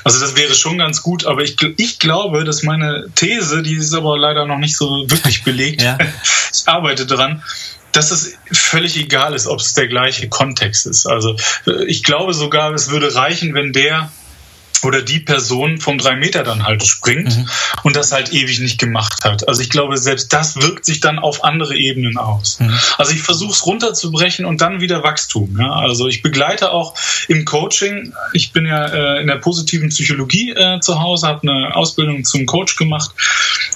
Also 0.03 0.19
das 0.19 0.35
wäre 0.35 0.53
schon 0.55 0.77
ganz 0.77 1.01
gut, 1.01 1.25
aber 1.25 1.43
ich, 1.43 1.57
ich 1.77 1.99
glaube, 1.99 2.43
dass 2.43 2.63
meine 2.63 3.09
These, 3.15 3.61
die 3.61 3.75
ist 3.75 3.93
aber 3.93 4.17
leider 4.17 4.45
noch 4.45 4.57
nicht 4.57 4.75
so 4.75 5.05
wirklich 5.07 5.43
belegt, 5.43 5.81
ja. 5.81 5.97
ich 6.53 6.67
arbeite 6.67 7.05
dran, 7.05 7.43
dass 7.91 8.11
es 8.11 8.33
völlig 8.53 8.95
egal 8.95 9.33
ist, 9.33 9.47
ob 9.47 9.59
es 9.59 9.73
der 9.73 9.87
gleiche 9.87 10.29
Kontext 10.29 10.85
ist. 10.85 11.05
Also 11.05 11.35
äh, 11.67 11.83
ich 11.85 12.03
glaube 12.03 12.33
sogar, 12.33 12.73
es 12.73 12.89
würde 12.89 13.13
reichen, 13.13 13.53
wenn 13.53 13.73
der 13.73 14.09
oder 14.83 15.01
die 15.01 15.19
Person 15.19 15.79
vom 15.79 15.97
drei 15.97 16.15
Meter 16.15 16.43
dann 16.43 16.65
halt 16.65 16.85
springt 16.85 17.37
mhm. 17.37 17.49
und 17.83 17.95
das 17.95 18.11
halt 18.11 18.33
ewig 18.33 18.59
nicht 18.59 18.79
gemacht 18.79 19.23
hat. 19.23 19.47
Also 19.47 19.61
ich 19.61 19.69
glaube, 19.69 19.97
selbst 19.97 20.33
das 20.33 20.55
wirkt 20.61 20.85
sich 20.85 20.99
dann 20.99 21.19
auf 21.19 21.43
andere 21.43 21.75
Ebenen 21.75 22.17
aus. 22.17 22.59
Mhm. 22.59 22.73
Also 22.97 23.13
ich 23.13 23.21
versuche 23.21 23.51
es 23.51 23.65
runterzubrechen 23.65 24.45
und 24.45 24.61
dann 24.61 24.81
wieder 24.81 25.03
Wachstum. 25.03 25.57
Ja? 25.59 25.71
Also 25.71 26.07
ich 26.07 26.21
begleite 26.21 26.71
auch 26.71 26.95
im 27.27 27.45
Coaching. 27.45 28.13
Ich 28.33 28.51
bin 28.51 28.65
ja 28.65 28.85
äh, 28.85 29.21
in 29.21 29.27
der 29.27 29.37
positiven 29.37 29.89
Psychologie 29.89 30.51
äh, 30.51 30.79
zu 30.79 30.99
Hause, 30.99 31.27
habe 31.27 31.49
eine 31.49 31.75
Ausbildung 31.75 32.23
zum 32.23 32.45
Coach 32.45 32.75
gemacht 32.75 33.11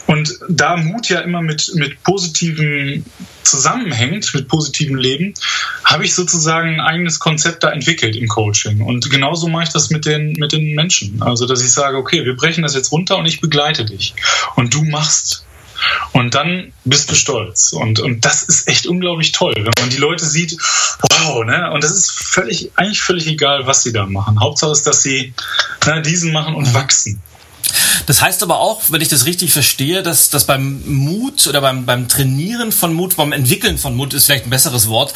und 0.07 0.39
da 0.49 0.77
Mut 0.77 1.09
ja 1.09 1.19
immer 1.21 1.41
mit, 1.41 1.71
mit 1.75 2.03
positiven 2.03 3.05
zusammenhängt 3.45 4.33
mit 4.33 4.47
positivem 4.47 4.95
Leben, 4.95 5.33
habe 5.83 6.03
ich 6.03 6.13
sozusagen 6.13 6.75
ein 6.75 6.79
eigenes 6.79 7.19
Konzept 7.19 7.63
da 7.63 7.71
entwickelt 7.71 8.15
im 8.15 8.27
Coaching. 8.27 8.81
Und 8.81 9.09
genauso 9.09 9.47
mache 9.47 9.63
ich 9.63 9.69
das 9.69 9.89
mit 9.89 10.05
den, 10.05 10.33
mit 10.33 10.51
den 10.51 10.73
Menschen. 11.01 11.21
Also, 11.21 11.45
dass 11.45 11.61
ich 11.61 11.71
sage, 11.71 11.97
okay, 11.97 12.25
wir 12.25 12.35
brechen 12.35 12.63
das 12.63 12.75
jetzt 12.75 12.91
runter 12.91 13.17
und 13.17 13.25
ich 13.25 13.41
begleite 13.41 13.85
dich. 13.85 14.13
Und 14.55 14.73
du 14.73 14.83
machst. 14.83 15.45
Und 16.13 16.33
dann 16.33 16.71
bist 16.85 17.11
du 17.11 17.15
stolz. 17.15 17.73
Und, 17.73 17.99
und 17.99 18.23
das 18.23 18.43
ist 18.43 18.67
echt 18.69 18.87
unglaublich 18.87 19.33
toll, 19.33 19.53
wenn 19.57 19.73
man 19.79 19.89
die 19.89 19.97
Leute 19.97 20.25
sieht, 20.25 20.57
wow, 21.11 21.43
ne? 21.43 21.69
Und 21.71 21.83
das 21.83 21.91
ist 21.91 22.11
völlig, 22.11 22.71
eigentlich 22.75 23.01
völlig 23.01 23.27
egal, 23.27 23.67
was 23.67 23.83
sie 23.83 23.91
da 23.91 24.05
machen. 24.05 24.39
Hauptsache 24.39 24.71
ist, 24.71 24.87
dass 24.87 25.03
sie 25.03 25.33
ne, 25.85 26.01
diesen 26.01 26.31
machen 26.31 26.55
und 26.55 26.73
wachsen. 26.73 27.21
Das 28.05 28.21
heißt 28.21 28.41
aber 28.41 28.59
auch, 28.59 28.83
wenn 28.89 29.01
ich 29.01 29.09
das 29.09 29.25
richtig 29.25 29.51
verstehe, 29.51 30.01
dass, 30.01 30.29
dass 30.29 30.45
beim 30.45 30.81
Mut 30.85 31.45
oder 31.47 31.59
beim, 31.59 31.85
beim 31.85 32.07
Trainieren 32.07 32.71
von 32.71 32.93
Mut, 32.93 33.17
beim 33.17 33.33
Entwickeln 33.33 33.77
von 33.77 33.95
Mut 33.95 34.13
ist 34.13 34.25
vielleicht 34.25 34.45
ein 34.45 34.51
besseres 34.51 34.87
Wort, 34.87 35.13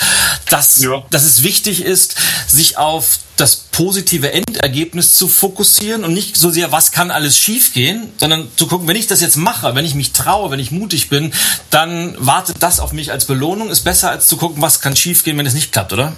dass, 0.49 0.81
ja. 0.81 1.03
dass 1.09 1.23
es 1.23 1.43
wichtig 1.43 1.83
ist, 1.83 2.15
sich 2.47 2.77
auf 2.77 3.19
das 3.39 3.56
positive 3.56 4.32
Endergebnis 4.32 5.15
zu 5.15 5.28
fokussieren 5.28 6.04
und 6.04 6.13
nicht 6.13 6.38
so 6.38 6.49
sehr, 6.49 6.71
was 6.71 6.91
kann 6.91 7.12
alles 7.12 7.38
schiefgehen, 7.38 8.12
sondern 8.17 8.47
zu 8.56 8.67
gucken, 8.67 8.88
wenn 8.88 8.95
ich 8.95 9.08
das 9.08 9.21
jetzt 9.21 9.38
mache, 9.38 9.75
wenn 9.75 9.86
ich 9.86 9.95
mich 9.95 10.12
traue, 10.12 10.52
wenn 10.52 10.60
ich 10.60 10.71
mutig 10.71 11.10
bin, 11.10 11.32
dann 11.69 12.15
wartet 12.19 12.58
das 12.60 12.80
auf 12.80 12.91
mich 12.91 13.12
als 13.12 13.25
Belohnung, 13.25 13.69
ist 13.69 13.82
besser 13.82 14.12
als 14.12 14.28
zu 14.28 14.38
gucken, 14.38 14.62
was 14.62 14.82
kann 14.82 14.95
schiefgehen, 14.95 15.38
wenn 15.38 15.45
es 15.45 15.54
nicht 15.54 15.71
klappt, 15.71 15.93
oder? 15.93 16.15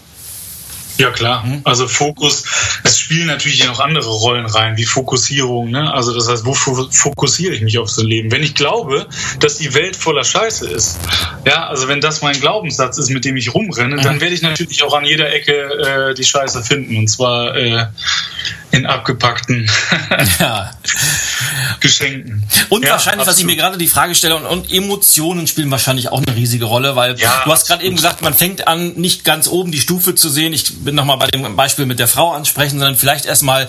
Ja, 0.98 1.12
klar. 1.12 1.44
Mhm. 1.44 1.62
Also 1.64 1.88
Fokus, 1.88 2.44
es 2.84 3.00
spielen 3.00 3.28
natürlich 3.28 3.66
noch 3.66 3.80
andere 3.80 4.10
Rollen 4.10 4.46
rein, 4.46 4.78
wie 4.78 4.86
Fokussierung. 4.86 5.72
Ne? 5.72 5.92
Also 5.94 6.14
das 6.14 6.28
heißt, 6.28 6.46
wo 6.46 6.54
fokussiere 6.54 7.54
ich 7.54 7.62
mich 7.62 7.78
aufs 7.78 7.98
Leben? 7.98 8.32
Wenn 8.32 8.44
ich 8.44 8.56
glaube, 8.56 9.08
dass 9.40 9.58
die 9.58 9.74
Welt 9.74 9.96
voller 9.96 10.24
Scheiße 10.24 10.70
ist, 10.70 11.00
ja, 11.46 11.68
also 11.68 11.88
wenn 11.88 12.02
das 12.02 12.22
mein 12.22 12.40
Glaubenssatz 12.40 12.98
ist, 12.98 13.10
mit 13.10 13.26
dem 13.26 13.38
ich 13.38 13.54
rumrenne, 13.54 13.98
mhm. 13.98 14.02
dann 14.02 14.22
werde 14.22 14.36
ich 14.36 14.42
natürlich 14.42 14.84
auch 14.84 14.94
an 14.94 15.06
jeder 15.06 15.32
Ecke 15.32 15.52
äh, 15.52 16.14
die 16.14 16.24
Scheiße 16.24 16.64
finden. 16.64 16.98
Und 16.98 17.08
zwar 17.08 17.56
äh, 17.56 17.86
in 18.72 18.86
abgepackten 18.86 19.70
ja. 20.40 20.72
Geschenken. 21.80 22.44
Und 22.70 22.84
ja, 22.84 22.92
wahrscheinlich, 22.92 23.22
absolut. 23.22 23.28
was 23.28 23.40
ich 23.40 23.46
mir 23.46 23.56
gerade 23.56 23.78
die 23.78 23.88
Frage 23.88 24.16
stelle, 24.16 24.36
und, 24.36 24.46
und, 24.46 24.72
Emotionen 24.72 25.48
spielen 25.48 25.72
wahrscheinlich 25.72 26.10
auch 26.10 26.22
eine 26.26 26.36
riesige 26.36 26.66
Rolle, 26.66 26.96
weil 26.96 27.20
ja, 27.20 27.42
du 27.46 27.52
hast 27.52 27.68
gerade 27.68 27.84
eben 27.84 27.96
gesagt, 27.96 28.22
man 28.22 28.34
fängt 28.34 28.68
an, 28.68 28.94
nicht 28.94 29.24
ganz 29.24 29.48
oben 29.48 29.72
die 29.72 29.80
Stufe 29.80 30.16
zu 30.16 30.30
sehen. 30.30 30.54
Ich 30.54 30.84
bin 30.84 30.96
nochmal 30.96 31.18
bei 31.18 31.28
dem 31.28 31.56
Beispiel 31.56 31.86
mit 31.86 32.00
der 32.00 32.08
Frau 32.08 32.32
ansprechen, 32.32 32.80
sondern 32.80 32.96
vielleicht 32.96 33.26
erstmal 33.26 33.68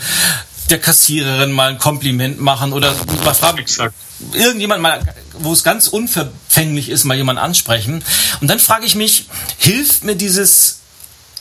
der 0.70 0.80
Kassiererin 0.80 1.52
mal 1.52 1.70
ein 1.70 1.78
Kompliment 1.78 2.40
machen 2.40 2.72
oder 2.72 2.94
mal 3.24 3.34
fragen, 3.34 3.58
Exakt. 3.58 3.94
irgendjemand 4.32 4.80
mal, 4.80 5.00
wo 5.34 5.52
es 5.52 5.64
ganz 5.64 5.88
unverfänglich 5.88 6.88
ist, 6.88 7.04
mal 7.04 7.16
jemand 7.16 7.38
ansprechen. 7.38 8.02
Und 8.40 8.48
dann 8.48 8.58
frage 8.58 8.86
ich 8.86 8.94
mich, 8.94 9.26
hilft 9.58 10.04
mir 10.04 10.16
dieses 10.16 10.78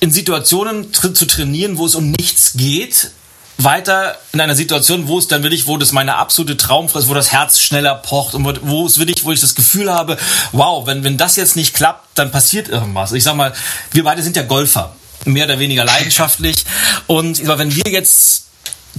in 0.02 0.12
Situationen 0.12 0.91
zu 0.94 1.26
trainieren, 1.28 1.78
wo 1.78 1.86
es 1.86 1.96
um 1.96 2.12
nichts 2.12 2.54
geht, 2.54 3.12
weiter 3.63 4.17
in 4.34 4.41
einer 4.41 4.56
Situation, 4.56 5.08
wo 5.08 5.17
es 5.17 5.28
dann 5.28 5.43
wirklich, 5.43 5.67
wo 5.67 5.78
das 5.78 5.91
meine 5.91 6.15
absolute 6.15 6.58
Traumfrist, 6.58 7.08
wo 7.10 7.13
das 7.13 7.32
Herz 7.32 7.60
schneller 7.60 7.95
pocht 7.95 8.34
und 8.34 8.60
wo 8.63 8.86
es 8.86 8.97
wirklich, 8.97 9.24
wo 9.24 9.32
ich 9.32 9.41
das 9.41 9.56
Gefühl 9.56 9.91
habe, 9.91 10.17
wow, 10.52 10.86
wenn, 10.86 11.04
wenn 11.04 11.17
das 11.17 11.36
jetzt 11.36 11.56
nicht 11.56 11.74
klappt, 11.74 12.08
dann 12.15 12.32
passiert 12.32 12.69
irgendwas. 12.69 13.12
Ich 13.12 13.24
sag 13.24 13.36
mal, 13.36 13.54
wir 13.91 14.04
beide 14.04 14.24
sind 14.24 14.36
ja 14.36 14.43
Golfer, 14.43 14.95
mehr 15.26 15.45
oder 15.45 15.60
weniger 15.60 15.86
leidenschaftlich 15.86 16.65
und 17.08 17.36
sag, 17.36 17.58
wenn 17.58 17.76
wir 17.76 17.91
jetzt 17.91 18.40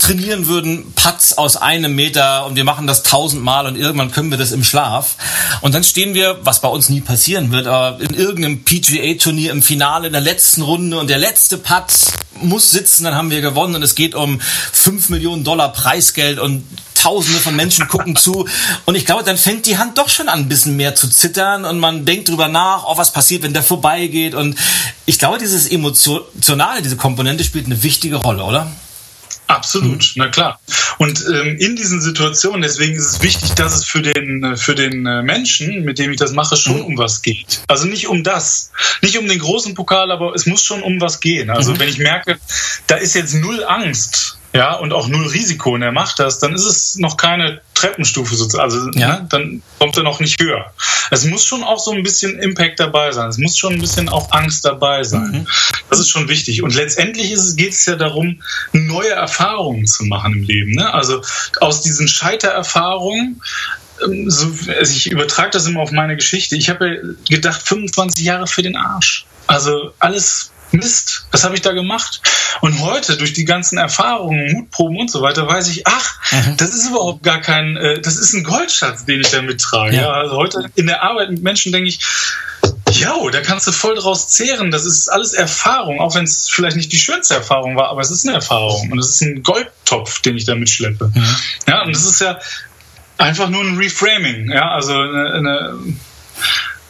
trainieren 0.00 0.46
würden, 0.46 0.92
Putts 0.94 1.36
aus 1.36 1.56
einem 1.56 1.94
Meter 1.94 2.46
und 2.46 2.56
wir 2.56 2.64
machen 2.64 2.86
das 2.86 3.02
tausendmal 3.02 3.66
und 3.66 3.76
irgendwann 3.76 4.10
können 4.10 4.30
wir 4.30 4.38
das 4.38 4.52
im 4.52 4.64
Schlaf. 4.64 5.16
Und 5.60 5.74
dann 5.74 5.84
stehen 5.84 6.14
wir, 6.14 6.38
was 6.44 6.60
bei 6.60 6.68
uns 6.68 6.88
nie 6.88 7.00
passieren 7.00 7.52
wird, 7.52 7.66
aber 7.66 8.00
in 8.00 8.14
irgendeinem 8.14 8.64
PGA-Turnier 8.64 9.52
im 9.52 9.62
Finale 9.62 10.06
in 10.06 10.12
der 10.12 10.22
letzten 10.22 10.62
Runde 10.62 10.98
und 10.98 11.10
der 11.10 11.18
letzte 11.18 11.58
Putt 11.58 11.92
muss 12.40 12.70
sitzen, 12.70 13.04
dann 13.04 13.14
haben 13.14 13.30
wir 13.30 13.40
gewonnen 13.40 13.74
und 13.74 13.82
es 13.82 13.94
geht 13.94 14.14
um 14.14 14.40
fünf 14.40 15.10
Millionen 15.10 15.44
Dollar 15.44 15.72
Preisgeld 15.72 16.38
und 16.38 16.64
Tausende 16.94 17.40
von 17.40 17.56
Menschen 17.56 17.88
gucken 17.88 18.14
zu. 18.14 18.46
Und 18.84 18.94
ich 18.94 19.04
glaube, 19.04 19.24
dann 19.24 19.36
fängt 19.36 19.66
die 19.66 19.76
Hand 19.76 19.98
doch 19.98 20.08
schon 20.08 20.28
an, 20.28 20.38
ein 20.38 20.48
bisschen 20.48 20.76
mehr 20.76 20.94
zu 20.94 21.08
zittern 21.08 21.64
und 21.64 21.80
man 21.80 22.04
denkt 22.04 22.28
drüber 22.28 22.46
nach, 22.46 22.84
oh, 22.86 22.96
was 22.96 23.12
passiert, 23.12 23.42
wenn 23.42 23.52
der 23.52 23.64
vorbeigeht. 23.64 24.36
Und 24.36 24.56
ich 25.04 25.18
glaube, 25.18 25.38
dieses 25.38 25.66
Emotionale, 25.66 26.80
diese 26.80 26.96
Komponente 26.96 27.42
spielt 27.42 27.66
eine 27.66 27.82
wichtige 27.82 28.16
Rolle, 28.16 28.44
oder? 28.44 28.70
Absolut, 29.52 30.02
mhm. 30.02 30.12
na 30.16 30.28
klar. 30.28 30.60
Und 30.98 31.24
ähm, 31.26 31.56
in 31.58 31.76
diesen 31.76 32.00
Situationen, 32.00 32.62
deswegen 32.62 32.96
ist 32.96 33.06
es 33.06 33.22
wichtig, 33.22 33.52
dass 33.54 33.76
es 33.76 33.84
für 33.84 34.00
den, 34.00 34.56
für 34.56 34.74
den 34.74 35.06
äh, 35.06 35.22
Menschen, 35.22 35.84
mit 35.84 35.98
dem 35.98 36.10
ich 36.10 36.18
das 36.18 36.32
mache, 36.32 36.56
schon 36.56 36.78
mhm. 36.78 36.84
um 36.84 36.98
was 36.98 37.22
geht. 37.22 37.60
Also 37.68 37.86
nicht 37.86 38.08
um 38.08 38.24
das, 38.24 38.70
nicht 39.02 39.18
um 39.18 39.28
den 39.28 39.38
großen 39.38 39.74
Pokal, 39.74 40.10
aber 40.10 40.34
es 40.34 40.46
muss 40.46 40.64
schon 40.64 40.82
um 40.82 41.00
was 41.00 41.20
gehen. 41.20 41.50
Also 41.50 41.72
mhm. 41.72 41.80
wenn 41.80 41.88
ich 41.88 41.98
merke, 41.98 42.38
da 42.86 42.96
ist 42.96 43.14
jetzt 43.14 43.34
null 43.34 43.64
Angst, 43.64 44.38
ja, 44.54 44.74
und 44.74 44.92
auch 44.92 45.08
null 45.08 45.26
Risiko 45.28 45.74
und 45.74 45.82
er 45.82 45.92
macht 45.92 46.18
das, 46.18 46.38
dann 46.38 46.54
ist 46.54 46.64
es 46.64 46.96
noch 46.96 47.16
keine 47.16 47.62
Treppenstufe 47.82 48.34
sozusagen. 48.36 48.62
Also 48.62 48.90
ja. 48.98 49.18
ne, 49.18 49.26
dann 49.28 49.62
kommt 49.78 49.96
er 49.96 50.04
noch 50.04 50.20
nicht 50.20 50.40
höher. 50.40 50.72
Es 51.10 51.24
muss 51.24 51.44
schon 51.44 51.64
auch 51.64 51.78
so 51.78 51.90
ein 51.90 52.02
bisschen 52.02 52.38
Impact 52.38 52.78
dabei 52.78 53.10
sein. 53.12 53.28
Es 53.28 53.38
muss 53.38 53.58
schon 53.58 53.74
ein 53.74 53.80
bisschen 53.80 54.08
auch 54.08 54.30
Angst 54.30 54.64
dabei 54.64 55.02
sein. 55.02 55.32
Mhm. 55.32 55.46
Das 55.90 55.98
ist 55.98 56.08
schon 56.08 56.28
wichtig. 56.28 56.62
Und 56.62 56.74
letztendlich 56.74 57.34
geht 57.56 57.72
es 57.72 57.84
ja 57.86 57.96
darum, 57.96 58.40
neue 58.72 59.10
Erfahrungen 59.10 59.86
zu 59.86 60.04
machen 60.04 60.32
im 60.32 60.42
Leben. 60.44 60.72
Ne? 60.72 60.92
Also 60.94 61.22
aus 61.60 61.82
diesen 61.82 62.06
Scheitererfahrungen 62.06 63.42
ähm, 64.04 64.30
so, 64.30 64.46
also 64.78 64.92
ich 64.92 65.10
übertrage 65.10 65.50
das 65.50 65.66
immer 65.66 65.80
auf 65.80 65.90
meine 65.90 66.14
Geschichte. 66.16 66.56
Ich 66.56 66.70
habe 66.70 67.16
gedacht, 67.28 67.62
25 67.62 68.24
Jahre 68.24 68.46
für 68.46 68.62
den 68.62 68.76
Arsch. 68.76 69.26
Also 69.48 69.92
alles 69.98 70.51
Mist, 70.72 71.26
was 71.30 71.44
habe 71.44 71.54
ich 71.54 71.62
da 71.62 71.72
gemacht? 71.72 72.20
Und 72.60 72.80
heute, 72.80 73.16
durch 73.16 73.32
die 73.32 73.44
ganzen 73.44 73.78
Erfahrungen, 73.78 74.52
Mutproben 74.52 74.98
und 74.98 75.10
so 75.10 75.22
weiter, 75.22 75.46
weiß 75.46 75.68
ich, 75.68 75.86
ach, 75.86 76.18
mhm. 76.32 76.56
das 76.56 76.74
ist 76.74 76.88
überhaupt 76.88 77.22
gar 77.22 77.40
kein, 77.40 77.76
äh, 77.76 78.00
das 78.00 78.16
ist 78.16 78.32
ein 78.34 78.44
Goldschatz, 78.44 79.04
den 79.04 79.20
ich 79.20 79.30
da 79.30 79.42
mittrage. 79.42 79.96
Ja. 79.96 80.02
ja. 80.02 80.12
also 80.12 80.36
heute 80.36 80.70
in 80.74 80.86
der 80.86 81.02
Arbeit 81.02 81.30
mit 81.30 81.42
Menschen 81.42 81.72
denke 81.72 81.88
ich, 81.88 82.00
ja, 82.90 83.14
da 83.30 83.40
kannst 83.40 83.66
du 83.66 83.72
voll 83.72 83.94
draus 83.94 84.28
zehren. 84.28 84.70
Das 84.70 84.84
ist 84.84 85.08
alles 85.08 85.32
Erfahrung, 85.32 86.00
auch 86.00 86.14
wenn 86.14 86.24
es 86.24 86.48
vielleicht 86.50 86.76
nicht 86.76 86.92
die 86.92 86.98
schönste 86.98 87.34
Erfahrung 87.34 87.76
war, 87.76 87.88
aber 87.88 88.00
es 88.00 88.10
ist 88.10 88.26
eine 88.26 88.34
Erfahrung 88.34 88.90
und 88.90 88.98
es 88.98 89.10
ist 89.10 89.22
ein 89.22 89.42
Goldtopf, 89.42 90.20
den 90.20 90.36
ich 90.36 90.44
da 90.44 90.54
mitschleppe. 90.54 91.10
Mhm. 91.14 91.36
Ja, 91.66 91.82
und 91.82 91.94
das 91.94 92.04
ist 92.04 92.20
ja 92.20 92.38
einfach 93.18 93.48
nur 93.48 93.62
ein 93.62 93.76
Reframing, 93.76 94.50
ja, 94.50 94.70
also 94.70 94.94
eine, 94.94 95.32
eine 95.32 95.78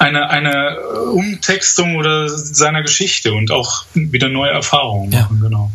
eine, 0.03 0.29
eine 0.31 0.81
Umtextung 1.12 1.97
oder 1.97 2.29
seiner 2.29 2.83
Geschichte 2.83 3.33
und 3.33 3.51
auch 3.51 3.85
wieder 3.95 4.29
neue 4.29 4.51
Erfahrungen 4.51 5.11
machen, 5.11 5.38
ja. 5.41 5.49
genau. 5.49 5.71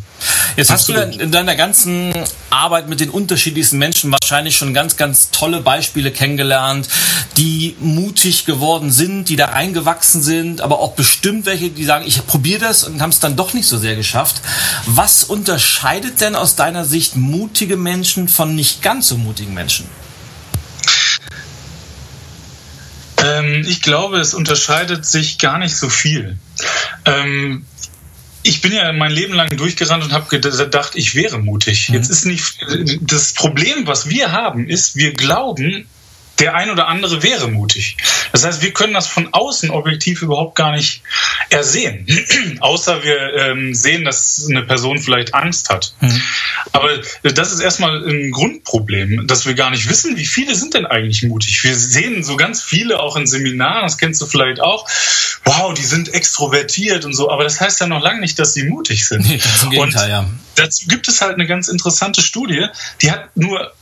Jetzt 0.56 0.70
Absolut. 0.70 1.02
hast 1.02 1.14
du 1.14 1.20
in 1.20 1.30
deiner 1.30 1.54
ganzen 1.54 2.12
Arbeit 2.50 2.88
mit 2.88 2.98
den 2.98 3.10
unterschiedlichsten 3.10 3.78
Menschen 3.78 4.10
wahrscheinlich 4.10 4.56
schon 4.56 4.74
ganz, 4.74 4.96
ganz 4.96 5.30
tolle 5.30 5.60
Beispiele 5.60 6.10
kennengelernt, 6.10 6.88
die 7.36 7.76
mutig 7.78 8.44
geworden 8.44 8.90
sind, 8.90 9.28
die 9.28 9.36
da 9.36 9.46
reingewachsen 9.46 10.20
sind, 10.20 10.60
aber 10.60 10.80
auch 10.80 10.94
bestimmt 10.94 11.46
welche, 11.46 11.70
die 11.70 11.84
sagen, 11.84 12.04
ich 12.06 12.26
probiere 12.26 12.60
das 12.60 12.84
und 12.84 13.00
haben 13.00 13.10
es 13.10 13.20
dann 13.20 13.36
doch 13.36 13.54
nicht 13.54 13.68
so 13.68 13.78
sehr 13.78 13.94
geschafft. 13.94 14.42
Was 14.86 15.22
unterscheidet 15.22 16.20
denn 16.20 16.34
aus 16.34 16.56
deiner 16.56 16.84
Sicht 16.84 17.14
mutige 17.16 17.76
Menschen 17.76 18.26
von 18.26 18.56
nicht 18.56 18.82
ganz 18.82 19.08
so 19.08 19.16
mutigen 19.16 19.54
Menschen? 19.54 19.86
Ähm, 23.24 23.64
ich 23.66 23.82
glaube, 23.82 24.18
es 24.18 24.34
unterscheidet 24.34 25.04
sich 25.04 25.38
gar 25.38 25.58
nicht 25.58 25.76
so 25.76 25.88
viel. 25.88 26.38
Ähm, 27.04 27.64
ich 28.42 28.60
bin 28.60 28.72
ja 28.72 28.92
mein 28.92 29.10
Leben 29.10 29.34
lang 29.34 29.56
durchgerannt 29.56 30.04
und 30.04 30.12
habe 30.12 30.28
gedacht, 30.28 30.92
ich 30.94 31.14
wäre 31.14 31.38
mutig. 31.38 31.88
Mhm. 31.88 31.96
Jetzt 31.96 32.10
ist 32.10 32.24
nicht 32.24 32.58
das 33.00 33.32
Problem, 33.32 33.86
was 33.86 34.08
wir 34.08 34.32
haben, 34.32 34.68
ist, 34.68 34.96
wir 34.96 35.12
glauben, 35.12 35.86
der 36.38 36.54
ein 36.54 36.70
oder 36.70 36.88
andere 36.88 37.22
wäre 37.22 37.48
mutig. 37.48 37.96
Das 38.32 38.44
heißt, 38.44 38.62
wir 38.62 38.72
können 38.72 38.94
das 38.94 39.06
von 39.06 39.32
außen 39.32 39.70
objektiv 39.70 40.22
überhaupt 40.22 40.54
gar 40.54 40.72
nicht 40.72 41.02
ersehen, 41.50 42.06
außer 42.60 43.02
wir 43.02 43.34
ähm, 43.34 43.74
sehen, 43.74 44.04
dass 44.04 44.46
eine 44.48 44.62
Person 44.62 45.00
vielleicht 45.00 45.34
Angst 45.34 45.70
hat. 45.70 45.94
Mhm. 46.00 46.22
Aber 46.72 46.90
das 47.22 47.52
ist 47.52 47.60
erstmal 47.60 48.06
ein 48.08 48.30
Grundproblem, 48.30 49.26
dass 49.26 49.46
wir 49.46 49.54
gar 49.54 49.70
nicht 49.70 49.88
wissen, 49.88 50.16
wie 50.16 50.26
viele 50.26 50.54
sind 50.54 50.74
denn 50.74 50.86
eigentlich 50.86 51.22
mutig. 51.24 51.64
Wir 51.64 51.74
sehen 51.74 52.22
so 52.22 52.36
ganz 52.36 52.62
viele 52.62 53.00
auch 53.00 53.16
in 53.16 53.26
Seminaren, 53.26 53.82
das 53.82 53.98
kennst 53.98 54.20
du 54.20 54.26
vielleicht 54.26 54.60
auch. 54.60 54.88
Wow, 55.44 55.74
die 55.74 55.84
sind 55.84 56.12
extrovertiert 56.12 57.04
und 57.04 57.14
so, 57.14 57.30
aber 57.30 57.44
das 57.44 57.60
heißt 57.60 57.80
ja 57.80 57.86
noch 57.86 58.02
lange 58.02 58.20
nicht, 58.20 58.38
dass 58.38 58.54
sie 58.54 58.64
mutig 58.64 59.06
sind. 59.06 59.26
Nee, 59.26 59.36
ist 59.36 59.62
im 59.62 59.70
Gegenteil, 59.70 60.10
ja 60.10 60.28
dazu 60.58 60.86
gibt 60.86 61.08
es 61.08 61.20
halt 61.20 61.34
eine 61.34 61.46
ganz 61.46 61.68
interessante 61.68 62.20
Studie, 62.20 62.66
die 63.02 63.10
hat 63.10 63.36
nur 63.36 63.72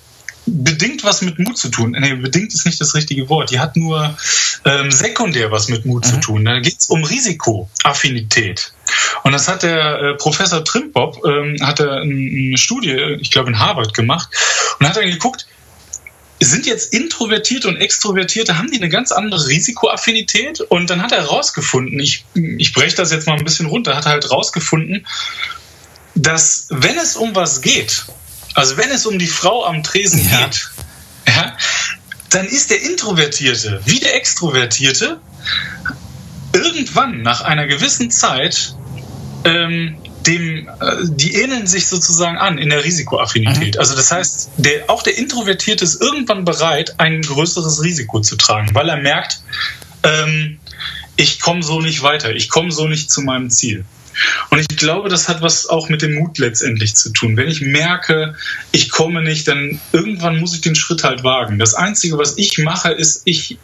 bedingt 0.46 1.04
was 1.04 1.22
mit 1.22 1.38
Mut 1.38 1.58
zu 1.58 1.68
tun. 1.68 1.96
Nee, 1.98 2.14
bedingt 2.14 2.54
ist 2.54 2.66
nicht 2.66 2.80
das 2.80 2.94
richtige 2.94 3.28
Wort. 3.28 3.50
Die 3.50 3.58
hat 3.58 3.76
nur 3.76 4.16
ähm, 4.64 4.90
sekundär 4.90 5.50
was 5.50 5.68
mit 5.68 5.84
Mut 5.84 6.04
mhm. 6.04 6.08
zu 6.08 6.20
tun. 6.20 6.44
Da 6.44 6.60
geht 6.60 6.78
es 6.78 6.86
um 6.86 7.04
Risikoaffinität. 7.04 8.72
Und 9.24 9.32
das 9.32 9.48
hat 9.48 9.62
der 9.62 10.00
äh, 10.00 10.14
Professor 10.14 10.64
Trimbob, 10.64 11.20
ähm, 11.26 11.56
hat 11.60 11.80
er 11.80 12.00
eine 12.00 12.56
Studie, 12.56 13.18
ich 13.20 13.30
glaube 13.30 13.50
in 13.50 13.58
Harvard 13.58 13.94
gemacht, 13.94 14.28
und 14.78 14.88
hat 14.88 14.96
dann 14.96 15.10
geguckt, 15.10 15.46
sind 16.38 16.66
jetzt 16.66 16.92
Introvertierte 16.92 17.66
und 17.66 17.76
Extrovertierte, 17.76 18.58
haben 18.58 18.70
die 18.70 18.76
eine 18.76 18.88
ganz 18.88 19.10
andere 19.10 19.48
Risikoaffinität? 19.48 20.60
Und 20.60 20.90
dann 20.90 21.02
hat 21.02 21.12
er 21.12 21.22
herausgefunden, 21.22 21.98
ich, 21.98 22.24
ich 22.34 22.72
breche 22.72 22.96
das 22.96 23.10
jetzt 23.10 23.26
mal 23.26 23.38
ein 23.38 23.44
bisschen 23.44 23.66
runter, 23.66 23.96
hat 23.96 24.04
er 24.04 24.12
halt 24.12 24.24
herausgefunden, 24.24 25.06
dass 26.14 26.66
wenn 26.70 26.96
es 26.98 27.16
um 27.16 27.34
was 27.34 27.62
geht, 27.62 28.06
also 28.56 28.76
wenn 28.78 28.90
es 28.90 29.06
um 29.06 29.18
die 29.18 29.26
Frau 29.26 29.64
am 29.66 29.82
Tresen 29.82 30.28
ja. 30.28 30.46
geht, 30.46 30.70
ja, 31.28 31.56
dann 32.30 32.46
ist 32.46 32.70
der 32.70 32.82
Introvertierte 32.82 33.80
wie 33.84 34.00
der 34.00 34.16
Extrovertierte 34.16 35.20
irgendwann 36.52 37.22
nach 37.22 37.42
einer 37.42 37.66
gewissen 37.66 38.10
Zeit 38.10 38.74
ähm, 39.44 39.96
dem, 40.26 40.68
äh, 40.68 40.96
die 41.04 41.34
ähneln 41.34 41.66
sich 41.66 41.86
sozusagen 41.86 42.38
an 42.38 42.58
in 42.58 42.70
der 42.70 42.82
Risikoaffinität. 42.82 43.74
Mhm. 43.74 43.80
Also 43.80 43.94
das 43.94 44.10
heißt, 44.10 44.50
der, 44.56 44.90
auch 44.90 45.02
der 45.02 45.18
Introvertierte 45.18 45.84
ist 45.84 46.00
irgendwann 46.00 46.44
bereit, 46.44 46.94
ein 46.98 47.22
größeres 47.22 47.82
Risiko 47.82 48.20
zu 48.20 48.36
tragen, 48.36 48.74
weil 48.74 48.88
er 48.88 48.96
merkt, 48.96 49.40
ähm, 50.02 50.58
ich 51.16 51.40
komme 51.40 51.62
so 51.62 51.80
nicht 51.80 52.02
weiter, 52.02 52.34
ich 52.34 52.48
komme 52.48 52.72
so 52.72 52.88
nicht 52.88 53.10
zu 53.10 53.20
meinem 53.20 53.50
Ziel. 53.50 53.84
Und 54.50 54.58
ich 54.58 54.76
glaube, 54.76 55.08
das 55.08 55.28
hat 55.28 55.42
was 55.42 55.68
auch 55.68 55.88
mit 55.88 56.02
dem 56.02 56.14
Mut 56.14 56.38
letztendlich 56.38 56.96
zu 56.96 57.10
tun. 57.10 57.36
Wenn 57.36 57.48
ich 57.48 57.60
merke, 57.60 58.34
ich 58.72 58.90
komme 58.90 59.22
nicht, 59.22 59.48
dann 59.48 59.80
irgendwann 59.92 60.38
muss 60.38 60.54
ich 60.54 60.60
den 60.60 60.74
Schritt 60.74 61.04
halt 61.04 61.24
wagen. 61.24 61.58
Das 61.58 61.74
Einzige, 61.74 62.18
was 62.18 62.36
ich 62.38 62.58
mache, 62.58 62.92
ist, 62.92 63.22
ich 63.24 63.58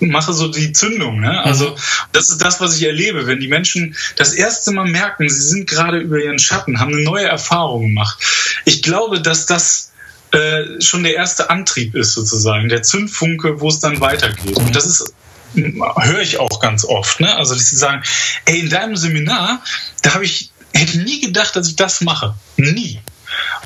mache 0.00 0.32
so 0.32 0.48
die 0.48 0.72
Zündung. 0.72 1.20
Ne? 1.20 1.42
Also 1.44 1.70
mhm. 1.70 1.76
das 2.12 2.30
ist 2.30 2.38
das, 2.38 2.60
was 2.60 2.76
ich 2.76 2.84
erlebe. 2.84 3.26
Wenn 3.26 3.40
die 3.40 3.48
Menschen 3.48 3.96
das 4.16 4.32
erste 4.32 4.72
Mal 4.72 4.86
merken, 4.86 5.28
sie 5.28 5.42
sind 5.42 5.68
gerade 5.68 5.98
über 5.98 6.18
ihren 6.18 6.38
Schatten, 6.38 6.80
haben 6.80 6.92
eine 6.92 7.02
neue 7.02 7.26
Erfahrung 7.26 7.82
gemacht. 7.82 8.18
Ich 8.64 8.82
glaube, 8.82 9.20
dass 9.20 9.46
das 9.46 9.92
äh, 10.32 10.80
schon 10.80 11.02
der 11.02 11.14
erste 11.14 11.50
Antrieb 11.50 11.94
ist 11.94 12.14
sozusagen, 12.14 12.68
der 12.68 12.82
Zündfunke, 12.82 13.60
wo 13.60 13.68
es 13.68 13.80
dann 13.80 14.00
weitergeht. 14.00 14.56
Und 14.56 14.74
das 14.74 14.86
ist 14.86 15.12
höre 15.54 16.20
ich 16.20 16.38
auch 16.38 16.60
ganz 16.60 16.84
oft. 16.84 17.20
Ne? 17.20 17.34
Also, 17.34 17.54
dass 17.54 17.68
sie 17.68 17.76
sagen, 17.76 18.02
ey, 18.44 18.60
in 18.60 18.70
deinem 18.70 18.96
Seminar, 18.96 19.62
da 20.02 20.14
habe 20.14 20.24
ich, 20.24 20.50
hätte 20.72 20.98
nie 20.98 21.20
gedacht, 21.20 21.56
dass 21.56 21.68
ich 21.68 21.76
das 21.76 22.00
mache. 22.00 22.34
Nie. 22.56 23.00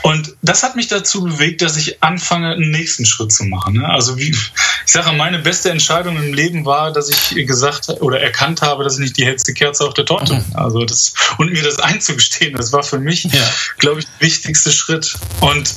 Und 0.03 0.37
das 0.43 0.62
hat 0.62 0.76
mich 0.76 0.89
dazu 0.89 1.24
bewegt, 1.24 1.62
dass 1.62 1.76
ich 1.76 2.03
anfange, 2.03 2.53
einen 2.53 2.70
nächsten 2.70 3.05
Schritt 3.05 3.32
zu 3.32 3.45
machen. 3.45 3.74
Ne? 3.74 3.89
Also 3.89 4.16
wie, 4.16 4.30
ich 4.30 4.93
sage, 4.93 5.12
meine 5.12 5.39
beste 5.39 5.70
Entscheidung 5.70 6.16
im 6.16 6.32
Leben 6.32 6.64
war, 6.64 6.93
dass 6.93 7.09
ich 7.09 7.47
gesagt 7.47 7.89
oder 8.01 8.20
erkannt 8.20 8.62
habe, 8.62 8.84
dass 8.84 8.95
ich 8.95 9.01
nicht 9.01 9.16
die 9.16 9.26
hellste 9.26 9.53
Kerze 9.55 9.84
auf 9.84 9.95
der 9.95 10.05
Torte 10.05 10.34
bin. 10.34 10.45
Mhm. 10.51 10.57
Also 10.57 10.84
das, 10.84 11.14
und 11.39 11.53
mir 11.53 11.62
das 11.62 11.78
einzugestehen, 11.78 12.57
das 12.57 12.72
war 12.72 12.82
für 12.82 12.99
mich, 12.99 13.24
ja. 13.24 13.43
glaube 13.78 14.01
ich, 14.01 14.07
der 14.07 14.28
wichtigste 14.28 14.70
Schritt. 14.70 15.16
Und 15.41 15.74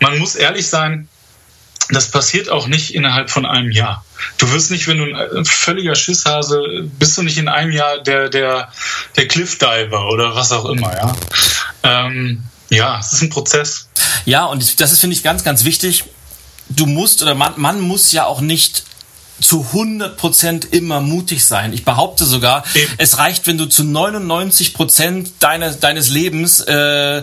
man 0.00 0.18
muss 0.18 0.36
ehrlich 0.36 0.68
sein, 0.68 1.08
das 1.90 2.10
passiert 2.10 2.48
auch 2.48 2.66
nicht 2.66 2.94
innerhalb 2.94 3.30
von 3.30 3.46
einem 3.46 3.70
Jahr. 3.70 4.04
Du 4.38 4.50
wirst 4.52 4.70
nicht, 4.70 4.86
wenn 4.88 4.98
du 4.98 5.14
ein 5.14 5.44
völliger 5.44 5.94
Schisshase 5.94 6.88
bist, 6.98 7.18
du 7.18 7.22
nicht 7.22 7.38
in 7.38 7.48
einem 7.48 7.72
Jahr 7.72 7.98
der, 7.98 8.28
der, 8.28 8.68
der 9.16 9.28
Cliffdiver 9.28 10.08
oder 10.08 10.34
was 10.34 10.52
auch 10.52 10.66
immer, 10.66 10.94
ja. 10.94 11.16
Ähm, 11.82 12.42
ja, 12.70 12.98
es 12.98 13.12
ist 13.12 13.22
ein 13.22 13.30
Prozess. 13.30 13.88
Ja, 14.24 14.46
und 14.46 14.80
das 14.80 14.92
ist, 14.92 15.00
finde 15.00 15.16
ich, 15.16 15.22
ganz, 15.22 15.44
ganz 15.44 15.64
wichtig. 15.64 16.04
Du 16.68 16.86
musst 16.86 17.22
oder 17.22 17.34
man, 17.34 17.52
man 17.56 17.80
muss 17.80 18.12
ja 18.12 18.24
auch 18.24 18.40
nicht 18.40 18.84
zu 19.40 19.66
100% 19.72 20.72
immer 20.72 21.00
mutig 21.00 21.44
sein. 21.44 21.72
Ich 21.72 21.84
behaupte 21.84 22.24
sogar, 22.24 22.64
Eben. 22.74 22.92
es 22.98 23.18
reicht, 23.18 23.46
wenn 23.46 23.58
du 23.58 23.66
zu 23.66 23.82
99% 23.82 25.32
deines, 25.40 25.80
deines 25.80 26.08
Lebens 26.08 26.60
äh, 26.60 27.22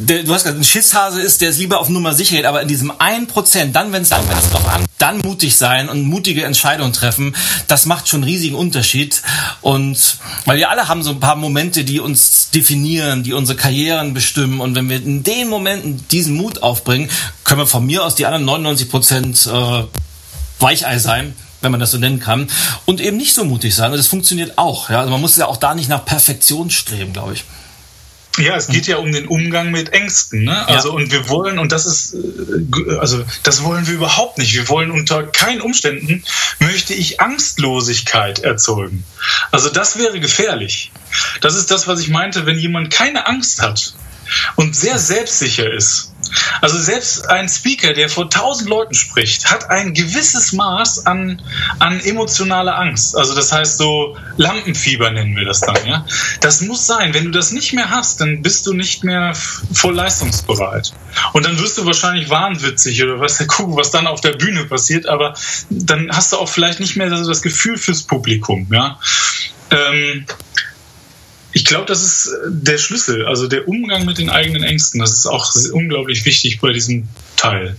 der, 0.00 0.22
du 0.22 0.32
hast 0.32 0.44
gesagt, 0.44 0.58
ein 0.58 0.64
Schisshase 0.64 1.20
ist, 1.20 1.40
der 1.40 1.50
es 1.50 1.58
lieber 1.58 1.78
auf 1.80 1.88
Nummer 1.88 2.14
sicher 2.14 2.36
geht, 2.36 2.46
aber 2.46 2.62
in 2.62 2.68
diesem 2.68 2.90
1%, 2.90 3.72
dann, 3.72 3.92
wenn 3.92 4.02
es 4.02 4.08
dann, 4.08 4.26
wenn's 4.28 4.50
drauf 4.50 4.66
an, 4.66 4.84
dann 4.98 5.18
mutig 5.18 5.56
sein 5.56 5.88
und 5.88 6.02
mutige 6.04 6.44
Entscheidungen 6.44 6.92
treffen, 6.92 7.36
das 7.68 7.86
macht 7.86 8.08
schon 8.08 8.22
einen 8.22 8.30
riesigen 8.30 8.54
Unterschied. 8.54 9.20
Und 9.60 10.18
weil 10.46 10.58
wir 10.58 10.70
alle 10.70 10.88
haben 10.88 11.02
so 11.02 11.10
ein 11.10 11.20
paar 11.20 11.36
Momente, 11.36 11.84
die 11.84 12.00
uns 12.00 12.50
definieren, 12.50 13.22
die 13.22 13.34
unsere 13.34 13.58
Karrieren 13.58 14.14
bestimmen. 14.14 14.60
Und 14.60 14.74
wenn 14.74 14.88
wir 14.88 14.96
in 14.96 15.22
den 15.22 15.48
Momenten 15.48 16.04
diesen 16.08 16.36
Mut 16.36 16.62
aufbringen, 16.62 17.10
können 17.44 17.60
wir 17.60 17.66
von 17.66 17.84
mir 17.84 18.04
aus 18.04 18.14
die 18.14 18.26
anderen 18.26 18.66
99% 18.66 19.82
äh, 19.82 19.86
Weichei 20.58 20.98
sein 20.98 21.34
wenn 21.62 21.72
man 21.72 21.80
das 21.80 21.90
so 21.90 21.98
nennen 21.98 22.20
kann, 22.20 22.48
und 22.86 23.02
eben 23.02 23.18
nicht 23.18 23.34
so 23.34 23.44
mutig 23.44 23.74
sein. 23.74 23.90
Und 23.90 23.98
das 23.98 24.06
funktioniert 24.06 24.56
auch. 24.56 24.88
Ja? 24.88 25.00
Also 25.00 25.10
man 25.10 25.20
muss 25.20 25.36
ja 25.36 25.46
auch 25.46 25.58
da 25.58 25.74
nicht 25.74 25.90
nach 25.90 26.06
Perfektion 26.06 26.70
streben, 26.70 27.12
glaube 27.12 27.34
ich. 27.34 27.44
Ja, 28.40 28.56
es 28.56 28.68
geht 28.68 28.86
ja 28.86 28.96
um 28.98 29.12
den 29.12 29.26
Umgang 29.26 29.70
mit 29.70 29.92
Ängsten. 29.92 30.44
Ne? 30.44 30.66
Also 30.68 30.88
ja. 30.88 30.94
und 30.94 31.12
wir 31.12 31.28
wollen, 31.28 31.58
und 31.58 31.72
das 31.72 31.86
ist, 31.86 32.14
äh, 32.14 32.96
also 32.98 33.24
das 33.42 33.62
wollen 33.64 33.86
wir 33.86 33.94
überhaupt 33.94 34.38
nicht. 34.38 34.54
Wir 34.54 34.68
wollen 34.68 34.90
unter 34.90 35.22
keinen 35.24 35.60
Umständen 35.60 36.24
möchte 36.58 36.94
ich 36.94 37.20
Angstlosigkeit 37.20 38.40
erzeugen. 38.40 39.04
Also 39.50 39.68
das 39.70 39.98
wäre 39.98 40.20
gefährlich. 40.20 40.92
Das 41.40 41.56
ist 41.56 41.70
das, 41.70 41.86
was 41.86 42.00
ich 42.00 42.08
meinte, 42.08 42.46
wenn 42.46 42.58
jemand 42.58 42.90
keine 42.90 43.26
Angst 43.26 43.62
hat 43.62 43.94
und 44.56 44.76
sehr 44.76 44.98
selbstsicher 44.98 45.72
ist 45.72 46.10
also 46.60 46.78
selbst 46.78 47.28
ein 47.28 47.48
Speaker, 47.48 47.92
der 47.92 48.08
vor 48.08 48.30
tausend 48.30 48.68
Leuten 48.68 48.94
spricht, 48.94 49.50
hat 49.50 49.70
ein 49.70 49.94
gewisses 49.94 50.52
Maß 50.52 51.06
an, 51.06 51.42
an 51.78 52.00
emotionaler 52.00 52.78
Angst. 52.78 53.16
Also 53.16 53.34
das 53.34 53.52
heißt 53.52 53.78
so 53.78 54.16
Lampenfieber 54.36 55.10
nennen 55.10 55.36
wir 55.36 55.44
das 55.44 55.60
dann. 55.60 55.84
Ja? 55.86 56.06
Das 56.40 56.60
muss 56.60 56.86
sein. 56.86 57.14
Wenn 57.14 57.24
du 57.24 57.30
das 57.30 57.52
nicht 57.52 57.72
mehr 57.72 57.90
hast, 57.90 58.20
dann 58.20 58.42
bist 58.42 58.66
du 58.66 58.74
nicht 58.74 59.04
mehr 59.04 59.34
voll 59.72 59.94
leistungsbereit. 59.94 60.92
Und 61.32 61.46
dann 61.46 61.58
wirst 61.58 61.78
du 61.78 61.86
wahrscheinlich 61.86 62.30
wahnwitzig 62.30 63.02
oder 63.02 63.20
was, 63.20 63.38
gucken, 63.48 63.76
was 63.76 63.90
dann 63.90 64.06
auf 64.06 64.20
der 64.20 64.32
Bühne 64.32 64.64
passiert. 64.64 65.06
Aber 65.06 65.34
dann 65.70 66.10
hast 66.12 66.32
du 66.32 66.36
auch 66.36 66.48
vielleicht 66.48 66.80
nicht 66.80 66.96
mehr 66.96 67.10
das 67.10 67.42
Gefühl 67.42 67.76
fürs 67.76 68.02
Publikum. 68.02 68.68
Ja. 68.70 68.98
Ähm, 69.70 70.26
ich 71.52 71.64
glaube, 71.64 71.86
das 71.86 72.02
ist 72.02 72.26
äh, 72.26 72.48
der 72.48 72.78
Schlüssel, 72.78 73.26
also 73.26 73.46
der 73.46 73.68
Umgang 73.68 74.04
mit 74.04 74.18
den 74.18 74.30
eigenen 74.30 74.62
Ängsten. 74.62 75.00
Das 75.00 75.12
ist 75.12 75.26
auch 75.26 75.52
unglaublich 75.72 76.24
wichtig 76.24 76.60
bei 76.60 76.72
diesem 76.72 77.08
Teil. 77.36 77.76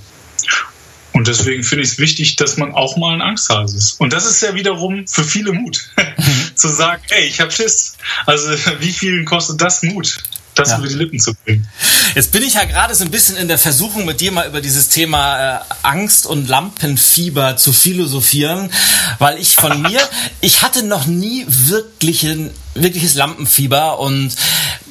Und 1.13 1.27
deswegen 1.27 1.63
finde 1.63 1.83
ich 1.83 1.91
es 1.91 1.99
wichtig, 1.99 2.37
dass 2.37 2.57
man 2.57 2.73
auch 2.73 2.95
mal 2.95 3.13
ein 3.13 3.21
Angsthase 3.21 3.77
ist. 3.77 3.99
Und 3.99 4.13
das 4.13 4.25
ist 4.25 4.41
ja 4.41 4.55
wiederum 4.55 5.05
für 5.07 5.23
viele 5.23 5.51
Mut, 5.51 5.89
zu 6.55 6.69
sagen, 6.69 7.01
hey, 7.09 7.27
ich 7.27 7.41
habe 7.41 7.51
Schiss. 7.51 7.97
Also 8.25 8.49
wie 8.79 8.91
vielen 8.91 9.25
kostet 9.25 9.61
das 9.61 9.83
Mut? 9.83 10.17
Das 10.61 10.71
ja. 10.71 10.77
über 10.77 10.87
die 10.87 10.95
Lippen 10.95 11.19
zu 11.19 11.33
bringen. 11.33 11.67
Jetzt 12.15 12.31
bin 12.31 12.43
ich 12.43 12.55
ja 12.55 12.63
gerade 12.65 12.95
so 12.95 13.03
ein 13.03 13.11
bisschen 13.11 13.37
in 13.37 13.47
der 13.47 13.57
Versuchung, 13.57 14.05
mit 14.05 14.21
dir 14.21 14.31
mal 14.31 14.47
über 14.47 14.61
dieses 14.61 14.89
Thema 14.89 15.57
äh, 15.57 15.59
Angst 15.83 16.25
und 16.25 16.47
Lampenfieber 16.47 17.57
zu 17.57 17.73
philosophieren, 17.73 18.71
weil 19.19 19.37
ich 19.39 19.55
von 19.55 19.81
mir, 19.83 19.99
ich 20.41 20.61
hatte 20.61 20.83
noch 20.83 21.05
nie 21.05 21.45
wirklichen, 21.47 22.51
wirkliches 22.73 23.15
Lampenfieber 23.15 23.99
und 23.99 24.35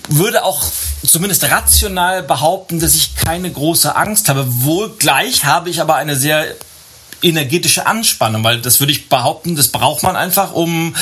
würde 0.09 0.45
auch 0.45 0.65
zumindest 1.07 1.45
rational 1.45 2.23
behaupten, 2.23 2.81
dass 2.81 2.95
ich 2.95 3.15
keine 3.15 3.51
große 3.51 3.95
Angst 3.95 4.29
habe. 4.29 4.45
Wohl 4.65 4.97
gleich 4.99 5.45
habe 5.45 5.71
ich 5.71 5.81
aber 5.81 5.97
eine 5.97 6.17
sehr 6.17 6.47
energetische 7.23 7.87
Anspannung, 7.87 8.45
weil 8.45 8.61
das 8.61 8.81
würde 8.81 8.93
ich 8.93 9.09
behaupten, 9.09 9.57
das 9.57 9.69
braucht 9.69 10.03
man 10.03 10.17
einfach, 10.17 10.53
um 10.53 10.95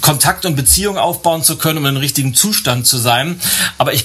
Kontakt 0.00 0.46
und 0.46 0.56
Beziehung 0.56 0.98
aufbauen 0.98 1.42
zu 1.42 1.56
können, 1.56 1.78
um 1.78 1.84
in 1.84 1.90
einem 1.90 1.98
richtigen 1.98 2.34
Zustand 2.34 2.86
zu 2.86 2.98
sein. 2.98 3.40
Aber 3.78 3.92
ich 3.92 4.04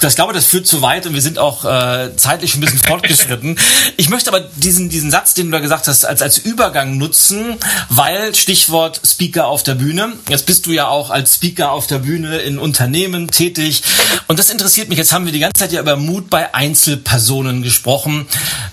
das 0.00 0.14
glaube, 0.14 0.32
das 0.32 0.46
führt 0.46 0.66
zu 0.66 0.82
weit 0.82 1.06
und 1.06 1.14
wir 1.14 1.22
sind 1.22 1.38
auch 1.38 1.64
äh, 1.64 2.16
zeitlich 2.16 2.54
ein 2.54 2.60
bisschen 2.60 2.78
fortgeschritten. 2.86 3.58
Ich 3.96 4.08
möchte 4.08 4.30
aber 4.30 4.40
diesen, 4.40 4.88
diesen 4.88 5.10
Satz, 5.10 5.34
den 5.34 5.46
du 5.46 5.52
da 5.52 5.58
gesagt 5.58 5.88
hast, 5.88 6.04
als, 6.04 6.22
als 6.22 6.38
Übergang 6.38 6.98
nutzen, 6.98 7.56
weil 7.88 8.34
Stichwort 8.34 9.00
Speaker 9.04 9.46
auf 9.46 9.62
der 9.62 9.74
Bühne. 9.74 10.14
Jetzt 10.28 10.46
bist 10.46 10.66
du 10.66 10.72
ja 10.72 10.88
auch 10.88 11.10
als 11.10 11.36
Speaker 11.36 11.72
auf 11.72 11.86
der 11.86 11.98
Bühne 11.98 12.38
in 12.38 12.58
Unternehmen 12.58 13.28
tätig. 13.28 13.82
Und 14.28 14.38
das 14.38 14.50
interessiert 14.50 14.88
mich. 14.88 14.98
Jetzt 14.98 15.12
haben 15.12 15.26
wir 15.26 15.32
die 15.32 15.40
ganze 15.40 15.60
Zeit 15.60 15.72
ja 15.72 15.80
über 15.80 15.96
Mut 15.96 16.30
bei 16.30 16.54
Einzelpersonen 16.54 17.62
gesprochen. 17.62 18.26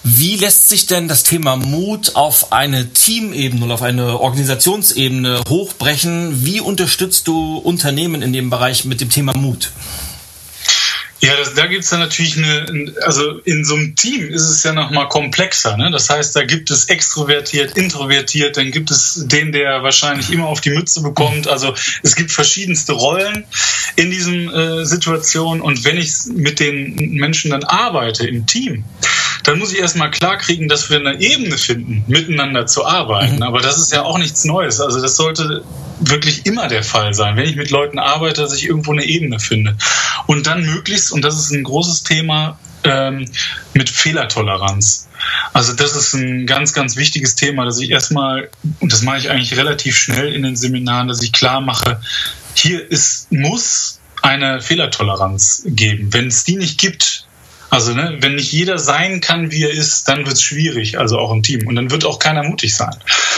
Wie 0.03 0.35
lässt 0.35 0.69
sich 0.69 0.85
denn 0.85 1.07
das 1.07 1.23
Thema 1.23 1.55
Mut 1.55 2.15
auf 2.19 2.51
eine 2.51 2.91
Teamebene 2.91 3.63
oder 3.63 3.75
auf 3.75 3.81
eine 3.81 4.19
Organisationsebene 4.19 5.41
hochbrechen. 5.47 6.45
Wie 6.45 6.59
unterstützt 6.59 7.29
du 7.29 7.55
Unternehmen 7.59 8.21
in 8.21 8.33
dem 8.33 8.49
Bereich 8.49 8.83
mit 8.83 8.99
dem 8.99 9.09
Thema 9.09 9.33
Mut? 9.37 9.71
Ja, 11.21 11.37
das, 11.37 11.53
da 11.53 11.65
gibt 11.67 11.85
es 11.85 11.89
dann 11.89 12.01
natürlich 12.01 12.37
eine, 12.37 12.93
also 13.05 13.39
in 13.45 13.63
so 13.63 13.75
einem 13.75 13.95
Team 13.95 14.29
ist 14.29 14.49
es 14.49 14.63
ja 14.63 14.73
nochmal 14.73 15.07
komplexer. 15.07 15.77
Ne? 15.77 15.91
Das 15.91 16.09
heißt, 16.09 16.35
da 16.35 16.43
gibt 16.43 16.71
es 16.71 16.85
extrovertiert, 16.85 17.77
introvertiert, 17.77 18.57
dann 18.57 18.71
gibt 18.71 18.91
es 18.91 19.25
den, 19.25 19.53
der 19.53 19.81
wahrscheinlich 19.83 20.29
immer 20.29 20.47
auf 20.47 20.59
die 20.59 20.71
Mütze 20.71 21.01
bekommt. 21.01 21.47
Also 21.47 21.73
es 22.03 22.15
gibt 22.15 22.31
verschiedenste 22.31 22.93
Rollen 22.93 23.45
in 23.95 24.11
diesen 24.11 24.53
äh, 24.53 24.85
Situationen. 24.85 25.61
Und 25.61 25.85
wenn 25.85 25.97
ich 25.97 26.11
mit 26.33 26.59
den 26.59 27.13
Menschen 27.13 27.51
dann 27.51 27.63
arbeite 27.63 28.27
im 28.27 28.45
Team, 28.45 28.83
dann 29.43 29.59
muss 29.59 29.71
ich 29.71 29.79
erstmal 29.79 30.11
klarkriegen, 30.11 30.67
dass 30.67 30.89
wir 30.89 30.97
eine 30.97 31.19
Ebene 31.19 31.57
finden, 31.57 32.03
miteinander 32.07 32.65
zu 32.65 32.85
arbeiten. 32.85 33.37
Mhm. 33.37 33.43
Aber 33.43 33.61
das 33.61 33.77
ist 33.77 33.91
ja 33.91 34.03
auch 34.03 34.17
nichts 34.17 34.43
Neues. 34.45 34.81
Also 34.81 35.01
das 35.01 35.15
sollte 35.15 35.63
wirklich 35.99 36.45
immer 36.45 36.67
der 36.67 36.83
Fall 36.83 37.13
sein, 37.13 37.35
wenn 37.35 37.47
ich 37.47 37.55
mit 37.55 37.71
Leuten 37.71 37.99
arbeite, 37.99 38.41
dass 38.41 38.53
ich 38.53 38.65
irgendwo 38.65 38.91
eine 38.91 39.03
Ebene 39.03 39.39
finde. 39.39 39.77
Und 40.27 40.47
dann 40.47 40.65
möglichst, 40.65 41.11
und 41.11 41.23
das 41.23 41.39
ist 41.39 41.51
ein 41.51 41.63
großes 41.63 42.03
Thema, 42.03 42.59
ähm, 42.83 43.25
mit 43.73 43.89
Fehlertoleranz. 43.89 45.07
Also 45.53 45.73
das 45.73 45.95
ist 45.95 46.13
ein 46.13 46.45
ganz, 46.45 46.73
ganz 46.73 46.95
wichtiges 46.95 47.35
Thema, 47.35 47.65
dass 47.65 47.79
ich 47.79 47.91
erstmal, 47.91 48.49
und 48.79 48.93
das 48.93 49.01
mache 49.01 49.17
ich 49.17 49.29
eigentlich 49.29 49.57
relativ 49.57 49.97
schnell 49.97 50.33
in 50.33 50.43
den 50.43 50.55
Seminaren, 50.55 51.07
dass 51.07 51.21
ich 51.21 51.33
klar 51.33 51.61
mache, 51.61 51.99
hier 52.53 52.89
ist, 52.89 53.31
muss 53.31 53.99
eine 54.21 54.61
Fehlertoleranz 54.61 55.63
geben. 55.65 56.13
Wenn 56.13 56.27
es 56.27 56.43
die 56.43 56.57
nicht 56.57 56.79
gibt, 56.79 57.25
also, 57.69 57.93
ne, 57.93 58.17
wenn 58.19 58.35
nicht 58.35 58.51
jeder 58.51 58.79
sein 58.79 59.21
kann, 59.21 59.51
wie 59.51 59.63
er 59.63 59.71
ist, 59.71 60.07
dann 60.07 60.25
wird 60.25 60.35
es 60.35 60.41
schwierig, 60.41 60.97
also 60.97 61.17
auch 61.19 61.31
im 61.31 61.43
Team. 61.43 61.67
Und 61.67 61.75
dann 61.75 61.91
wird 61.91 62.05
auch 62.05 62.19
keiner 62.19 62.43
mutig 62.43 62.75
sein. 62.75 62.95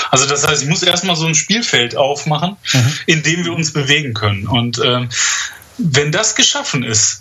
Also, 0.10 0.26
das 0.26 0.48
heißt, 0.48 0.64
ich 0.64 0.70
muss 0.70 0.84
erstmal 0.84 1.16
so 1.16 1.26
ein 1.26 1.36
Spielfeld 1.36 1.96
aufmachen, 1.98 2.58
mhm. 2.74 2.94
in 3.06 3.24
dem 3.24 3.46
wir 3.46 3.54
uns 3.54 3.74
bewegen 3.74 4.14
können. 4.14 4.48
Und 4.48 4.80
ähm, 4.84 5.10
wenn 5.78 6.12
das 6.12 6.36
geschaffen 6.36 6.84
ist, 6.84 7.20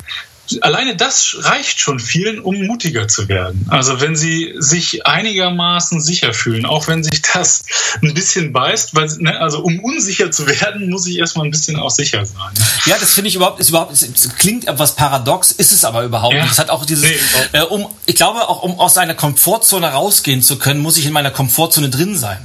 alleine 0.61 0.96
das 0.96 1.36
reicht 1.40 1.80
schon 1.80 1.98
vielen, 1.98 2.40
um 2.40 2.66
mutiger 2.66 3.09
zu 3.09 3.28
werden. 3.28 3.66
Also 3.68 4.01
wenn 4.01 4.16
sie 4.16 4.55
sich 4.59 5.07
einigermaßen 5.07 6.01
sicher 6.01 6.32
fühlen, 6.32 6.66
auch 6.66 6.88
wenn 6.88 7.03
sich 7.03 7.22
das 7.22 7.64
ein 8.03 8.14
bisschen 8.14 8.53
beißt, 8.53 8.94
weil, 8.94 9.09
ne, 9.18 9.40
also 9.40 9.61
um 9.61 9.80
unsicher 9.80 10.30
zu 10.30 10.46
werden, 10.46 10.90
muss 10.90 11.07
ich 11.07 11.18
erstmal 11.18 11.46
ein 11.46 11.51
bisschen 11.51 11.76
auch 11.76 11.90
sicher 11.90 12.24
sein. 12.24 12.53
Ja, 12.86 12.96
das 12.98 13.12
finde 13.12 13.28
ich 13.28 13.36
überhaupt, 13.36 13.61
ist 13.61 13.68
überhaupt, 13.68 13.92
es 13.92 14.36
klingt 14.36 14.66
etwas 14.66 14.96
paradox, 14.96 15.53
ist 15.53 15.72
es 15.72 15.84
aber 15.84 16.05
überhaupt 16.05 16.34
ja. 16.34 16.42
nicht. 16.42 16.53
Es 16.53 16.59
hat 16.59 16.70
auch 16.70 16.84
dieses, 16.84 17.05
nee, 17.05 17.59
äh, 17.59 17.62
um, 17.62 17.86
ich 18.07 18.14
glaube 18.14 18.48
auch, 18.48 18.62
um 18.62 18.78
aus 18.78 18.94
seiner 18.94 19.14
Komfortzone 19.14 19.86
rausgehen 19.88 20.42
zu 20.42 20.59
können, 20.59 20.80
muss 20.80 20.96
ich 20.96 21.07
in 21.07 21.12
meiner 21.12 21.30
Komfortzone 21.30 21.90
drin 21.90 22.16
sein. 22.16 22.38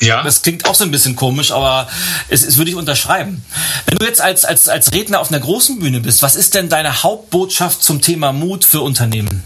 Ja. 0.00 0.22
Das 0.22 0.42
klingt 0.42 0.66
auch 0.66 0.74
so 0.74 0.84
ein 0.84 0.90
bisschen 0.90 1.16
komisch, 1.16 1.52
aber 1.52 1.88
es, 2.28 2.44
es 2.44 2.58
würde 2.58 2.70
ich 2.70 2.76
unterschreiben. 2.76 3.44
Wenn 3.86 3.98
du 3.98 4.06
jetzt 4.06 4.20
als, 4.20 4.44
als, 4.44 4.68
als 4.68 4.92
Redner 4.92 5.20
auf 5.20 5.30
einer 5.30 5.40
großen 5.40 5.78
Bühne 5.78 6.00
bist, 6.00 6.22
was 6.22 6.36
ist 6.36 6.54
denn 6.54 6.68
deine 6.68 7.02
Hauptbotschaft 7.02 7.82
zum 7.82 8.00
Thema 8.02 8.32
Mut 8.32 8.64
für 8.64 8.80
Unternehmen? 8.80 9.42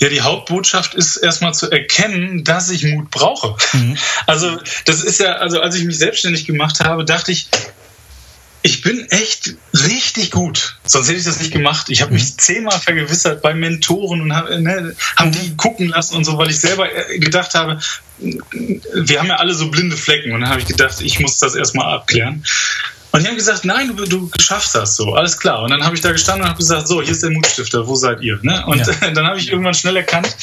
Ja, 0.00 0.08
die 0.08 0.20
Hauptbotschaft 0.20 0.94
ist 0.94 1.16
erstmal 1.16 1.54
zu 1.54 1.70
erkennen, 1.70 2.44
dass 2.44 2.68
ich 2.68 2.84
Mut 2.84 3.10
brauche. 3.10 3.56
Mhm. 3.72 3.96
Also, 4.26 4.58
das 4.84 5.02
ist 5.02 5.20
ja, 5.20 5.34
also 5.34 5.60
als 5.60 5.76
ich 5.76 5.84
mich 5.84 5.98
selbstständig 5.98 6.46
gemacht 6.46 6.80
habe, 6.80 7.04
dachte 7.04 7.32
ich, 7.32 7.48
ich 8.66 8.80
bin 8.80 9.06
echt 9.10 9.56
richtig 9.74 10.30
gut. 10.30 10.76
Sonst 10.84 11.08
hätte 11.08 11.18
ich 11.18 11.26
das 11.26 11.38
nicht 11.38 11.52
gemacht. 11.52 11.90
Ich 11.90 12.00
habe 12.00 12.14
mich 12.14 12.22
mhm. 12.22 12.38
zehnmal 12.38 12.80
vergewissert 12.80 13.42
bei 13.42 13.52
Mentoren 13.52 14.22
und 14.22 14.34
habe 14.34 14.58
ne, 14.58 14.96
hab 15.16 15.30
die 15.32 15.54
gucken 15.54 15.88
lassen 15.88 16.16
und 16.16 16.24
so, 16.24 16.38
weil 16.38 16.48
ich 16.48 16.58
selber 16.58 16.88
äh, 16.90 17.18
gedacht 17.18 17.52
habe, 17.52 17.78
wir 18.18 19.18
haben 19.20 19.28
ja 19.28 19.36
alle 19.36 19.52
so 19.52 19.70
blinde 19.70 19.98
Flecken. 19.98 20.32
Und 20.32 20.40
dann 20.40 20.48
habe 20.48 20.60
ich 20.60 20.66
gedacht, 20.66 21.02
ich 21.02 21.20
muss 21.20 21.38
das 21.38 21.54
erstmal 21.54 21.94
abklären. 21.94 22.42
Und 23.12 23.22
die 23.22 23.28
haben 23.28 23.36
gesagt, 23.36 23.66
nein, 23.66 23.94
du, 23.94 24.06
du 24.06 24.30
schaffst 24.40 24.74
das 24.74 24.96
so, 24.96 25.14
alles 25.14 25.38
klar. 25.38 25.62
Und 25.62 25.70
dann 25.70 25.84
habe 25.84 25.94
ich 25.94 26.00
da 26.00 26.12
gestanden 26.12 26.44
und 26.44 26.48
habe 26.48 26.58
gesagt, 26.58 26.88
so, 26.88 27.02
hier 27.02 27.12
ist 27.12 27.22
der 27.22 27.30
Mutstifter, 27.30 27.86
wo 27.86 27.96
seid 27.96 28.22
ihr? 28.22 28.38
Ne? 28.40 28.64
Und 28.66 28.78
ja. 28.78 29.10
dann 29.14 29.26
habe 29.26 29.38
ich 29.38 29.50
irgendwann 29.50 29.74
schnell 29.74 29.98
erkannt, 29.98 30.34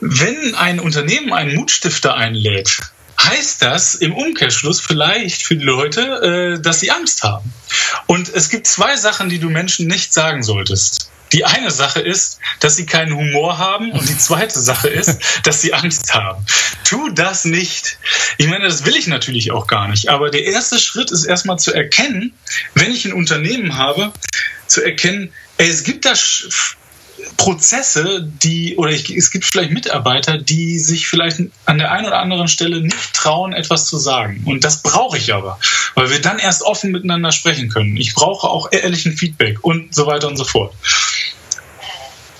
wenn 0.00 0.54
ein 0.54 0.80
Unternehmen 0.80 1.34
einen 1.34 1.54
Mutstifter 1.54 2.14
einlädt, 2.14 2.80
heißt 3.24 3.62
das 3.62 3.94
im 3.94 4.14
Umkehrschluss 4.14 4.80
vielleicht 4.80 5.42
für 5.42 5.56
die 5.56 5.64
Leute, 5.64 6.56
äh, 6.56 6.60
dass 6.60 6.80
sie 6.80 6.90
Angst 6.90 7.22
haben. 7.22 7.52
Und 8.06 8.28
es 8.28 8.48
gibt 8.48 8.66
zwei 8.66 8.96
Sachen, 8.96 9.28
die 9.28 9.38
du 9.38 9.50
Menschen 9.50 9.86
nicht 9.86 10.12
sagen 10.12 10.42
solltest. 10.42 11.10
Die 11.32 11.46
eine 11.46 11.70
Sache 11.70 12.00
ist, 12.00 12.38
dass 12.60 12.76
sie 12.76 12.84
keinen 12.84 13.16
Humor 13.16 13.56
haben 13.56 13.90
und 13.92 14.06
die 14.06 14.18
zweite 14.18 14.60
Sache 14.60 14.88
ist, 14.88 15.18
dass 15.44 15.62
sie 15.62 15.72
Angst 15.72 16.12
haben. 16.12 16.44
Tu 16.84 17.08
das 17.10 17.44
nicht. 17.44 17.98
Ich 18.36 18.48
meine, 18.48 18.66
das 18.66 18.84
will 18.84 18.96
ich 18.96 19.06
natürlich 19.06 19.50
auch 19.50 19.66
gar 19.66 19.88
nicht. 19.88 20.08
Aber 20.08 20.30
der 20.30 20.44
erste 20.44 20.78
Schritt 20.78 21.10
ist 21.10 21.24
erstmal 21.24 21.58
zu 21.58 21.72
erkennen, 21.72 22.34
wenn 22.74 22.92
ich 22.92 23.06
ein 23.06 23.14
Unternehmen 23.14 23.76
habe, 23.76 24.12
zu 24.66 24.84
erkennen, 24.84 25.32
ey, 25.56 25.68
es 25.68 25.84
gibt 25.84 26.04
da 26.04 26.14
Prozesse, 27.36 28.28
die, 28.42 28.76
oder 28.76 28.90
ich, 28.92 29.10
es 29.10 29.30
gibt 29.30 29.44
vielleicht 29.44 29.70
Mitarbeiter, 29.70 30.38
die 30.38 30.78
sich 30.78 31.08
vielleicht 31.08 31.40
an 31.64 31.78
der 31.78 31.92
einen 31.92 32.06
oder 32.06 32.18
anderen 32.18 32.48
Stelle 32.48 32.80
nicht 32.80 33.12
trauen, 33.14 33.52
etwas 33.52 33.86
zu 33.86 33.98
sagen. 33.98 34.42
Und 34.44 34.64
das 34.64 34.82
brauche 34.82 35.18
ich 35.18 35.32
aber, 35.34 35.58
weil 35.94 36.10
wir 36.10 36.20
dann 36.20 36.38
erst 36.38 36.62
offen 36.62 36.92
miteinander 36.92 37.32
sprechen 37.32 37.68
können. 37.68 37.96
Ich 37.96 38.14
brauche 38.14 38.48
auch 38.48 38.70
ehrlichen 38.70 39.16
Feedback 39.16 39.62
und 39.64 39.94
so 39.94 40.06
weiter 40.06 40.28
und 40.28 40.36
so 40.36 40.44
fort. 40.44 40.74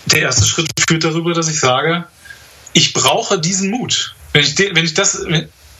Der 0.06 0.22
erste 0.22 0.46
Schritt 0.46 0.68
führt 0.88 1.04
darüber, 1.04 1.32
dass 1.32 1.48
ich 1.48 1.60
sage, 1.60 2.04
ich 2.72 2.92
brauche 2.92 3.38
diesen 3.38 3.70
Mut. 3.70 4.14
Wenn 4.32 4.42
ich, 4.42 4.58
wenn 4.58 4.84
ich 4.84 4.94
das, 4.94 5.24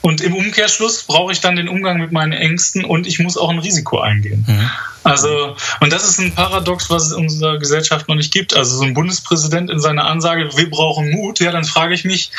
und 0.03 0.19
im 0.19 0.35
Umkehrschluss 0.35 1.03
brauche 1.03 1.31
ich 1.31 1.39
dann 1.39 1.55
den 1.55 1.69
Umgang 1.69 1.97
mit 1.97 2.11
meinen 2.11 2.33
Ängsten 2.33 2.83
und 2.83 3.07
ich 3.07 3.19
muss 3.19 3.37
auch 3.37 3.49
ein 3.49 3.59
Risiko 3.59 4.01
eingehen. 4.01 4.43
Mhm. 4.45 4.69
Also, 5.03 5.55
und 5.79 5.93
das 5.93 6.03
ist 6.03 6.19
ein 6.19 6.35
Paradox, 6.35 6.89
was 6.89 7.07
es 7.07 7.11
in 7.13 7.23
unserer 7.23 7.57
Gesellschaft 7.57 8.09
noch 8.09 8.15
nicht 8.15 8.33
gibt. 8.33 8.53
Also, 8.53 8.75
so 8.75 8.83
ein 8.83 8.93
Bundespräsident 8.93 9.69
in 9.69 9.79
seiner 9.79 10.03
Ansage, 10.07 10.57
wir 10.57 10.69
brauchen 10.69 11.09
Mut, 11.11 11.39
ja, 11.39 11.53
dann 11.53 11.63
frage 11.63 11.93
ich 11.93 12.03
mich, 12.03 12.31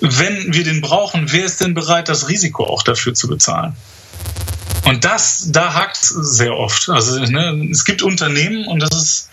wenn 0.00 0.52
wir 0.52 0.64
den 0.64 0.80
brauchen, 0.80 1.30
wer 1.30 1.44
ist 1.44 1.60
denn 1.60 1.72
bereit, 1.72 2.08
das 2.08 2.28
Risiko 2.28 2.64
auch 2.64 2.82
dafür 2.82 3.14
zu 3.14 3.28
bezahlen? 3.28 3.76
Und 4.84 5.04
das, 5.04 5.52
da 5.52 5.74
hakt 5.74 5.98
es 5.98 6.08
sehr 6.08 6.56
oft. 6.56 6.88
Also, 6.88 7.20
ne, 7.20 7.68
es 7.70 7.84
gibt 7.84 8.02
Unternehmen 8.02 8.66
und 8.66 8.80
das 8.80 8.90
ist, 8.90 9.30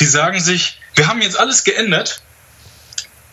die 0.00 0.06
sagen 0.06 0.40
sich, 0.40 0.80
wir 0.96 1.06
haben 1.06 1.22
jetzt 1.22 1.38
alles 1.38 1.62
geändert, 1.62 2.22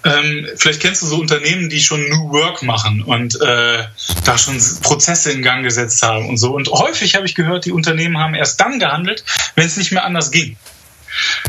ähm, 0.04 0.48
vielleicht 0.56 0.82
kennst 0.82 1.02
du 1.02 1.08
so 1.08 1.18
Unternehmen, 1.18 1.70
die 1.70 1.80
schon 1.80 2.08
New 2.10 2.32
Work 2.32 2.64
machen 2.64 3.04
und 3.04 3.40
äh, 3.42 3.86
da 4.24 4.38
schon 4.38 4.60
Prozesse 4.82 5.32
in 5.32 5.42
Gang 5.42 5.64
gesetzt 5.64 6.02
haben 6.02 6.28
und 6.28 6.38
so. 6.38 6.54
Und 6.54 6.70
häufig 6.70 7.16
habe 7.16 7.26
ich 7.26 7.36
gehört, 7.36 7.66
die 7.66 7.72
Unternehmen 7.72 8.18
haben 8.18 8.34
erst 8.34 8.60
dann 8.60 8.80
gehandelt, 8.80 9.24
wenn 9.56 9.68
es 9.68 9.78
nicht 9.78 9.92
mehr 9.92 10.04
anders 10.04 10.32
ging. 10.32 10.58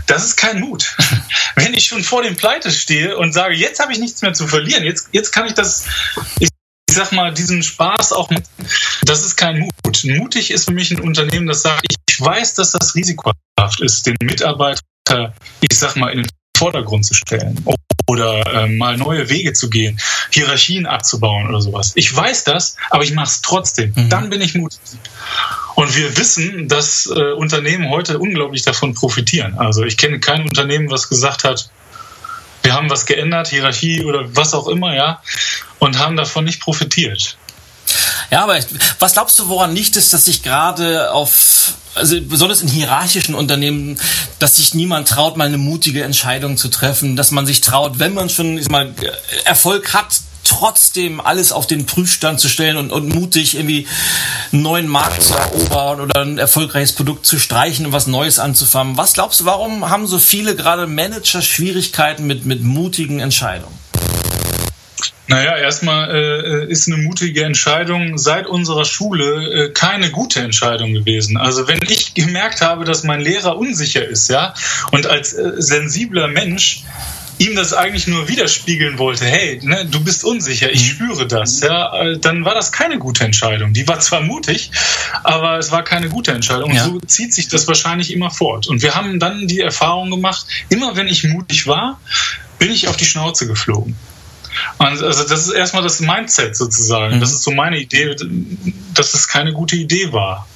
Das 0.06 0.24
ist 0.24 0.36
kein 0.36 0.60
Mut. 0.60 0.96
Wenn 1.54 1.72
ich 1.72 1.86
schon 1.86 2.02
vor 2.02 2.22
dem 2.22 2.36
Pleite 2.36 2.72
stehe 2.72 3.16
und 3.16 3.32
sage, 3.32 3.54
jetzt 3.54 3.80
habe 3.80 3.92
ich 3.92 4.00
nichts 4.00 4.20
mehr 4.20 4.32
zu 4.32 4.48
verlieren, 4.48 4.82
jetzt, 4.82 5.08
jetzt 5.12 5.30
kann 5.30 5.46
ich 5.46 5.54
das, 5.54 5.86
ich 6.40 6.48
sag 6.90 7.12
mal, 7.12 7.32
diesen 7.32 7.62
Spaß 7.62 8.12
auch, 8.12 8.28
das 9.04 9.24
ist 9.24 9.36
kein 9.36 9.60
Mut. 9.60 10.04
Mutig 10.04 10.50
ist 10.50 10.64
für 10.64 10.72
mich 10.72 10.90
ein 10.90 11.00
Unternehmen, 11.00 11.46
das 11.46 11.62
sagt, 11.62 11.84
ich 12.08 12.20
weiß, 12.20 12.54
dass 12.54 12.72
das 12.72 12.96
risikohaft 12.96 13.80
ist, 13.80 14.04
den 14.04 14.16
Mitarbeiter, 14.20 15.32
ich 15.60 15.78
sag 15.78 15.94
mal, 15.94 16.08
in 16.08 16.24
den 16.24 16.28
Vordergrund 16.62 17.04
zu 17.04 17.14
stellen 17.14 17.64
oder 18.06 18.46
äh, 18.46 18.66
mal 18.68 18.96
neue 18.96 19.28
Wege 19.28 19.52
zu 19.52 19.68
gehen, 19.68 19.98
Hierarchien 20.30 20.86
abzubauen 20.86 21.48
oder 21.48 21.60
sowas. 21.60 21.92
Ich 21.96 22.14
weiß 22.14 22.44
das, 22.44 22.76
aber 22.90 23.02
ich 23.02 23.12
mache 23.12 23.26
es 23.26 23.42
trotzdem. 23.42 23.92
Mhm. 23.96 24.08
Dann 24.08 24.30
bin 24.30 24.40
ich 24.40 24.54
mutig. 24.54 24.78
Und 25.74 25.96
wir 25.96 26.16
wissen, 26.16 26.68
dass 26.68 27.06
äh, 27.06 27.32
Unternehmen 27.32 27.90
heute 27.90 28.18
unglaublich 28.18 28.62
davon 28.62 28.94
profitieren. 28.94 29.54
Also 29.58 29.82
ich 29.84 29.96
kenne 29.96 30.20
kein 30.20 30.42
Unternehmen, 30.42 30.88
was 30.88 31.08
gesagt 31.08 31.42
hat, 31.42 31.70
wir 32.62 32.74
haben 32.74 32.90
was 32.90 33.06
geändert, 33.06 33.48
Hierarchie 33.48 34.04
oder 34.04 34.36
was 34.36 34.54
auch 34.54 34.68
immer, 34.68 34.94
ja, 34.94 35.20
und 35.80 35.98
haben 35.98 36.16
davon 36.16 36.44
nicht 36.44 36.60
profitiert. 36.60 37.36
Ja, 38.30 38.44
aber 38.44 38.58
was 38.98 39.12
glaubst 39.12 39.38
du, 39.38 39.48
woran 39.48 39.74
liegt 39.74 39.96
es, 39.96 40.10
dass 40.10 40.24
sich 40.24 40.42
gerade 40.42 41.12
auf, 41.12 41.74
also 41.94 42.16
besonders 42.22 42.62
in 42.62 42.68
hierarchischen 42.68 43.34
Unternehmen, 43.34 43.98
dass 44.38 44.56
sich 44.56 44.74
niemand 44.74 45.08
traut, 45.08 45.36
mal 45.36 45.46
eine 45.46 45.58
mutige 45.58 46.04
Entscheidung 46.04 46.56
zu 46.56 46.68
treffen, 46.68 47.16
dass 47.16 47.30
man 47.30 47.46
sich 47.46 47.60
traut, 47.60 47.98
wenn 47.98 48.14
man 48.14 48.28
schon 48.28 48.58
ich 48.58 48.68
mal, 48.68 48.94
Erfolg 49.44 49.92
hat, 49.94 50.20
trotzdem 50.44 51.20
alles 51.20 51.52
auf 51.52 51.66
den 51.66 51.86
Prüfstand 51.86 52.40
zu 52.40 52.48
stellen 52.48 52.76
und, 52.76 52.92
und 52.92 53.08
mutig 53.08 53.54
irgendwie 53.54 53.86
einen 54.52 54.62
neuen 54.62 54.88
Markt 54.88 55.22
zu 55.22 55.34
erobern 55.34 56.00
oder 56.00 56.20
ein 56.20 56.38
erfolgreiches 56.38 56.94
Produkt 56.94 57.26
zu 57.26 57.38
streichen 57.38 57.86
und 57.86 57.92
was 57.92 58.06
Neues 58.06 58.38
anzufangen. 58.38 58.96
Was 58.96 59.14
glaubst 59.14 59.40
du, 59.40 59.44
warum 59.44 59.88
haben 59.88 60.06
so 60.06 60.18
viele 60.18 60.56
gerade 60.56 60.86
Manager 60.86 61.42
Schwierigkeiten 61.42 62.26
mit, 62.26 62.44
mit 62.44 62.62
mutigen 62.62 63.20
Entscheidungen? 63.20 63.81
Naja, 65.32 65.56
erstmal 65.56 66.14
äh, 66.14 66.70
ist 66.70 66.88
eine 66.88 66.98
mutige 66.98 67.44
Entscheidung 67.44 68.18
seit 68.18 68.46
unserer 68.46 68.84
Schule 68.84 69.68
äh, 69.68 69.68
keine 69.70 70.10
gute 70.10 70.40
Entscheidung 70.40 70.92
gewesen. 70.92 71.38
Also 71.38 71.66
wenn 71.68 71.80
ich 71.80 72.12
gemerkt 72.12 72.60
habe, 72.60 72.84
dass 72.84 73.02
mein 73.02 73.22
Lehrer 73.22 73.56
unsicher 73.56 74.06
ist, 74.06 74.28
ja, 74.28 74.52
und 74.90 75.06
als 75.06 75.32
äh, 75.32 75.52
sensibler 75.56 76.28
Mensch 76.28 76.82
ihm 77.38 77.56
das 77.56 77.72
eigentlich 77.72 78.06
nur 78.06 78.28
widerspiegeln 78.28 78.98
wollte, 78.98 79.24
hey, 79.24 79.58
ne, 79.62 79.86
du 79.90 80.04
bist 80.04 80.22
unsicher, 80.22 80.70
ich 80.70 80.82
mhm. 80.82 80.94
spüre 80.96 81.26
das, 81.26 81.60
ja, 81.60 82.02
äh, 82.02 82.18
dann 82.18 82.44
war 82.44 82.54
das 82.54 82.70
keine 82.70 82.98
gute 82.98 83.24
Entscheidung. 83.24 83.72
Die 83.72 83.88
war 83.88 84.00
zwar 84.00 84.20
mutig, 84.20 84.70
aber 85.24 85.56
es 85.56 85.72
war 85.72 85.82
keine 85.82 86.10
gute 86.10 86.32
Entscheidung. 86.32 86.74
Ja. 86.74 86.84
Und 86.84 86.92
so 86.92 87.06
zieht 87.06 87.32
sich 87.32 87.48
das 87.48 87.66
wahrscheinlich 87.68 88.12
immer 88.12 88.30
fort. 88.30 88.66
Und 88.66 88.82
wir 88.82 88.94
haben 88.94 89.18
dann 89.18 89.48
die 89.48 89.60
Erfahrung 89.60 90.10
gemacht, 90.10 90.44
immer 90.68 90.94
wenn 90.94 91.08
ich 91.08 91.24
mutig 91.24 91.66
war, 91.66 91.98
bin 92.58 92.70
ich 92.70 92.88
auf 92.88 92.98
die 92.98 93.06
Schnauze 93.06 93.46
geflogen. 93.46 93.96
Und 94.78 95.02
also 95.02 95.24
das 95.24 95.46
ist 95.46 95.52
erstmal 95.52 95.82
das 95.82 96.00
Mindset 96.00 96.56
sozusagen. 96.56 97.16
Mhm. 97.16 97.20
Das 97.20 97.32
ist 97.32 97.42
so 97.42 97.50
meine 97.50 97.78
Idee, 97.78 98.16
dass 98.94 99.14
es 99.14 99.28
keine 99.28 99.52
gute 99.52 99.76
Idee 99.76 100.12
war. 100.12 100.46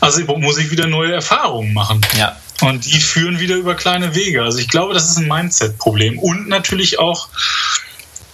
Also 0.00 0.22
muss 0.36 0.58
ich 0.58 0.70
wieder 0.70 0.86
neue 0.86 1.12
Erfahrungen 1.12 1.72
machen. 1.74 2.00
Ja. 2.16 2.36
Und 2.60 2.84
die 2.84 3.00
führen 3.00 3.40
wieder 3.40 3.56
über 3.56 3.74
kleine 3.74 4.14
Wege. 4.14 4.42
Also 4.42 4.58
ich 4.58 4.68
glaube, 4.68 4.94
das 4.94 5.08
ist 5.08 5.18
ein 5.18 5.28
Mindset-Problem. 5.28 6.18
Und 6.18 6.48
natürlich 6.48 6.98
auch 6.98 7.28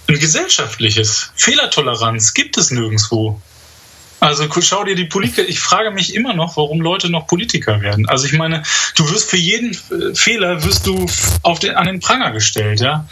ein 0.09 0.18
gesellschaftliches. 0.18 1.30
Fehlertoleranz 1.36 2.34
gibt 2.34 2.57
es 2.57 2.70
nirgendwo. 2.70 3.40
Also 4.20 4.48
schau 4.62 4.84
dir 4.84 4.94
die 4.94 5.05
Politiker, 5.05 5.46
ich 5.46 5.61
frage 5.61 5.90
mich 5.90 6.14
immer 6.14 6.32
noch, 6.32 6.57
warum 6.57 6.80
Leute 6.80 7.11
noch 7.11 7.26
Politiker 7.26 7.82
werden. 7.82 8.09
Also 8.09 8.24
ich 8.24 8.32
meine, 8.32 8.62
du 8.96 9.11
wirst 9.11 9.28
für 9.28 9.36
jeden 9.36 9.74
Fehler 10.14 10.64
wirst 10.64 10.86
du 10.86 11.07
auf 11.42 11.59
den, 11.59 11.74
an 11.74 11.86
den 11.86 12.00
Pranger 12.00 12.30
gestellt, 12.30 12.80
ja. 12.80 13.07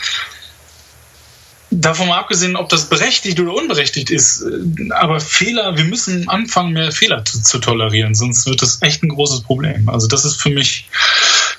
Davon 1.75 2.09
mal 2.09 2.19
abgesehen, 2.19 2.55
ob 2.57 2.69
das 2.69 2.91
berechtigt 2.91 3.41
oder 3.41 3.55
unberechtigt 3.55 4.11
ist, 4.11 4.45
aber 4.91 5.21
Fehler, 5.21 5.77
wir 5.77 5.85
müssen 5.85 6.29
anfangen, 6.29 6.75
mehr 6.75 6.93
Fehler 6.93 7.25
zu, 7.25 7.43
zu 7.43 7.59
tolerieren, 7.59 8.15
sonst 8.15 8.47
wird 8.47 8.61
das 8.61 8.83
echt 8.83 9.03
ein 9.03 9.09
großes 9.09 9.43
Problem. 9.43 9.89
Also 9.89 10.07
das 10.07 10.27
ist 10.27 10.41
für 10.41 10.51
mich, 10.51 10.89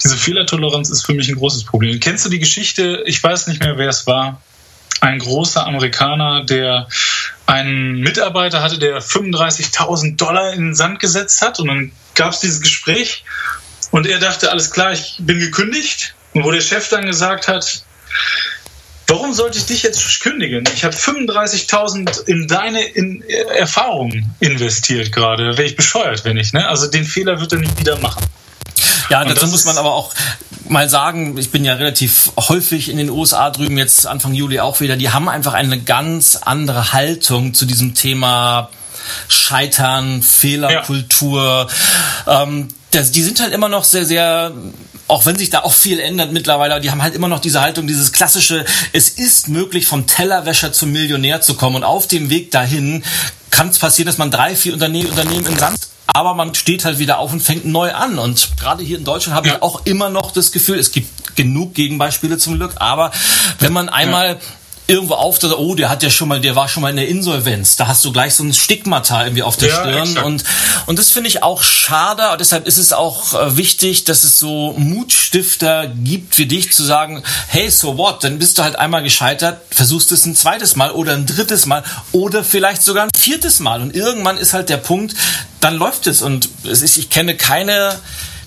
diese 0.03 0.15
Fehlertoleranz 0.15 0.91
ist 0.91 1.03
für 1.03 1.13
mich 1.13 1.29
ein 1.29 1.35
großes 1.35 1.63
Problem. 1.63 1.99
Kennst 1.99 2.25
du 2.25 2.29
die 2.29 2.39
Geschichte, 2.39 3.03
ich 3.07 3.23
weiß 3.23 3.47
nicht 3.47 3.59
mehr, 3.59 3.77
wer 3.77 3.89
es 3.89 4.05
war, 4.05 4.41
ein 5.01 5.17
großer 5.17 5.65
Amerikaner, 5.65 6.45
der 6.45 6.87
einen 7.47 7.99
Mitarbeiter 7.99 8.61
hatte, 8.61 8.77
der 8.77 9.01
35.000 9.01 10.15
Dollar 10.15 10.53
in 10.53 10.61
den 10.61 10.75
Sand 10.75 10.99
gesetzt 10.99 11.41
hat 11.41 11.59
und 11.59 11.67
dann 11.67 11.91
gab 12.15 12.33
es 12.33 12.39
dieses 12.39 12.61
Gespräch 12.61 13.23
und 13.91 14.07
er 14.07 14.19
dachte, 14.19 14.51
alles 14.51 14.71
klar, 14.71 14.93
ich 14.93 15.15
bin 15.19 15.39
gekündigt 15.39 16.13
und 16.33 16.43
wo 16.43 16.51
der 16.51 16.61
Chef 16.61 16.87
dann 16.89 17.05
gesagt 17.05 17.47
hat, 17.47 17.83
Warum 19.07 19.33
sollte 19.33 19.57
ich 19.57 19.65
dich 19.65 19.83
jetzt 19.83 20.21
kündigen? 20.21 20.63
Ich 20.73 20.83
habe 20.83 20.95
35.000 20.95 22.25
in 22.25 22.47
deine 22.47 22.83
in 22.83 23.21
Erfahrung 23.57 24.33
investiert 24.39 25.11
gerade. 25.11 25.51
Da 25.51 25.57
wäre 25.57 25.67
ich 25.67 25.75
bescheuert, 25.75 26.23
wenn 26.25 26.37
ich. 26.37 26.53
Ne? 26.53 26.67
Also 26.67 26.87
den 26.87 27.03
Fehler 27.03 27.39
wird 27.39 27.51
er 27.51 27.59
nicht 27.59 27.77
wieder 27.79 27.99
machen. 27.99 28.23
Ja, 29.09 29.25
dazu 29.25 29.47
muss 29.47 29.65
man 29.65 29.77
aber 29.77 29.93
auch 29.93 30.13
mal 30.69 30.89
sagen, 30.89 31.37
ich 31.37 31.51
bin 31.51 31.65
ja 31.65 31.73
relativ 31.73 32.31
häufig 32.37 32.89
in 32.89 32.97
den 32.97 33.09
USA 33.09 33.49
drüben, 33.49 33.77
jetzt 33.77 34.07
Anfang 34.07 34.33
Juli 34.33 34.59
auch 34.59 34.79
wieder, 34.79 34.95
die 34.95 35.09
haben 35.09 35.29
einfach 35.29 35.53
eine 35.53 35.79
ganz 35.79 36.37
andere 36.37 36.93
Haltung 36.93 37.53
zu 37.53 37.65
diesem 37.65 37.93
Thema 37.93 38.69
Scheitern, 39.27 40.21
Fehlerkultur. 40.21 41.67
Ja. 42.25 42.43
Ähm, 42.43 42.69
das, 42.91 43.11
die 43.11 43.23
sind 43.23 43.41
halt 43.41 43.53
immer 43.53 43.69
noch 43.69 43.83
sehr, 43.83 44.05
sehr 44.05 44.53
auch 45.07 45.25
wenn 45.25 45.37
sich 45.37 45.49
da 45.49 45.61
auch 45.61 45.73
viel 45.73 45.99
ändert 45.99 46.31
mittlerweile, 46.31 46.79
die 46.79 46.91
haben 46.91 47.03
halt 47.03 47.15
immer 47.15 47.27
noch 47.27 47.39
diese 47.39 47.61
Haltung, 47.61 47.87
dieses 47.87 48.11
klassische, 48.11 48.65
es 48.93 49.09
ist 49.09 49.49
möglich, 49.49 49.85
vom 49.85 50.07
Tellerwäscher 50.07 50.71
zum 50.73 50.91
Millionär 50.91 51.41
zu 51.41 51.55
kommen 51.55 51.77
und 51.77 51.83
auf 51.83 52.07
dem 52.07 52.29
Weg 52.29 52.51
dahin 52.51 53.03
kann 53.51 53.69
es 53.69 53.79
passieren, 53.79 54.07
dass 54.07 54.17
man 54.17 54.31
drei, 54.31 54.55
vier 54.55 54.73
Unternehmen, 54.73 55.09
Unternehmen 55.09 55.45
in 55.45 55.57
Sand 55.57 55.79
aber 56.05 56.35
man 56.35 56.53
steht 56.53 56.85
halt 56.85 56.99
wieder 56.99 57.17
auf 57.17 57.33
und 57.33 57.41
fängt 57.41 57.65
neu 57.65 57.91
an. 57.91 58.19
Und 58.19 58.51
gerade 58.59 58.83
hier 58.83 58.99
in 58.99 59.03
Deutschland 59.03 59.35
habe 59.35 59.47
ja. 59.47 59.55
ich 59.55 59.61
auch 59.63 59.85
immer 59.85 60.09
noch 60.09 60.31
das 60.31 60.51
Gefühl, 60.51 60.77
es 60.77 60.91
gibt 60.91 61.35
genug 61.35 61.73
Gegenbeispiele 61.73 62.37
zum 62.37 62.57
Glück, 62.57 62.73
aber 62.75 63.11
wenn 63.59 63.73
man 63.73 63.89
einmal 63.89 64.33
ja 64.33 64.37
irgendwo 64.87 65.13
auf, 65.13 65.39
dass, 65.39 65.53
oh, 65.53 65.75
der 65.75 65.89
hat 65.89 66.03
ja 66.03 66.09
schon 66.09 66.27
mal, 66.27 66.41
der 66.41 66.55
war 66.55 66.67
schon 66.67 66.81
mal 66.81 66.89
in 66.89 66.97
der 66.97 67.07
Insolvenz. 67.07 67.75
Da 67.75 67.87
hast 67.87 68.03
du 68.03 68.11
gleich 68.11 68.35
so 68.35 68.43
ein 68.43 68.53
Stigmata 68.53 69.23
irgendwie 69.23 69.43
auf 69.43 69.55
der 69.55 69.69
ja, 69.69 69.75
Stirn. 69.75 70.03
Exakt. 70.09 70.25
Und, 70.25 70.43
und 70.87 70.99
das 70.99 71.11
finde 71.11 71.29
ich 71.29 71.41
auch 71.41 71.63
schade. 71.63 72.31
Und 72.31 72.41
deshalb 72.41 72.67
ist 72.67 72.77
es 72.77 72.91
auch 72.91 73.33
äh, 73.33 73.57
wichtig, 73.57 74.03
dass 74.03 74.23
es 74.23 74.39
so 74.39 74.73
Mutstifter 74.77 75.87
gibt 75.87 76.37
wie 76.37 76.45
dich 76.45 76.73
zu 76.73 76.83
sagen, 76.83 77.23
hey, 77.47 77.69
so 77.69 77.97
what? 77.97 78.23
Dann 78.23 78.39
bist 78.39 78.57
du 78.57 78.63
halt 78.63 78.75
einmal 78.75 79.03
gescheitert, 79.03 79.61
versuchst 79.71 80.11
es 80.11 80.25
ein 80.25 80.35
zweites 80.35 80.75
Mal 80.75 80.91
oder 80.91 81.13
ein 81.13 81.25
drittes 81.25 81.65
Mal 81.65 81.83
oder 82.11 82.43
vielleicht 82.43 82.83
sogar 82.83 83.05
ein 83.05 83.11
viertes 83.17 83.59
Mal. 83.59 83.81
Und 83.81 83.95
irgendwann 83.95 84.37
ist 84.37 84.53
halt 84.53 84.69
der 84.69 84.77
Punkt, 84.77 85.15
dann 85.61 85.75
läuft 85.75 86.07
es. 86.07 86.21
Und 86.21 86.49
es 86.65 86.81
ist, 86.81 86.97
ich 86.97 87.09
kenne 87.09 87.37
keine, 87.37 87.99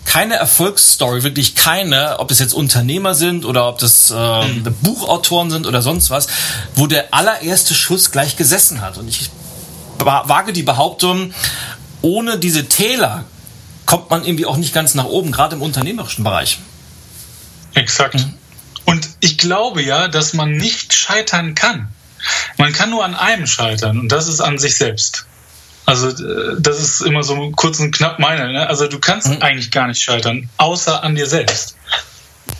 keine 0.06 0.36
Erfolgsstory, 0.36 1.22
wirklich 1.22 1.54
keine, 1.54 2.18
ob 2.20 2.28
das 2.28 2.38
jetzt 2.38 2.54
Unternehmer 2.54 3.14
sind 3.14 3.44
oder 3.44 3.68
ob 3.68 3.78
das 3.78 4.10
äh. 4.10 4.44
Buchautoren 4.80 5.50
sind 5.50 5.66
oder 5.66 5.82
sonst 5.82 6.10
was, 6.10 6.28
wo 6.74 6.86
der 6.86 7.12
allererste 7.12 7.74
Schuss 7.74 8.12
gleich 8.12 8.36
gesessen 8.36 8.80
hat. 8.80 8.96
Und 8.96 9.08
ich 9.08 9.30
wage 9.98 10.52
die 10.52 10.62
Behauptung, 10.62 11.34
ohne 12.02 12.38
diese 12.38 12.66
Täler 12.66 13.24
kommt 13.84 14.10
man 14.10 14.24
irgendwie 14.24 14.46
auch 14.46 14.56
nicht 14.56 14.72
ganz 14.72 14.94
nach 14.94 15.04
oben, 15.04 15.32
gerade 15.32 15.56
im 15.56 15.62
unternehmerischen 15.62 16.24
Bereich. 16.24 16.58
Exakt. 17.74 18.14
Mhm. 18.14 18.34
Und 18.84 19.08
ich 19.20 19.38
glaube 19.38 19.82
ja, 19.82 20.08
dass 20.08 20.32
man 20.32 20.52
nicht 20.52 20.94
scheitern 20.94 21.54
kann. 21.54 21.88
Man 22.56 22.72
kann 22.72 22.90
nur 22.90 23.04
an 23.04 23.14
einem 23.14 23.46
scheitern 23.46 23.98
und 23.98 24.10
das 24.10 24.28
ist 24.28 24.40
an 24.40 24.58
sich 24.58 24.76
selbst. 24.76 25.26
Also 25.86 26.08
äh, 26.08 26.56
das 26.58 26.80
ist 26.80 27.00
immer 27.00 27.22
so 27.22 27.52
kurz 27.52 27.80
und 27.80 27.92
knapp 27.92 28.18
meine. 28.18 28.52
Ne? 28.52 28.68
Also 28.68 28.88
du 28.88 28.98
kannst 28.98 29.28
mhm. 29.28 29.40
eigentlich 29.40 29.70
gar 29.70 29.86
nicht 29.86 30.02
scheitern, 30.02 30.48
außer 30.58 31.02
an 31.02 31.14
dir 31.14 31.26
selbst. 31.26 31.76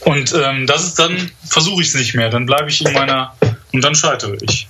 Und 0.01 0.33
ähm, 0.33 0.67
das 0.67 0.85
ist 0.85 0.99
dann, 0.99 1.31
versuche 1.49 1.83
ich 1.83 1.89
es 1.89 1.95
nicht 1.95 2.15
mehr. 2.15 2.31
Dann 2.31 2.47
bleibe 2.47 2.71
ich 2.71 2.85
in 2.85 2.93
meiner 2.93 3.35
und 3.73 3.83
dann 3.83 3.95
scheitere 3.95 4.37
ich 4.41 4.69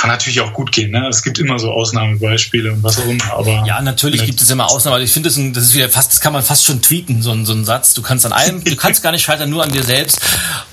kann 0.00 0.08
natürlich 0.08 0.40
auch 0.40 0.54
gut 0.54 0.72
gehen. 0.72 0.92
Ne? 0.92 1.06
Es 1.08 1.22
gibt 1.22 1.38
immer 1.38 1.58
so 1.58 1.72
Ausnahmebeispiele 1.72 2.72
und 2.72 2.82
was 2.82 2.98
auch 2.98 3.04
immer. 3.04 3.32
Aber 3.34 3.64
ja, 3.66 3.82
natürlich 3.82 4.24
gibt 4.24 4.40
es 4.40 4.48
immer 4.48 4.70
Ausnahmen. 4.70 4.94
Aber 4.94 5.04
ich 5.04 5.12
finde, 5.12 5.28
das, 5.28 5.38
das 5.52 5.64
ist 5.64 5.74
wieder 5.74 5.90
fast, 5.90 6.10
das 6.10 6.20
kann 6.20 6.32
man 6.32 6.42
fast 6.42 6.64
schon 6.64 6.80
tweeten, 6.80 7.20
so, 7.20 7.44
so 7.44 7.52
ein 7.52 7.66
Satz. 7.66 7.92
Du 7.92 8.00
kannst 8.00 8.24
an 8.24 8.32
allem, 8.32 8.64
du 8.64 8.76
kannst 8.76 9.02
gar 9.02 9.12
nicht 9.12 9.22
scheitern, 9.22 9.50
nur 9.50 9.62
an 9.62 9.70
dir 9.70 9.82
selbst. 9.82 10.18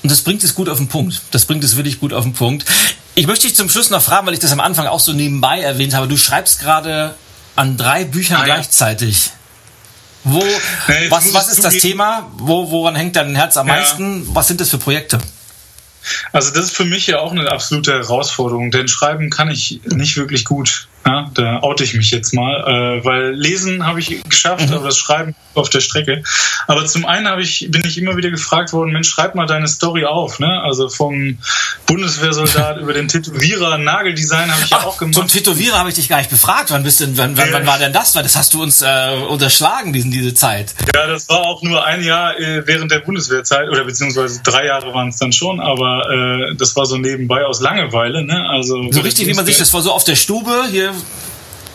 Und 0.01 0.09
das 0.09 0.21
bringt 0.21 0.45
es 0.45 0.55
gut 0.55 0.69
auf 0.69 0.77
den 0.77 0.87
Punkt. 0.87 1.21
Das 1.31 1.43
bringt 1.43 1.61
es 1.65 1.75
wirklich 1.75 1.99
gut 1.99 2.13
auf 2.13 2.23
den 2.23 2.31
Punkt. 2.31 2.63
Ich 3.15 3.27
möchte 3.27 3.47
dich 3.47 3.55
zum 3.57 3.69
Schluss 3.69 3.89
noch 3.89 4.01
fragen, 4.01 4.25
weil 4.27 4.33
ich 4.33 4.39
das 4.39 4.53
am 4.53 4.61
Anfang 4.61 4.87
auch 4.87 5.01
so 5.01 5.11
nebenbei 5.11 5.59
erwähnt 5.59 5.93
habe. 5.93 6.07
Du 6.07 6.15
schreibst 6.15 6.61
gerade 6.61 7.13
an 7.57 7.75
drei 7.75 8.05
Büchern 8.05 8.37
ah, 8.41 8.45
gleichzeitig. 8.45 9.31
Wo, 10.23 10.39
nee, 10.39 11.09
was, 11.09 11.33
was 11.33 11.49
ist 11.49 11.65
das 11.65 11.73
Thema? 11.79 12.31
Wo, 12.37 12.71
woran 12.71 12.95
hängt 12.95 13.17
dein 13.17 13.35
Herz 13.35 13.57
am 13.57 13.67
ja. 13.67 13.75
meisten? 13.75 14.25
Was 14.33 14.47
sind 14.47 14.61
das 14.61 14.69
für 14.69 14.77
Projekte? 14.77 15.19
Also 16.31 16.51
das 16.51 16.65
ist 16.65 16.77
für 16.77 16.85
mich 16.85 17.07
ja 17.07 17.19
auch 17.19 17.31
eine 17.31 17.49
absolute 17.51 17.93
Herausforderung, 17.93 18.71
denn 18.71 18.87
schreiben 18.87 19.29
kann 19.29 19.49
ich 19.49 19.81
nicht 19.85 20.17
wirklich 20.17 20.45
gut. 20.45 20.87
Ja, 21.07 21.31
da 21.35 21.61
oute 21.61 21.85
ich 21.85 21.93
mich 21.93 22.11
jetzt 22.11 22.33
mal, 22.33 22.97
äh, 22.99 23.05
weil 23.05 23.31
lesen 23.31 23.85
habe 23.85 24.01
ich 24.01 24.21
geschafft, 24.23 24.67
mhm. 24.67 24.75
aber 24.75 24.87
das 24.87 24.97
Schreiben 24.97 25.35
auf 25.53 25.69
der 25.69 25.79
Strecke. 25.79 26.21
Aber 26.67 26.85
zum 26.85 27.05
einen 27.05 27.39
ich, 27.39 27.67
bin 27.71 27.81
ich 27.85 27.97
immer 27.97 28.17
wieder 28.17 28.29
gefragt 28.29 28.73
worden, 28.73 28.91
Mensch, 28.91 29.07
schreib 29.07 29.33
mal 29.33 29.45
deine 29.45 29.69
Story 29.69 30.03
auf. 30.03 30.39
Ne? 30.39 30.61
Also 30.61 30.89
vom 30.89 31.37
Bundeswehrsoldat 31.85 32.77
über 32.81 32.91
den 32.91 33.07
Tätowierer, 33.07 33.77
Nageldesign 33.77 34.51
habe 34.51 34.61
ich 34.65 34.73
Ach, 34.73 34.81
ja 34.81 34.87
auch 34.87 34.97
gemacht. 34.97 35.15
Zum 35.15 35.27
Tätowierer 35.27 35.79
habe 35.79 35.87
ich 35.87 35.95
dich 35.95 36.09
gar 36.09 36.17
nicht 36.17 36.29
befragt. 36.29 36.71
Wann 36.71 36.83
bist 36.83 36.99
denn, 36.99 37.17
wann, 37.17 37.37
wann, 37.37 37.53
wann 37.53 37.65
war 37.65 37.79
denn 37.79 37.93
das? 37.93 38.13
Weil 38.13 38.23
das 38.23 38.35
hast 38.35 38.53
du 38.53 38.61
uns 38.61 38.81
äh, 38.81 39.11
unterschlagen, 39.29 39.93
diesen, 39.93 40.11
diese 40.11 40.33
Zeit. 40.33 40.75
Ja, 40.93 41.07
das 41.07 41.29
war 41.29 41.39
auch 41.39 41.63
nur 41.63 41.85
ein 41.85 42.03
Jahr 42.03 42.37
äh, 42.37 42.67
während 42.67 42.91
der 42.91 42.99
Bundeswehrzeit 42.99 43.69
oder 43.69 43.85
beziehungsweise 43.85 44.41
drei 44.43 44.65
Jahre 44.65 44.93
waren 44.93 45.07
es 45.07 45.17
dann 45.17 45.31
schon, 45.31 45.61
aber 45.61 46.49
äh, 46.51 46.55
das 46.55 46.75
war 46.75 46.85
so 46.85 46.97
nebenbei 46.97 47.45
aus 47.45 47.61
Langeweile. 47.61 48.25
Ne? 48.25 48.45
Also 48.49 48.91
so 48.91 48.99
richtig, 48.99 49.27
wie 49.27 49.33
man 49.33 49.45
sich 49.45 49.57
das 49.57 49.73
war 49.73 49.81
so 49.81 49.93
auf 49.93 50.03
der 50.03 50.17
Stube 50.17 50.65
hier 50.69 50.93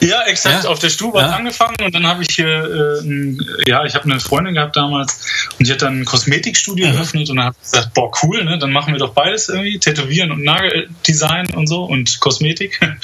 ja, 0.02 0.22
exakt. 0.22 0.64
Ja? 0.64 0.70
Auf 0.70 0.80
der 0.80 0.90
Stube 0.90 1.20
ja? 1.20 1.28
angefangen 1.28 1.76
und 1.84 1.94
dann 1.94 2.06
habe 2.06 2.22
ich 2.22 2.34
hier, 2.34 3.02
äh, 3.04 3.36
ja, 3.66 3.84
ich 3.84 3.94
habe 3.94 4.04
eine 4.04 4.18
Freundin 4.18 4.54
gehabt 4.54 4.76
damals 4.76 5.46
und 5.58 5.66
die 5.66 5.72
hat 5.72 5.82
dann 5.82 6.00
ein 6.00 6.04
Kosmetikstudio 6.04 6.88
mhm. 6.88 6.94
eröffnet 6.94 7.30
und 7.30 7.36
dann 7.36 7.46
habe 7.46 7.56
ich 7.62 7.70
gesagt, 7.70 7.94
boah, 7.94 8.10
cool, 8.22 8.44
ne? 8.44 8.58
Dann 8.58 8.72
machen 8.72 8.92
wir 8.92 8.98
doch 8.98 9.12
beides 9.12 9.48
irgendwie, 9.48 9.78
Tätowieren 9.78 10.32
und 10.32 10.42
Nageldesign 10.42 11.54
und 11.54 11.68
so 11.68 11.84
und 11.84 12.20
Kosmetik. 12.20 12.80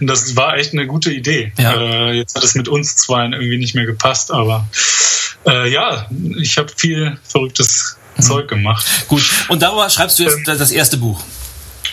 Und 0.00 0.06
das 0.06 0.34
war 0.34 0.56
echt 0.56 0.72
eine 0.72 0.86
gute 0.86 1.12
Idee. 1.12 1.52
Ja. 1.58 1.74
Äh, 1.74 2.12
jetzt 2.14 2.34
hat 2.34 2.42
es 2.42 2.54
mit 2.54 2.68
uns 2.68 2.96
zwei 2.96 3.24
irgendwie 3.24 3.58
nicht 3.58 3.74
mehr 3.74 3.84
gepasst, 3.84 4.30
aber 4.30 4.66
äh, 5.46 5.70
ja, 5.70 6.08
ich 6.40 6.56
habe 6.56 6.72
viel 6.74 7.18
verrücktes 7.22 7.98
mhm. 8.16 8.22
Zeug 8.22 8.48
gemacht. 8.48 8.86
Gut, 9.08 9.22
und 9.48 9.60
darüber 9.60 9.90
schreibst 9.90 10.18
du 10.18 10.22
jetzt 10.22 10.38
ähm, 10.38 10.44
das 10.46 10.70
erste 10.70 10.96
Buch. 10.96 11.22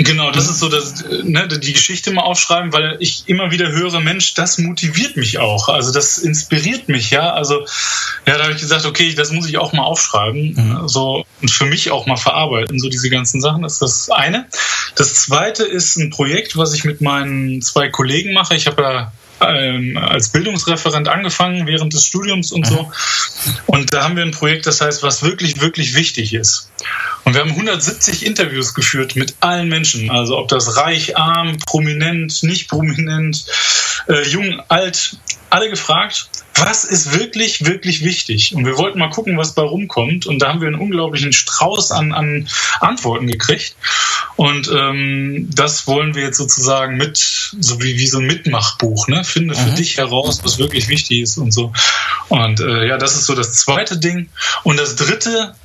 Genau, 0.03 0.31
das 0.31 0.49
ist 0.49 0.59
so, 0.59 0.69
dass, 0.69 1.03
ne, 1.23 1.47
die 1.47 1.73
Geschichte 1.73 2.11
mal 2.11 2.23
aufschreiben, 2.23 2.73
weil 2.73 2.97
ich 2.99 3.23
immer 3.27 3.51
wieder 3.51 3.71
höre, 3.71 3.99
Mensch, 3.99 4.33
das 4.33 4.57
motiviert 4.57 5.15
mich 5.15 5.37
auch. 5.37 5.69
Also 5.69 5.91
das 5.91 6.17
inspiriert 6.17 6.89
mich, 6.89 7.11
ja. 7.11 7.33
Also 7.33 7.65
ja, 8.25 8.37
da 8.37 8.43
habe 8.43 8.53
ich 8.53 8.61
gesagt, 8.61 8.85
okay, 8.85 9.13
das 9.13 9.31
muss 9.31 9.47
ich 9.47 9.57
auch 9.57 9.73
mal 9.73 9.83
aufschreiben, 9.83 10.53
mhm. 10.55 10.87
so 10.87 11.25
und 11.41 11.51
für 11.51 11.65
mich 11.65 11.91
auch 11.91 12.05
mal 12.07 12.17
verarbeiten, 12.17 12.79
so 12.79 12.89
diese 12.89 13.09
ganzen 13.09 13.41
Sachen. 13.41 13.61
Das 13.61 13.73
ist 13.73 13.81
das 13.81 14.09
eine. 14.09 14.47
Das 14.95 15.13
zweite 15.15 15.63
ist 15.63 15.97
ein 15.97 16.09
Projekt, 16.09 16.57
was 16.57 16.73
ich 16.73 16.83
mit 16.83 17.01
meinen 17.01 17.61
zwei 17.61 17.89
Kollegen 17.89 18.33
mache. 18.33 18.55
Ich 18.55 18.67
habe 18.67 18.81
ja 18.81 19.11
ähm, 19.41 19.97
als 19.97 20.29
Bildungsreferent 20.29 21.07
angefangen 21.07 21.67
während 21.67 21.93
des 21.93 22.05
Studiums 22.05 22.51
und 22.51 22.67
so. 22.67 22.91
Und 23.65 23.93
da 23.93 24.03
haben 24.03 24.15
wir 24.15 24.23
ein 24.23 24.31
Projekt, 24.31 24.65
das 24.65 24.81
heißt, 24.81 25.03
was 25.03 25.23
wirklich, 25.23 25.61
wirklich 25.61 25.95
wichtig 25.95 26.33
ist. 26.33 26.69
Und 27.23 27.33
wir 27.33 27.41
haben 27.41 27.51
170 27.51 28.25
Interviews 28.25 28.73
geführt 28.73 29.15
mit 29.15 29.35
allen 29.39 29.69
Menschen. 29.69 30.09
Also 30.09 30.37
ob 30.37 30.47
das 30.47 30.77
reich, 30.77 31.17
arm, 31.17 31.57
prominent, 31.65 32.43
nicht 32.43 32.67
prominent, 32.69 33.45
äh, 34.07 34.27
jung, 34.27 34.61
alt, 34.67 35.17
alle 35.49 35.69
gefragt, 35.69 36.29
was 36.55 36.83
ist 36.83 37.17
wirklich, 37.17 37.65
wirklich 37.65 38.03
wichtig? 38.03 38.53
Und 38.55 38.65
wir 38.65 38.77
wollten 38.77 38.99
mal 38.99 39.09
gucken, 39.09 39.37
was 39.37 39.53
bei 39.53 39.63
rumkommt. 39.63 40.25
Und 40.25 40.39
da 40.39 40.49
haben 40.49 40.61
wir 40.61 40.67
einen 40.67 40.79
unglaublichen 40.79 41.33
Strauß 41.33 41.91
an, 41.91 42.13
an 42.13 42.47
Antworten 42.79 43.27
gekriegt. 43.27 43.75
Und 44.35 44.69
ähm, 44.73 45.49
das 45.53 45.87
wollen 45.87 46.15
wir 46.15 46.23
jetzt 46.23 46.37
sozusagen 46.37 46.97
mit, 46.97 47.17
so 47.17 47.81
wie, 47.81 47.97
wie 47.97 48.07
so 48.07 48.19
ein 48.19 48.27
Mitmachbuch, 48.27 49.07
ne? 49.07 49.23
Finde 49.23 49.55
für 49.55 49.71
mhm. 49.71 49.75
dich 49.75 49.97
heraus, 49.97 50.41
was 50.43 50.57
wirklich 50.57 50.87
wichtig 50.87 51.21
ist 51.21 51.37
und 51.37 51.51
so. 51.51 51.73
Und 52.29 52.59
äh, 52.59 52.87
ja, 52.87 52.97
das 52.97 53.15
ist 53.15 53.25
so 53.25 53.35
das 53.35 53.53
zweite 53.53 53.97
Ding. 53.97 54.29
Und 54.63 54.79
das 54.79 54.95
dritte, 54.95 55.55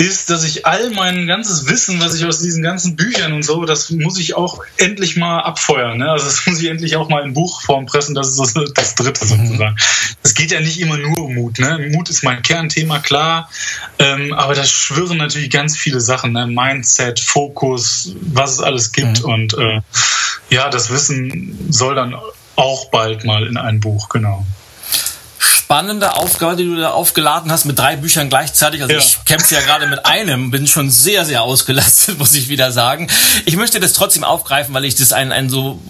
ist, 0.00 0.30
dass 0.30 0.44
ich 0.44 0.64
all 0.64 0.90
mein 0.92 1.26
ganzes 1.26 1.68
Wissen, 1.68 2.00
was 2.00 2.14
ich 2.14 2.24
aus 2.24 2.40
diesen 2.40 2.62
ganzen 2.62 2.96
Büchern 2.96 3.34
und 3.34 3.42
so, 3.42 3.66
das 3.66 3.90
muss 3.90 4.18
ich 4.18 4.34
auch 4.34 4.62
endlich 4.78 5.16
mal 5.16 5.40
abfeuern. 5.40 5.98
Ne? 5.98 6.10
Also 6.10 6.24
das 6.24 6.46
muss 6.46 6.58
ich 6.58 6.70
endlich 6.70 6.96
auch 6.96 7.10
mal 7.10 7.22
in 7.22 7.34
Buchform 7.34 7.84
pressen. 7.84 8.14
Das 8.14 8.28
ist 8.28 8.36
so 8.36 8.64
das 8.64 8.94
Dritte 8.94 9.26
sozusagen. 9.26 9.76
Es 10.22 10.34
geht 10.34 10.52
ja 10.52 10.60
nicht 10.60 10.80
immer 10.80 10.96
nur 10.96 11.24
um 11.24 11.34
Mut. 11.34 11.58
Ne? 11.58 11.90
Mut 11.92 12.08
ist 12.08 12.24
mein 12.24 12.40
Kernthema, 12.40 13.00
klar. 13.00 13.50
Ähm, 13.98 14.32
aber 14.32 14.54
da 14.54 14.64
schwirren 14.64 15.18
natürlich 15.18 15.50
ganz 15.50 15.76
viele 15.76 16.00
Sachen. 16.00 16.32
Ne? 16.32 16.46
Mindset, 16.46 17.20
Fokus, 17.20 18.14
was 18.22 18.52
es 18.52 18.60
alles 18.60 18.92
gibt. 18.92 19.22
Mhm. 19.22 19.30
Und 19.30 19.58
äh, 19.58 19.82
ja, 20.48 20.70
das 20.70 20.88
Wissen 20.88 21.58
soll 21.68 21.94
dann 21.94 22.16
auch 22.56 22.90
bald 22.90 23.26
mal 23.26 23.46
in 23.46 23.58
ein 23.58 23.80
Buch, 23.80 24.08
genau 24.08 24.46
spannende 25.70 26.16
Aufgabe, 26.16 26.56
die 26.56 26.64
du 26.64 26.74
da 26.74 26.90
aufgeladen 26.90 27.52
hast 27.52 27.64
mit 27.64 27.78
drei 27.78 27.94
Büchern 27.94 28.28
gleichzeitig. 28.28 28.82
Also 28.82 28.92
ja. 28.92 28.98
ich 28.98 29.24
kämpfe 29.24 29.54
ja 29.54 29.60
gerade 29.60 29.86
mit 29.86 30.04
einem, 30.04 30.50
bin 30.50 30.66
schon 30.66 30.90
sehr, 30.90 31.24
sehr 31.24 31.42
ausgelastet, 31.42 32.18
muss 32.18 32.34
ich 32.34 32.48
wieder 32.48 32.72
sagen. 32.72 33.06
Ich 33.44 33.54
möchte 33.54 33.78
das 33.78 33.92
trotzdem 33.92 34.24
aufgreifen, 34.24 34.74
weil 34.74 34.84
ich 34.84 34.96
das 34.96 35.12
ein, 35.12 35.30
ein 35.30 35.48
so 35.48 35.80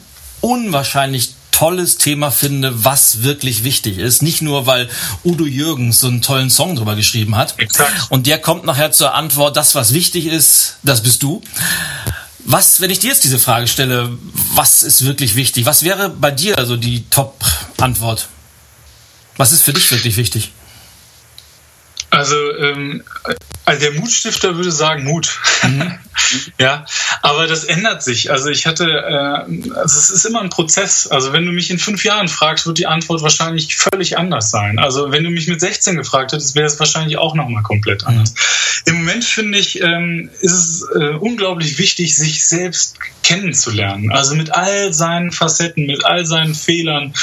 unwahrscheinlich 0.42 1.32
tolles 1.50 1.96
Thema 1.96 2.30
finde, 2.30 2.84
was 2.84 3.22
wirklich 3.22 3.64
wichtig 3.64 3.96
ist. 3.96 4.20
Nicht 4.20 4.42
nur, 4.42 4.66
weil 4.66 4.90
Udo 5.24 5.46
Jürgens 5.46 6.00
so 6.00 6.08
einen 6.08 6.20
tollen 6.20 6.50
Song 6.50 6.76
drüber 6.76 6.94
geschrieben 6.94 7.36
hat. 7.36 7.54
Exakt. 7.58 7.90
Und 8.10 8.26
der 8.26 8.38
kommt 8.38 8.66
nachher 8.66 8.92
zur 8.92 9.14
Antwort, 9.14 9.56
das, 9.56 9.74
was 9.74 9.94
wichtig 9.94 10.26
ist, 10.26 10.76
das 10.82 11.02
bist 11.02 11.22
du. 11.22 11.40
Was, 12.40 12.82
wenn 12.82 12.90
ich 12.90 12.98
dir 12.98 13.08
jetzt 13.08 13.24
diese 13.24 13.38
Frage 13.38 13.66
stelle, 13.66 14.10
was 14.54 14.82
ist 14.82 15.06
wirklich 15.06 15.36
wichtig? 15.36 15.64
Was 15.64 15.84
wäre 15.84 16.10
bei 16.10 16.30
dir 16.30 16.58
also 16.58 16.76
die 16.76 17.08
Top-Antwort? 17.08 18.28
Was 19.40 19.52
ist 19.52 19.62
für 19.62 19.72
dich 19.72 19.90
wirklich 19.90 20.18
wichtig? 20.18 20.52
Also, 22.10 22.36
ähm, 22.58 23.02
also 23.64 23.80
der 23.80 23.92
Mutstifter 23.92 24.54
würde 24.56 24.70
sagen 24.70 25.04
Mut. 25.04 25.30
Mhm. 25.62 25.94
ja, 26.60 26.84
aber 27.22 27.46
das 27.46 27.64
ändert 27.64 28.02
sich. 28.02 28.30
Also 28.30 28.50
ich 28.50 28.66
hatte, 28.66 28.84
äh, 28.84 29.70
also 29.78 29.98
es 29.98 30.10
ist 30.10 30.26
immer 30.26 30.42
ein 30.42 30.50
Prozess. 30.50 31.06
Also 31.06 31.32
wenn 31.32 31.46
du 31.46 31.52
mich 31.52 31.70
in 31.70 31.78
fünf 31.78 32.04
Jahren 32.04 32.28
fragst, 32.28 32.66
wird 32.66 32.76
die 32.76 32.86
Antwort 32.86 33.22
wahrscheinlich 33.22 33.76
völlig 33.76 34.18
anders 34.18 34.50
sein. 34.50 34.78
Also 34.78 35.10
wenn 35.10 35.24
du 35.24 35.30
mich 35.30 35.48
mit 35.48 35.58
16 35.58 35.96
gefragt 35.96 36.32
hättest, 36.32 36.54
wäre 36.54 36.66
es 36.66 36.78
wahrscheinlich 36.78 37.16
auch 37.16 37.34
nochmal 37.34 37.62
komplett 37.62 38.04
anders. 38.04 38.34
Mhm. 38.34 38.92
Im 38.92 38.96
Moment 38.98 39.24
finde 39.24 39.56
ich, 39.56 39.80
ähm, 39.80 40.28
ist 40.42 40.52
es 40.52 40.86
äh, 40.94 41.14
unglaublich 41.14 41.78
wichtig, 41.78 42.14
sich 42.14 42.44
selbst 42.44 42.98
kennenzulernen. 43.22 44.12
Also 44.12 44.34
mit 44.34 44.54
all 44.54 44.92
seinen 44.92 45.32
Facetten, 45.32 45.86
mit 45.86 46.04
all 46.04 46.26
seinen 46.26 46.54
Fehlern. 46.54 47.14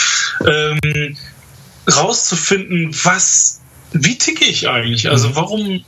Ähm, 0.44 1.16
rauszufinden, 1.88 2.96
was, 3.04 3.62
wie 3.92 4.18
ticke 4.18 4.46
ich 4.46 4.70
eigentlich? 4.70 5.10
Also 5.10 5.30
mhm. 5.30 5.36
warum 5.36 5.86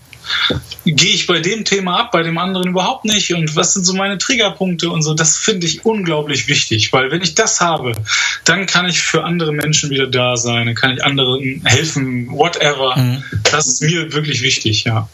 gehe 0.86 1.12
ich 1.12 1.28
bei 1.28 1.40
dem 1.40 1.66
Thema 1.66 2.02
ab, 2.02 2.12
bei 2.12 2.24
dem 2.24 2.38
anderen 2.38 2.70
überhaupt 2.70 3.06
nicht? 3.06 3.34
Und 3.34 3.56
was 3.56 3.74
sind 3.74 3.86
so 3.86 3.94
meine 3.94 4.18
Triggerpunkte 4.18 4.90
und 4.90 5.02
so? 5.02 5.14
Das 5.14 5.38
finde 5.38 5.68
ich 5.68 5.86
unglaublich 5.86 6.48
wichtig, 6.48 6.94
weil 6.94 7.12
wenn 7.12 7.22
ich 7.22 7.36
das 7.36 7.60
habe, 7.60 7.94
dann 8.46 8.66
kann 8.66 8.88
ich 8.88 9.02
für 9.02 9.24
andere 9.24 9.52
Menschen 9.52 9.90
wieder 9.90 10.08
da 10.08 10.38
sein, 10.38 10.68
dann 10.68 10.76
kann 10.76 10.92
ich 10.92 11.04
anderen 11.04 11.62
helfen, 11.66 12.30
whatever. 12.32 12.96
Mhm. 12.98 13.24
Das 13.52 13.68
ist 13.68 13.82
mir 13.82 14.12
wirklich 14.14 14.42
wichtig, 14.42 14.84
ja. 14.84 15.10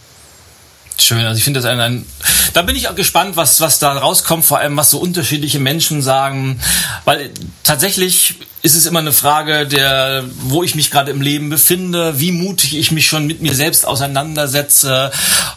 Schön, 0.98 1.26
also 1.26 1.38
ich 1.38 1.44
finde 1.44 1.60
das 1.60 1.70
ein, 1.70 1.80
ein, 1.80 2.06
da 2.54 2.62
bin 2.62 2.76
ich 2.76 2.88
auch 2.88 2.96
gespannt, 2.96 3.36
was, 3.36 3.60
was 3.60 3.80
da 3.80 3.92
rauskommt, 3.92 4.46
vor 4.46 4.60
allem 4.60 4.78
was 4.78 4.92
so 4.92 5.00
unterschiedliche 5.00 5.60
Menschen 5.60 6.02
sagen, 6.02 6.60
weil 7.04 7.32
tatsächlich 7.64 8.36
ist 8.66 8.74
es 8.74 8.88
immer 8.88 8.98
eine 8.98 9.12
Frage 9.12 9.68
der, 9.68 10.24
wo 10.40 10.64
ich 10.64 10.74
mich 10.74 10.90
gerade 10.90 11.12
im 11.12 11.22
Leben 11.22 11.50
befinde, 11.52 12.20
wie 12.20 12.32
mutig 12.32 12.76
ich 12.76 12.92
mich 12.92 13.06
schon 13.06 13.28
mit 13.28 13.40
mir 13.40 13.54
selbst 13.54 13.86
auseinandersetze, 13.86 15.12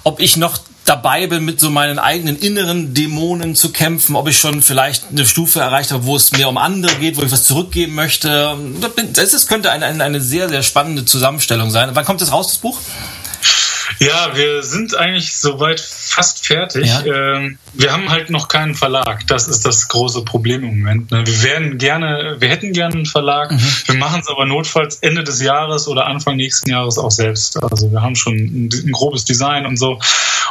ob 0.04 0.20
ich 0.20 0.36
noch 0.36 0.58
dabei 0.84 1.26
bin, 1.26 1.46
mit 1.46 1.58
so 1.58 1.70
meinen 1.70 1.98
eigenen 1.98 2.38
inneren 2.38 2.92
Dämonen 2.92 3.54
zu 3.54 3.72
kämpfen, 3.72 4.14
ob 4.14 4.28
ich 4.28 4.38
schon 4.38 4.60
vielleicht 4.60 5.04
eine 5.10 5.24
Stufe 5.24 5.60
erreicht 5.60 5.90
habe, 5.90 6.04
wo 6.04 6.16
es 6.16 6.32
mehr 6.32 6.50
um 6.50 6.58
andere 6.58 6.96
geht, 6.96 7.16
wo 7.16 7.22
ich 7.22 7.32
was 7.32 7.44
zurückgeben 7.44 7.94
möchte. 7.94 8.54
Das 9.14 9.46
könnte 9.46 9.70
eine, 9.70 9.86
eine 9.86 10.20
sehr, 10.20 10.50
sehr 10.50 10.62
spannende 10.62 11.06
Zusammenstellung 11.06 11.70
sein. 11.70 11.90
Wann 11.94 12.04
kommt 12.04 12.20
das 12.20 12.30
raus, 12.30 12.48
das 12.48 12.58
Buch? 12.58 12.78
Ja, 14.00 14.30
wir 14.34 14.62
sind 14.62 14.96
eigentlich 14.96 15.36
soweit 15.36 15.80
fast 15.80 16.46
fertig. 16.46 16.86
Ja. 16.86 17.04
Ähm, 17.36 17.58
wir 17.74 17.92
haben 17.92 18.10
halt 18.10 18.30
noch 18.30 18.48
keinen 18.48 18.74
Verlag. 18.74 19.26
Das 19.26 19.48
ist 19.48 19.64
das 19.64 19.88
große 19.88 20.22
Problem 20.24 20.62
im 20.62 20.78
Moment. 20.78 21.10
Ne? 21.10 21.26
Wir 21.26 21.42
wären 21.42 21.78
gerne, 21.78 22.36
wir 22.38 22.48
hätten 22.48 22.72
gerne 22.72 22.94
einen 22.94 23.06
Verlag. 23.06 23.50
Mhm. 23.50 23.60
Wir 23.86 23.94
machen 23.96 24.20
es 24.20 24.28
aber 24.28 24.46
notfalls 24.46 24.96
Ende 24.96 25.24
des 25.24 25.42
Jahres 25.42 25.88
oder 25.88 26.06
Anfang 26.06 26.36
nächsten 26.36 26.70
Jahres 26.70 26.98
auch 26.98 27.10
selbst. 27.10 27.62
Also 27.62 27.90
wir 27.90 28.00
haben 28.00 28.14
schon 28.14 28.34
ein, 28.34 28.70
ein 28.72 28.92
grobes 28.92 29.24
Design 29.24 29.66
und 29.66 29.76
so. 29.76 29.98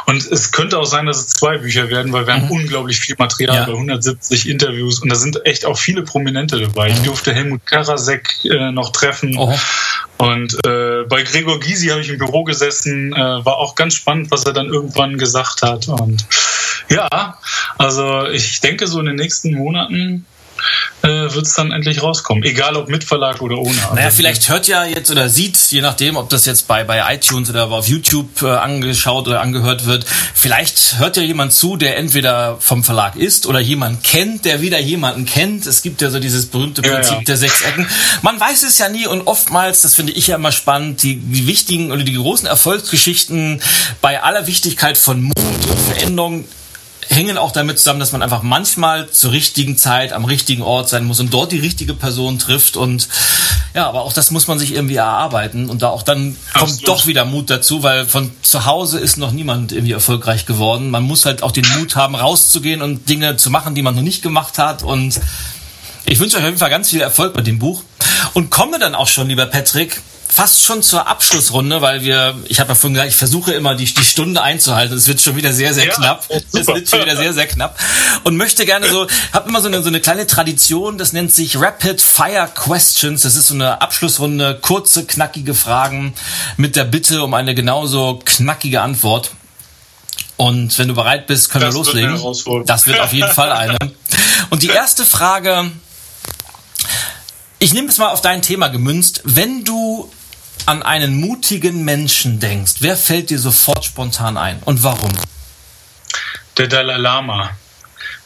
Und 0.06 0.24
es 0.26 0.52
könnte 0.52 0.78
auch 0.78 0.84
sein, 0.84 1.06
dass 1.06 1.18
es 1.18 1.26
zwei 1.28 1.58
Bücher 1.58 1.90
werden, 1.90 2.12
weil 2.12 2.26
wir 2.26 2.34
mhm. 2.36 2.42
haben 2.42 2.50
unglaublich 2.50 3.00
viel 3.00 3.16
Material, 3.18 3.56
ja. 3.56 3.64
bei 3.64 3.72
170 3.72 4.48
Interviews 4.48 5.00
und 5.00 5.08
da 5.10 5.16
sind 5.16 5.44
echt 5.46 5.64
auch 5.64 5.78
viele 5.78 6.02
Prominente 6.02 6.58
dabei. 6.60 6.88
Ich 6.88 7.02
durfte 7.02 7.34
Helmut 7.34 7.64
Karasek 7.66 8.44
äh, 8.44 8.70
noch 8.70 8.90
treffen. 8.90 9.36
Oh. 9.36 9.54
Und 10.18 10.54
äh, 10.66 11.04
bei 11.08 11.22
Gregor 11.22 11.60
Gysi 11.60 11.88
habe 11.88 12.00
ich 12.00 12.08
im 12.08 12.18
Büro 12.18 12.44
gesessen, 12.44 13.12
äh, 13.12 13.18
war 13.18 13.58
auch 13.58 13.74
ganz 13.74 13.94
spannend, 13.94 14.30
was 14.30 14.44
er 14.44 14.52
dann 14.52 14.66
irgendwann 14.66 15.16
gesagt 15.16 15.62
hat. 15.62 15.88
Und 15.88 16.26
ja, 16.88 17.38
also 17.76 18.26
ich 18.26 18.60
denke, 18.60 18.86
so 18.86 19.00
in 19.00 19.06
den 19.06 19.16
nächsten 19.16 19.54
Monaten 19.54 20.26
äh, 21.02 21.08
wird 21.08 21.46
es 21.46 21.54
dann 21.54 21.72
endlich 21.72 22.02
rauskommen. 22.02 22.42
Egal 22.44 22.76
ob 22.76 22.88
mit 22.88 23.04
Verlag 23.04 23.40
oder 23.40 23.58
ohne. 23.58 23.76
Naja, 23.76 24.06
also, 24.06 24.16
vielleicht 24.16 24.48
hört 24.48 24.66
ja 24.66 24.84
jetzt 24.84 25.10
oder 25.10 25.28
sieht, 25.28 25.56
je 25.70 25.80
nachdem, 25.80 26.16
ob 26.16 26.28
das 26.28 26.46
jetzt 26.46 26.66
bei, 26.68 26.84
bei 26.84 27.14
iTunes 27.14 27.50
oder 27.50 27.70
auf 27.70 27.88
YouTube 27.88 28.42
äh, 28.42 28.48
angeschaut 28.48 29.26
oder 29.28 29.40
angehört 29.40 29.86
wird, 29.86 30.06
vielleicht 30.34 30.98
hört 30.98 31.16
ja 31.16 31.22
jemand 31.22 31.52
zu, 31.52 31.76
der 31.76 31.96
entweder 31.96 32.56
vom 32.60 32.84
Verlag 32.84 33.16
ist 33.16 33.46
oder 33.46 33.60
jemand 33.60 34.02
kennt, 34.02 34.44
der 34.44 34.60
wieder 34.60 34.78
jemanden 34.78 35.24
kennt. 35.24 35.66
Es 35.66 35.82
gibt 35.82 36.00
ja 36.00 36.10
so 36.10 36.18
dieses 36.18 36.46
berühmte 36.46 36.82
Prinzip 36.82 37.12
ja, 37.12 37.18
ja. 37.18 37.24
der 37.24 37.36
sechs 37.36 37.62
Ecken. 37.62 37.86
Man 38.22 38.38
weiß 38.38 38.62
es 38.64 38.78
ja 38.78 38.88
nie 38.88 39.06
und 39.06 39.26
oftmals, 39.26 39.82
das 39.82 39.94
finde 39.94 40.12
ich 40.12 40.26
ja 40.26 40.36
immer 40.36 40.52
spannend, 40.52 41.02
die, 41.02 41.16
die 41.16 41.46
wichtigen 41.46 41.92
oder 41.92 42.02
die 42.02 42.14
großen 42.14 42.46
Erfolgsgeschichten 42.46 43.62
bei 44.00 44.22
aller 44.22 44.46
Wichtigkeit 44.46 44.98
von 44.98 45.22
Mut 45.22 45.36
und 45.36 45.78
Veränderung 45.80 46.44
hängen 47.08 47.38
auch 47.38 47.52
damit 47.52 47.78
zusammen, 47.78 48.00
dass 48.00 48.12
man 48.12 48.22
einfach 48.22 48.42
manchmal 48.42 49.10
zur 49.10 49.32
richtigen 49.32 49.76
Zeit 49.76 50.12
am 50.12 50.24
richtigen 50.24 50.62
Ort 50.62 50.88
sein 50.88 51.04
muss 51.04 51.20
und 51.20 51.32
dort 51.32 51.52
die 51.52 51.58
richtige 51.58 51.94
Person 51.94 52.38
trifft. 52.38 52.76
Und 52.76 53.08
ja, 53.74 53.86
aber 53.88 54.02
auch 54.02 54.12
das 54.12 54.30
muss 54.30 54.46
man 54.46 54.58
sich 54.58 54.74
irgendwie 54.74 54.96
erarbeiten. 54.96 55.70
Und 55.70 55.82
da 55.82 55.88
auch 55.88 56.02
dann 56.02 56.36
kommt 56.52 56.72
Absolut. 56.72 56.88
doch 56.88 57.06
wieder 57.06 57.24
Mut 57.24 57.50
dazu, 57.50 57.82
weil 57.82 58.06
von 58.06 58.30
zu 58.42 58.66
Hause 58.66 58.98
ist 58.98 59.16
noch 59.16 59.32
niemand 59.32 59.72
irgendwie 59.72 59.92
erfolgreich 59.92 60.46
geworden. 60.46 60.90
Man 60.90 61.02
muss 61.02 61.24
halt 61.24 61.42
auch 61.42 61.52
den 61.52 61.66
Mut 61.78 61.96
haben, 61.96 62.14
rauszugehen 62.14 62.82
und 62.82 63.08
Dinge 63.08 63.36
zu 63.36 63.50
machen, 63.50 63.74
die 63.74 63.82
man 63.82 63.94
noch 63.94 64.02
nicht 64.02 64.22
gemacht 64.22 64.58
hat. 64.58 64.82
Und 64.82 65.20
ich 66.04 66.20
wünsche 66.20 66.36
euch 66.36 66.42
auf 66.42 66.48
jeden 66.48 66.58
Fall 66.58 66.70
ganz 66.70 66.90
viel 66.90 67.00
Erfolg 67.00 67.36
mit 67.36 67.46
dem 67.46 67.58
Buch. 67.58 67.82
Und 68.34 68.50
komme 68.50 68.78
dann 68.78 68.94
auch 68.94 69.08
schon, 69.08 69.28
lieber 69.28 69.46
Patrick, 69.46 70.02
fast 70.28 70.62
schon 70.62 70.82
zur 70.82 71.06
Abschlussrunde, 71.06 71.80
weil 71.80 72.02
wir, 72.02 72.36
ich 72.46 72.60
habe 72.60 72.68
ja 72.68 72.74
vorhin 72.74 72.94
gesagt, 72.94 73.10
ich 73.10 73.16
versuche 73.16 73.52
immer 73.52 73.74
die, 73.74 73.86
die 73.86 74.04
Stunde 74.04 74.42
einzuhalten. 74.42 74.96
Es 74.96 75.08
wird 75.08 75.20
schon 75.20 75.36
wieder 75.36 75.52
sehr, 75.52 75.74
sehr 75.74 75.86
ja, 75.86 75.94
knapp. 75.94 76.26
Es 76.52 76.66
wird 76.66 76.88
schon 76.88 77.00
wieder 77.00 77.16
sehr, 77.16 77.32
sehr 77.32 77.46
knapp. 77.46 77.78
Und 78.24 78.36
möchte 78.36 78.66
gerne 78.66 78.88
so, 78.88 79.06
habe 79.32 79.48
immer 79.48 79.60
so 79.60 79.68
eine, 79.68 79.82
so 79.82 79.88
eine 79.88 80.00
kleine 80.00 80.26
Tradition, 80.26 80.98
das 80.98 81.12
nennt 81.12 81.32
sich 81.32 81.58
Rapid 81.58 82.00
Fire 82.00 82.48
Questions. 82.54 83.22
Das 83.22 83.36
ist 83.36 83.48
so 83.48 83.54
eine 83.54 83.80
Abschlussrunde, 83.80 84.58
kurze, 84.60 85.06
knackige 85.06 85.54
Fragen 85.54 86.14
mit 86.56 86.76
der 86.76 86.84
Bitte 86.84 87.22
um 87.22 87.34
eine 87.34 87.54
genauso 87.54 88.20
knackige 88.24 88.82
Antwort. 88.82 89.32
Und 90.36 90.78
wenn 90.78 90.86
du 90.86 90.94
bereit 90.94 91.26
bist, 91.26 91.50
können 91.50 91.64
das 91.64 91.74
wir 91.74 91.78
loslegen. 91.78 92.64
Das 92.66 92.86
wird 92.86 93.00
auf 93.00 93.12
jeden 93.12 93.32
Fall 93.32 93.50
eine. 93.50 93.76
Und 94.50 94.62
die 94.62 94.68
erste 94.68 95.04
Frage, 95.04 95.70
ich 97.58 97.74
nehme 97.74 97.88
es 97.88 97.98
mal 97.98 98.10
auf 98.10 98.20
dein 98.20 98.40
Thema 98.40 98.68
gemünzt. 98.68 99.20
Wenn 99.24 99.64
du 99.64 100.08
an 100.68 100.82
einen 100.82 101.18
mutigen 101.18 101.82
Menschen 101.86 102.40
denkst, 102.40 102.74
wer 102.80 102.94
fällt 102.94 103.30
dir 103.30 103.38
sofort 103.38 103.86
spontan 103.86 104.36
ein 104.36 104.58
und 104.66 104.82
warum? 104.82 105.10
Der 106.58 106.66
Dalai 106.66 106.98
Lama. 106.98 107.50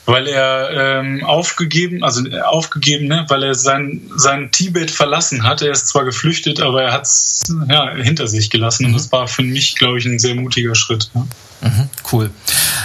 weil 0.06 0.26
er 0.26 0.70
ähm, 0.98 1.24
aufgegeben, 1.24 2.02
also 2.02 2.26
äh, 2.26 2.40
aufgegeben, 2.40 3.06
ne, 3.06 3.24
weil 3.28 3.44
er 3.44 3.54
sein, 3.54 4.10
sein 4.16 4.50
Tibet 4.50 4.90
verlassen 4.90 5.44
hat. 5.44 5.62
Er 5.62 5.70
ist 5.70 5.86
zwar 5.86 6.04
geflüchtet, 6.04 6.60
aber 6.60 6.82
er 6.82 6.92
hat 6.92 7.04
es 7.04 7.54
ja, 7.68 7.94
hinter 7.94 8.26
sich 8.26 8.50
gelassen. 8.50 8.82
Mhm. 8.82 8.88
Und 8.88 8.94
das 9.00 9.12
war 9.12 9.28
für 9.28 9.42
mich, 9.42 9.76
glaube 9.76 10.00
ich, 10.00 10.04
ein 10.06 10.18
sehr 10.18 10.34
mutiger 10.34 10.74
Schritt. 10.74 11.10
Ja. 11.14 11.26
Mhm, 11.60 11.90
cool. 12.10 12.30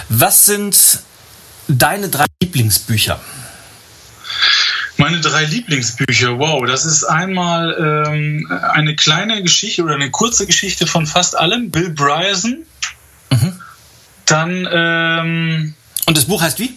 Was 0.10 0.46
sind 0.46 1.00
deine 1.68 2.10
drei 2.10 2.26
Lieblingsbücher? 2.44 3.20
Meine 4.98 5.22
drei 5.22 5.46
Lieblingsbücher, 5.46 6.40
wow, 6.40 6.66
das 6.66 6.84
ist 6.86 7.04
einmal 7.04 7.76
ähm, 8.08 8.52
eine 8.72 8.96
kleine 8.96 9.44
Geschichte 9.44 9.84
oder 9.84 9.94
eine 9.94 10.10
kurze 10.10 10.48
Geschichte 10.48 10.88
von 10.88 11.06
fast 11.06 11.38
allem, 11.38 11.70
Bill 11.70 11.92
Bryson. 11.92 12.66
Mhm. 13.30 13.62
Dann. 14.26 14.68
Ähm, 14.72 15.76
Und 16.08 16.18
das 16.18 16.26
Buch 16.26 16.42
heißt 16.42 16.60
wie? 16.60 16.74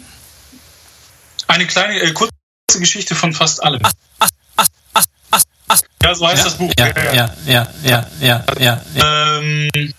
Eine 1.47 1.67
kleine, 1.67 1.99
äh, 1.99 2.13
kurze 2.13 2.31
Geschichte 2.79 3.15
von 3.15 3.33
fast 3.33 3.63
allem. 3.63 3.81
Ach, 3.83 3.93
ach, 4.19 4.29
ach, 4.57 4.67
ach, 4.93 5.05
ach, 5.31 5.43
ach. 5.69 5.81
Ja, 6.03 6.15
so 6.15 6.29
heißt 6.29 6.39
ja, 6.39 6.45
das 6.45 6.59
Buch. 6.59 6.73
Ja, 6.79 6.87
ja, 6.89 7.35
ja, 7.47 7.69
ja, 7.83 8.07
ja, 8.21 8.45
ja. 8.59 8.83
ja. 8.95 9.39
Ähm, 9.39 9.95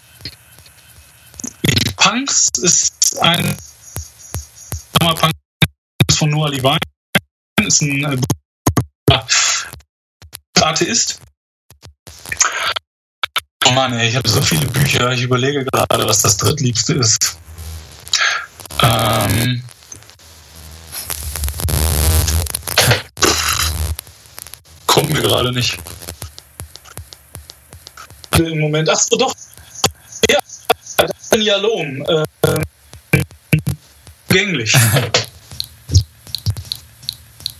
Punks 1.98 2.50
ist 2.62 3.20
ein 3.22 3.56
Punk 5.00 5.32
von 6.12 6.30
Noah 6.30 6.50
Levine. 6.50 6.78
Ist 7.72 7.82
ein 7.84 8.22
äh, 9.10 9.20
Atheist. 10.60 11.20
Oh 13.66 13.72
Mann, 13.72 13.94
ey, 13.94 14.10
ich 14.10 14.16
habe 14.18 14.28
so 14.28 14.42
viele 14.42 14.68
Bücher. 14.68 15.10
Ich 15.14 15.22
überlege 15.22 15.64
gerade, 15.64 16.06
was 16.06 16.22
das 16.22 16.36
drittliebste 16.36 16.96
ist. 16.96 17.38
Ähm, 18.82 19.64
kommt 24.86 25.12
mir 25.12 25.22
gerade 25.22 25.54
nicht. 25.54 25.78
Im 28.38 28.60
Moment, 28.60 28.90
ach 28.90 29.00
so, 29.00 29.16
doch. 29.16 29.34
Ja, 30.30 30.40
Irvin 31.32 31.46
Jalom. 31.46 32.02
Äh, 32.02 33.24
gänglich. 34.28 34.76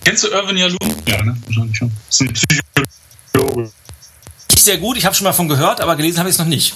Kennst 0.04 0.24
du 0.24 0.28
Irvin 0.28 0.56
Jalom? 0.56 0.78
Ja, 1.06 1.22
ne? 1.22 1.36
Wahrscheinlich 1.46 1.76
schon. 1.76 1.92
Das 2.08 2.20
ist 2.20 2.22
ein 2.22 2.32
Psychologe. 3.32 3.70
Nicht 4.50 4.64
sehr 4.64 4.78
gut, 4.78 4.96
ich 4.96 5.04
habe 5.04 5.14
schon 5.14 5.24
mal 5.24 5.32
von 5.32 5.48
gehört, 5.48 5.80
aber 5.80 5.96
gelesen 5.96 6.18
habe 6.18 6.28
ich 6.28 6.34
es 6.34 6.38
noch 6.38 6.46
nicht. 6.46 6.74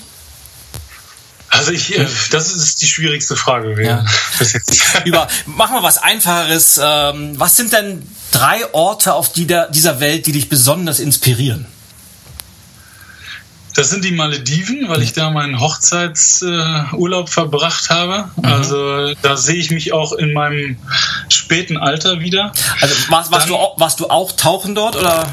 Also 1.49 1.73
ich, 1.73 1.99
äh, 1.99 2.07
das 2.31 2.53
ist 2.55 2.83
die 2.83 2.87
schwierigste 2.87 3.37
Frage. 3.37 3.83
Ja. 3.83 4.05
Über, 5.05 5.29
machen 5.47 5.75
wir 5.77 5.83
was 5.83 5.99
Einfacheres. 5.99 6.79
Ähm, 6.83 7.35
was 7.39 7.57
sind 7.57 7.73
denn 7.73 8.07
drei 8.31 8.73
Orte 8.75 9.15
auf 9.15 9.33
die 9.33 9.47
der, 9.47 9.71
dieser 9.71 10.01
Welt, 10.01 10.27
die 10.27 10.33
dich 10.33 10.49
besonders 10.49 11.01
inspirieren? 11.01 11.67
Das 13.77 13.91
sind 13.91 14.05
die 14.05 14.13
Malediven, 14.13 14.89
weil 14.89 15.03
ich 15.03 15.13
da 15.13 15.31
meinen 15.31 15.61
Hochzeitsurlaub 15.61 17.29
äh, 17.29 17.31
verbracht 17.31 17.91
habe. 17.91 18.31
Mhm. 18.37 18.45
Also 18.45 19.15
da 19.21 19.37
sehe 19.37 19.57
ich 19.57 19.71
mich 19.71 19.93
auch 19.93 20.13
in 20.13 20.33
meinem 20.33 20.79
späten 21.29 21.77
Alter 21.77 22.21
wieder. 22.21 22.53
Also 22.81 22.95
warst, 23.11 23.31
warst, 23.31 23.45
Dann, 23.45 23.49
du, 23.49 23.57
auch, 23.57 23.79
warst 23.79 24.01
du 24.01 24.09
auch 24.09 24.33
tauchen 24.33 24.75
dort 24.75 24.97
oder? 24.97 25.31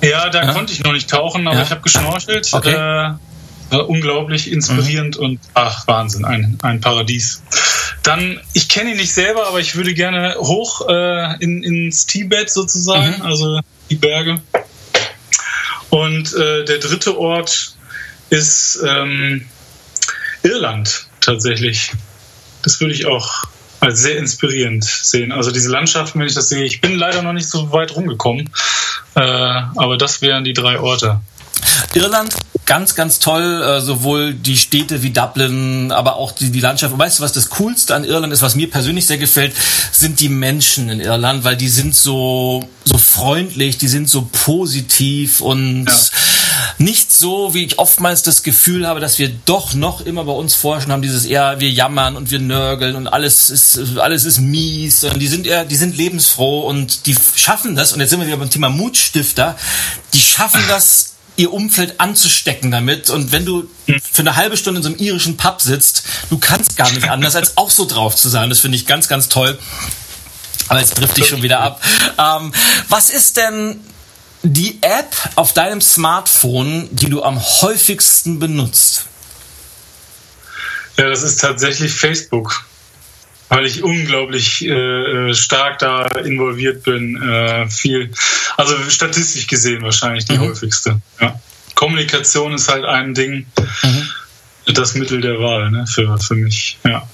Ja, 0.00 0.30
da 0.30 0.44
ja. 0.44 0.52
konnte 0.52 0.72
ich 0.72 0.82
noch 0.82 0.92
nicht 0.92 1.10
tauchen, 1.10 1.46
aber 1.48 1.56
ja. 1.56 1.62
ich 1.62 1.70
habe 1.70 1.80
geschnorchelt. 1.80 2.48
Okay. 2.52 3.18
Äh, 3.70 3.76
unglaublich 3.76 4.52
inspirierend 4.52 5.16
mhm. 5.16 5.24
und 5.24 5.40
ach 5.54 5.86
Wahnsinn, 5.86 6.24
ein, 6.24 6.58
ein 6.62 6.80
Paradies. 6.80 7.42
Dann, 8.02 8.38
ich 8.52 8.68
kenne 8.68 8.90
ihn 8.90 8.96
nicht 8.96 9.14
selber, 9.14 9.48
aber 9.48 9.60
ich 9.60 9.74
würde 9.76 9.94
gerne 9.94 10.36
hoch 10.38 10.88
äh, 10.88 11.42
in, 11.42 11.62
ins 11.62 12.06
Tibet 12.06 12.50
sozusagen, 12.50 13.16
mhm. 13.18 13.22
also 13.22 13.60
die 13.90 13.96
Berge. 13.96 14.40
Und 15.92 16.32
äh, 16.32 16.64
der 16.64 16.78
dritte 16.78 17.18
Ort 17.18 17.76
ist 18.30 18.82
ähm, 18.82 19.44
Irland 20.42 21.06
tatsächlich. 21.20 21.92
Das 22.62 22.80
würde 22.80 22.94
ich 22.94 23.04
auch 23.04 23.44
als 23.80 24.00
sehr 24.00 24.16
inspirierend 24.16 24.84
sehen. 24.84 25.32
Also 25.32 25.50
diese 25.50 25.68
Landschaften, 25.68 26.18
wenn 26.18 26.26
ich 26.26 26.34
das 26.34 26.48
sehe, 26.48 26.64
ich 26.64 26.80
bin 26.80 26.94
leider 26.94 27.20
noch 27.20 27.34
nicht 27.34 27.46
so 27.46 27.72
weit 27.72 27.94
rumgekommen, 27.94 28.48
äh, 29.16 29.20
aber 29.20 29.98
das 29.98 30.22
wären 30.22 30.44
die 30.44 30.54
drei 30.54 30.80
Orte. 30.80 31.20
Irland, 31.94 32.34
ganz, 32.64 32.94
ganz 32.94 33.18
toll, 33.18 33.62
äh, 33.62 33.80
sowohl 33.80 34.34
die 34.34 34.56
Städte 34.56 35.02
wie 35.02 35.10
Dublin, 35.10 35.92
aber 35.92 36.16
auch 36.16 36.32
die, 36.32 36.50
die 36.50 36.60
Landschaft. 36.60 36.92
Und 36.92 36.98
weißt 36.98 37.18
du, 37.18 37.22
was 37.22 37.32
das 37.32 37.50
Coolste 37.50 37.94
an 37.94 38.04
Irland 38.04 38.32
ist, 38.32 38.42
was 38.42 38.54
mir 38.54 38.70
persönlich 38.70 39.06
sehr 39.06 39.18
gefällt, 39.18 39.52
sind 39.90 40.20
die 40.20 40.28
Menschen 40.28 40.88
in 40.88 41.00
Irland, 41.00 41.44
weil 41.44 41.56
die 41.56 41.68
sind 41.68 41.94
so, 41.94 42.66
so 42.84 42.98
freundlich, 42.98 43.78
die 43.78 43.88
sind 43.88 44.08
so 44.08 44.28
positiv 44.32 45.40
und 45.40 45.86
ja. 45.86 45.94
nicht 46.78 47.12
so, 47.12 47.52
wie 47.52 47.64
ich 47.64 47.78
oftmals 47.78 48.22
das 48.22 48.42
Gefühl 48.42 48.86
habe, 48.86 49.00
dass 49.00 49.18
wir 49.18 49.28
doch 49.44 49.74
noch 49.74 50.00
immer 50.00 50.24
bei 50.24 50.32
uns 50.32 50.54
forschen 50.54 50.92
haben, 50.92 51.02
dieses 51.02 51.24
eher, 51.24 51.60
wir 51.60 51.70
jammern 51.70 52.16
und 52.16 52.30
wir 52.30 52.38
nörgeln 52.38 52.96
und 52.96 53.06
alles 53.06 53.50
ist, 53.50 53.98
alles 53.98 54.24
ist 54.24 54.40
mies. 54.40 55.04
Und 55.04 55.18
die 55.18 55.28
sind 55.28 55.46
eher, 55.46 55.64
die 55.64 55.76
sind 55.76 55.96
lebensfroh 55.96 56.60
und 56.60 57.06
die 57.06 57.16
schaffen 57.34 57.76
das, 57.76 57.92
und 57.92 58.00
jetzt 58.00 58.10
sind 58.10 58.20
wir 58.20 58.26
wieder 58.26 58.36
beim 58.36 58.50
Thema 58.50 58.70
Mutstifter, 58.70 59.56
die 60.14 60.20
schaffen 60.20 60.62
das, 60.68 61.11
ihr 61.36 61.52
Umfeld 61.52 62.00
anzustecken 62.00 62.70
damit. 62.70 63.10
Und 63.10 63.32
wenn 63.32 63.44
du 63.44 63.68
für 63.86 64.22
eine 64.22 64.36
halbe 64.36 64.56
Stunde 64.56 64.78
in 64.78 64.82
so 64.82 64.88
einem 64.90 64.98
irischen 64.98 65.36
Pub 65.36 65.60
sitzt, 65.62 66.04
du 66.30 66.38
kannst 66.38 66.76
gar 66.76 66.90
nicht 66.92 67.08
anders, 67.08 67.36
als 67.36 67.56
auch 67.56 67.70
so 67.70 67.86
drauf 67.86 68.16
zu 68.16 68.28
sein. 68.28 68.48
Das 68.48 68.60
finde 68.60 68.76
ich 68.76 68.86
ganz, 68.86 69.08
ganz 69.08 69.28
toll. 69.28 69.58
Aber 70.68 70.80
jetzt 70.80 70.96
trifft 70.96 71.16
dich 71.16 71.26
schon 71.26 71.42
wieder 71.42 71.60
ab. 71.60 71.82
Ähm, 72.18 72.52
was 72.88 73.10
ist 73.10 73.36
denn 73.36 73.80
die 74.42 74.78
App 74.82 75.14
auf 75.36 75.52
deinem 75.52 75.80
Smartphone, 75.80 76.88
die 76.92 77.08
du 77.08 77.22
am 77.22 77.40
häufigsten 77.40 78.38
benutzt? 78.38 79.06
Ja, 80.96 81.08
das 81.08 81.22
ist 81.22 81.40
tatsächlich 81.40 81.92
Facebook 81.92 82.64
weil 83.52 83.66
ich 83.66 83.82
unglaublich 83.82 84.64
äh, 84.64 85.34
stark 85.34 85.78
da 85.78 86.06
involviert 86.06 86.84
bin. 86.84 87.22
Äh, 87.22 87.68
viel, 87.68 88.10
also 88.56 88.74
statistisch 88.88 89.46
gesehen 89.46 89.82
wahrscheinlich 89.82 90.24
die 90.24 90.38
mhm. 90.38 90.48
häufigste. 90.48 91.02
Ja. 91.20 91.38
Kommunikation 91.74 92.54
ist 92.54 92.70
halt 92.70 92.86
ein 92.86 93.12
Ding, 93.12 93.46
mhm. 93.82 94.08
das 94.72 94.94
Mittel 94.94 95.20
der 95.20 95.38
Wahl 95.38 95.70
ne, 95.70 95.86
für, 95.86 96.18
für 96.18 96.34
mich. 96.34 96.78
Ja. 96.84 97.06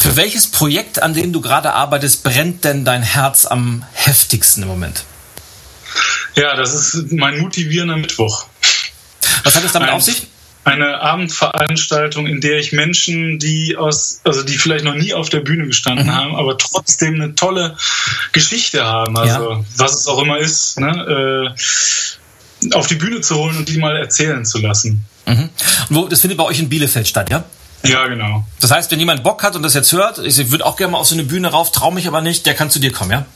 Für 0.00 0.14
welches 0.14 0.46
Projekt, 0.46 1.02
an 1.02 1.14
dem 1.14 1.32
du 1.32 1.40
gerade 1.40 1.72
arbeitest, 1.72 2.22
brennt 2.22 2.64
denn 2.64 2.84
dein 2.84 3.02
Herz 3.02 3.44
am 3.44 3.84
heftigsten 3.92 4.62
im 4.62 4.68
Moment? 4.68 5.04
Ja, 6.36 6.54
das 6.54 6.74
ist 6.74 7.10
mein 7.12 7.40
motivierender 7.40 7.96
Mittwoch. 7.96 8.46
Was 9.42 9.56
hat 9.56 9.64
es 9.64 9.72
damit 9.72 9.88
ein, 9.88 9.96
auf 9.96 10.02
sich? 10.02 10.28
Eine 10.66 11.00
Abendveranstaltung, 11.00 12.26
in 12.26 12.40
der 12.40 12.58
ich 12.58 12.72
Menschen, 12.72 13.38
die 13.38 13.76
aus, 13.76 14.20
also 14.24 14.42
die 14.42 14.58
vielleicht 14.58 14.84
noch 14.84 14.96
nie 14.96 15.14
auf 15.14 15.28
der 15.28 15.38
Bühne 15.38 15.66
gestanden 15.66 16.06
mhm. 16.06 16.14
haben, 16.14 16.34
aber 16.34 16.58
trotzdem 16.58 17.14
eine 17.14 17.36
tolle 17.36 17.76
Geschichte 18.32 18.84
haben, 18.84 19.16
also 19.16 19.52
ja. 19.52 19.64
was 19.76 19.94
es 19.94 20.08
auch 20.08 20.20
immer 20.20 20.38
ist, 20.38 20.80
ne, 20.80 21.54
äh, 22.64 22.74
auf 22.74 22.88
die 22.88 22.96
Bühne 22.96 23.20
zu 23.20 23.36
holen 23.36 23.56
und 23.58 23.68
die 23.68 23.78
mal 23.78 23.96
erzählen 23.96 24.44
zu 24.44 24.58
lassen. 24.58 25.04
Mhm. 25.26 25.50
Und 25.88 25.96
wo, 25.96 26.08
das 26.08 26.20
findet 26.20 26.36
bei 26.36 26.44
euch 26.44 26.58
in 26.58 26.68
Bielefeld 26.68 27.06
statt, 27.06 27.30
ja? 27.30 27.44
Ja, 27.84 28.08
genau. 28.08 28.44
Das 28.58 28.72
heißt, 28.72 28.90
wenn 28.90 28.98
jemand 28.98 29.22
Bock 29.22 29.44
hat 29.44 29.54
und 29.54 29.62
das 29.62 29.74
jetzt 29.74 29.92
hört, 29.92 30.18
ich 30.18 30.50
würde 30.50 30.66
auch 30.66 30.76
gerne 30.76 30.92
mal 30.92 30.98
auf 30.98 31.06
so 31.06 31.14
eine 31.14 31.22
Bühne 31.22 31.46
rauf, 31.46 31.70
traue 31.70 31.94
mich 31.94 32.08
aber 32.08 32.22
nicht, 32.22 32.44
der 32.44 32.54
kann 32.54 32.70
zu 32.70 32.80
dir 32.80 32.90
kommen, 32.90 33.12
ja? 33.12 33.26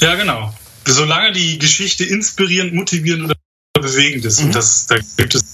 Ja, 0.00 0.16
genau. 0.16 0.52
Solange 0.84 1.30
die 1.30 1.60
Geschichte 1.60 2.04
inspirierend, 2.04 2.74
motivierend 2.74 3.26
oder 3.26 3.34
bewegend 3.78 4.24
ist. 4.24 4.40
Mhm. 4.40 4.46
Und 4.46 4.54
das, 4.54 4.86
da 4.86 4.96
gibt 5.16 5.34
es 5.34 5.44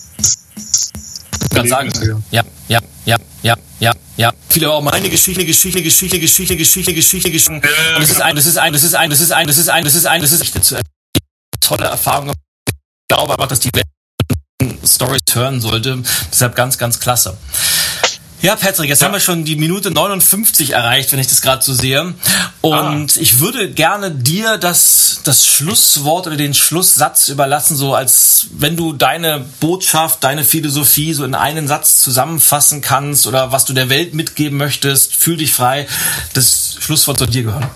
gerade 1.50 1.68
sagen. 1.68 1.90
Ja, 2.30 2.44
ja, 2.68 2.80
ja, 3.04 3.18
ja, 3.42 3.56
ja, 3.80 3.92
ja. 4.16 4.32
Viele 4.48 4.70
auch 4.70 4.82
meine 4.82 5.10
Geschichte, 5.10 5.44
Geschichte, 5.44 5.82
Geschichte, 5.82 6.18
Geschichte, 6.18 6.56
Geschichte, 6.56 6.94
Geschichte, 6.94 7.30
Geschichte. 7.30 7.54
Und 7.54 8.00
das 8.00 8.10
ist 8.10 8.20
ein, 8.20 8.36
das 8.36 8.46
ist 8.46 8.56
ein, 8.56 8.72
das 8.72 8.82
ist 8.82 8.94
ein, 8.94 9.10
das 9.10 9.20
ist 9.20 9.30
ein, 9.32 9.46
das 9.46 9.58
ist 9.58 9.68
ein, 9.68 9.84
das 9.84 9.94
ist 9.94 10.06
ein, 10.06 10.20
das 10.20 10.32
ist 10.32 10.72
eine 10.72 10.82
tolle 11.60 11.86
Erfahrung. 11.86 12.30
Ich 12.30 12.74
glaube 13.08 13.34
aber, 13.34 13.46
dass 13.46 13.60
die 13.60 13.70
Welt 13.74 13.86
Stories 14.84 15.20
hören 15.32 15.60
sollte. 15.60 16.02
Deshalb 16.32 16.54
ganz, 16.54 16.78
ganz 16.78 16.98
klasse. 16.98 17.36
Ja, 18.46 18.54
Patrick, 18.54 18.88
jetzt 18.88 19.02
ja. 19.02 19.08
haben 19.08 19.12
wir 19.12 19.18
schon 19.18 19.44
die 19.44 19.56
Minute 19.56 19.90
59 19.90 20.70
erreicht, 20.70 21.10
wenn 21.10 21.18
ich 21.18 21.26
das 21.26 21.42
gerade 21.42 21.64
so 21.64 21.74
sehe. 21.74 22.14
Und 22.60 23.12
ah. 23.16 23.20
ich 23.20 23.40
würde 23.40 23.72
gerne 23.72 24.12
dir 24.12 24.56
das, 24.56 25.22
das 25.24 25.48
Schlusswort 25.48 26.28
oder 26.28 26.36
den 26.36 26.54
Schlusssatz 26.54 27.26
überlassen, 27.26 27.76
so 27.76 27.96
als 27.96 28.46
wenn 28.52 28.76
du 28.76 28.92
deine 28.92 29.44
Botschaft, 29.58 30.22
deine 30.22 30.44
Philosophie 30.44 31.12
so 31.12 31.24
in 31.24 31.34
einen 31.34 31.66
Satz 31.66 31.98
zusammenfassen 31.98 32.82
kannst 32.82 33.26
oder 33.26 33.50
was 33.50 33.64
du 33.64 33.72
der 33.72 33.88
Welt 33.88 34.14
mitgeben 34.14 34.58
möchtest. 34.58 35.16
Fühl 35.16 35.38
dich 35.38 35.52
frei. 35.52 35.88
Das 36.32 36.76
Schlusswort 36.78 37.18
soll 37.18 37.26
dir 37.26 37.42
gehören. 37.42 37.68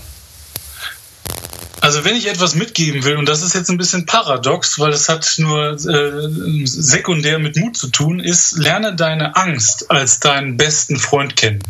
Also 1.80 2.04
wenn 2.04 2.14
ich 2.14 2.28
etwas 2.28 2.54
mitgeben 2.54 3.04
will, 3.04 3.16
und 3.16 3.26
das 3.26 3.42
ist 3.42 3.54
jetzt 3.54 3.70
ein 3.70 3.78
bisschen 3.78 4.04
paradox, 4.04 4.78
weil 4.78 4.92
es 4.92 5.08
hat 5.08 5.34
nur 5.38 5.72
äh, 5.72 6.66
sekundär 6.66 7.38
mit 7.38 7.56
Mut 7.56 7.76
zu 7.76 7.88
tun, 7.88 8.20
ist, 8.20 8.58
lerne 8.58 8.94
deine 8.94 9.36
Angst 9.36 9.90
als 9.90 10.20
deinen 10.20 10.56
besten 10.56 10.98
Freund 10.98 11.36
kennen. 11.36 11.62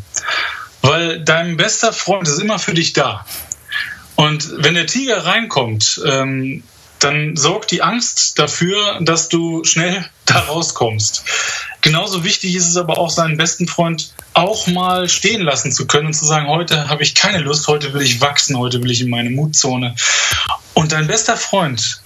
weil 0.82 1.20
dein 1.20 1.56
bester 1.56 1.92
Freund 1.92 2.26
ist 2.28 2.40
immer 2.40 2.58
für 2.58 2.74
dich 2.74 2.92
da. 2.92 3.24
Und 4.16 4.50
wenn 4.64 4.74
der 4.74 4.86
Tiger 4.86 5.24
reinkommt, 5.24 6.00
ähm, 6.04 6.62
dann 6.98 7.36
sorgt 7.36 7.70
die 7.70 7.82
Angst 7.82 8.38
dafür, 8.38 8.98
dass 9.00 9.28
du 9.28 9.64
schnell 9.64 10.04
da 10.32 10.40
rauskommst. 10.40 11.24
Genauso 11.80 12.24
wichtig 12.24 12.54
ist 12.54 12.68
es 12.68 12.76
aber 12.76 12.98
auch, 12.98 13.10
seinen 13.10 13.36
besten 13.36 13.66
Freund 13.66 14.12
auch 14.34 14.66
mal 14.66 15.08
stehen 15.08 15.42
lassen 15.42 15.72
zu 15.72 15.86
können 15.86 16.08
und 16.08 16.14
zu 16.14 16.24
sagen, 16.24 16.48
heute 16.48 16.88
habe 16.88 17.02
ich 17.02 17.14
keine 17.14 17.38
Lust, 17.38 17.66
heute 17.68 17.92
will 17.94 18.02
ich 18.02 18.20
wachsen, 18.20 18.56
heute 18.56 18.82
will 18.82 18.90
ich 18.90 19.00
in 19.00 19.10
meine 19.10 19.30
Mutzone. 19.30 19.94
Und 20.74 20.92
dein 20.92 21.06
bester 21.06 21.36
Freund, 21.36 22.00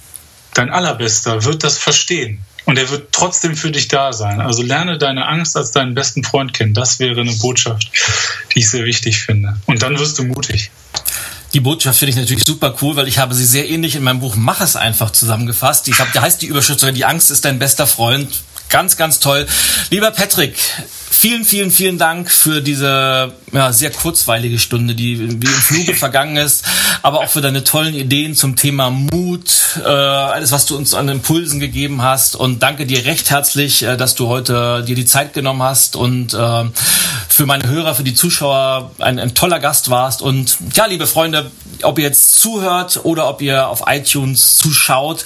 dein 0.55 0.71
allerbester, 0.71 1.45
wird 1.45 1.65
das 1.65 1.79
verstehen. 1.79 2.41
Und 2.67 2.79
er 2.79 2.89
wird 2.89 3.13
trotzdem 3.13 3.57
für 3.57 3.71
dich 3.71 3.89
da 3.89 4.13
sein. 4.13 4.41
Also 4.41 4.63
lerne 4.63 4.97
deine 4.97 5.27
Angst 5.27 5.57
als 5.57 5.73
deinen 5.73 5.95
besten 5.95 6.25
Freund 6.25 6.55
kennen. 6.55 6.73
Das 6.73 6.99
wäre 6.99 7.21
eine 7.21 7.33
Botschaft, 7.33 7.91
die 8.55 8.61
ich 8.61 8.71
sehr 8.71 8.85
wichtig 8.85 9.21
finde. 9.21 9.57
Und 9.67 9.83
dann 9.83 9.99
wirst 9.99 10.19
du 10.19 10.25
mutig. 10.25 10.71
Die 11.55 11.61
Botschaft 11.61 12.01
finde 12.01 12.11
ich 12.11 12.17
natürlich 12.17 12.45
super 12.45 12.75
cool, 12.83 12.97
weil 12.97 13.07
ich 13.07 13.19
habe 13.19 13.33
sie 13.33 13.45
sehr 13.45 13.71
ähnlich 13.71 13.95
in 13.95 14.03
meinem 14.03 14.19
Buch 14.19 14.35
Mach 14.35 14.61
es 14.61 14.75
einfach 14.75 15.11
zusammengefasst. 15.11 15.87
Ich 15.87 15.95
glaube, 15.95 16.11
da 16.13 16.23
heißt 16.23 16.43
die 16.43 16.47
Überschrift 16.47 16.81
sogar, 16.81 16.93
die 16.93 17.05
Angst 17.05 17.31
ist 17.31 17.45
dein 17.45 17.61
bester 17.61 17.87
Freund. 17.87 18.43
Ganz, 18.69 18.97
ganz 18.97 19.21
toll. 19.21 19.47
Lieber 19.91 20.11
Patrick, 20.11 20.57
vielen, 21.15 21.45
vielen, 21.45 21.71
vielen 21.71 21.99
Dank 21.99 22.31
für 22.31 22.61
diese 22.61 23.33
ja, 23.53 23.73
sehr 23.73 23.91
kurzweilige 23.91 24.59
Stunde, 24.59 24.95
die 24.95 25.19
wie 25.21 25.47
im 25.47 25.53
Fluge 25.53 25.95
vergangen 25.95 26.37
ist, 26.37 26.65
aber 27.03 27.21
auch 27.21 27.29
für 27.29 27.41
deine 27.41 27.65
tollen 27.65 27.95
Ideen 27.95 28.35
zum 28.35 28.57
Thema 28.57 28.91
Mut, 28.91 29.81
äh, 29.85 29.89
alles, 29.89 30.53
was 30.53 30.67
du 30.67 30.77
uns 30.77 30.95
an 30.95 31.09
Impulsen 31.09 31.61
gegeben 31.61 32.03
hast. 32.03 32.37
Und 32.37 32.63
danke 32.63 32.87
dir 32.87 33.05
recht 33.05 33.31
herzlich, 33.31 33.83
äh, 33.83 33.97
dass 33.97 34.15
du 34.15 34.29
heute 34.29 34.85
dir 34.87 34.97
die 34.97 35.07
Zeit 35.07 35.33
genommen 35.33 35.63
hast 35.63 35.97
und 35.97 36.35
äh, 36.35 36.65
für 37.29 37.47
meine 37.47 37.69
Hörer, 37.69 37.95
für 37.95 38.05
die 38.05 38.15
Zuschauer 38.15 38.91
ein, 38.99 39.19
ein 39.19 39.35
toller 39.35 39.61
Gast 39.61 39.91
warst. 39.91 40.23
Und 40.23 40.59
ja, 40.75 40.87
liebe 40.87 41.07
Freunde, 41.07 41.51
ob 41.83 41.99
ihr 41.99 42.05
jetzt 42.05 42.41
zuhört 42.41 43.01
oder 43.05 43.29
ob 43.29 43.41
ihr 43.43 43.69
auf 43.69 43.85
iTunes 43.87 44.57
zuschaut, 44.57 45.25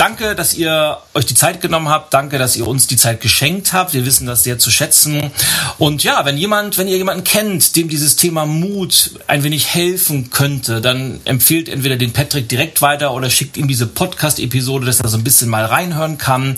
Danke, 0.00 0.34
dass 0.34 0.54
ihr 0.54 0.96
euch 1.12 1.26
die 1.26 1.34
Zeit 1.34 1.60
genommen 1.60 1.90
habt. 1.90 2.14
Danke, 2.14 2.38
dass 2.38 2.56
ihr 2.56 2.66
uns 2.66 2.86
die 2.86 2.96
Zeit 2.96 3.20
geschenkt 3.20 3.74
habt. 3.74 3.92
Wir 3.92 4.06
wissen 4.06 4.26
das 4.26 4.44
sehr 4.44 4.58
zu 4.58 4.70
schätzen. 4.70 5.30
Und 5.76 6.02
ja, 6.04 6.24
wenn 6.24 6.38
jemand, 6.38 6.78
wenn 6.78 6.88
ihr 6.88 6.96
jemanden 6.96 7.22
kennt, 7.22 7.76
dem 7.76 7.90
dieses 7.90 8.16
Thema 8.16 8.46
Mut 8.46 9.10
ein 9.26 9.42
wenig 9.42 9.74
helfen 9.74 10.30
könnte, 10.30 10.80
dann 10.80 11.20
empfehlt 11.26 11.68
entweder 11.68 11.96
den 11.96 12.14
Patrick 12.14 12.48
direkt 12.48 12.80
weiter 12.80 13.12
oder 13.12 13.28
schickt 13.28 13.58
ihm 13.58 13.68
diese 13.68 13.86
Podcast-Episode, 13.86 14.86
dass 14.86 15.00
er 15.00 15.10
so 15.10 15.18
ein 15.18 15.22
bisschen 15.22 15.50
mal 15.50 15.66
reinhören 15.66 16.16
kann. 16.16 16.56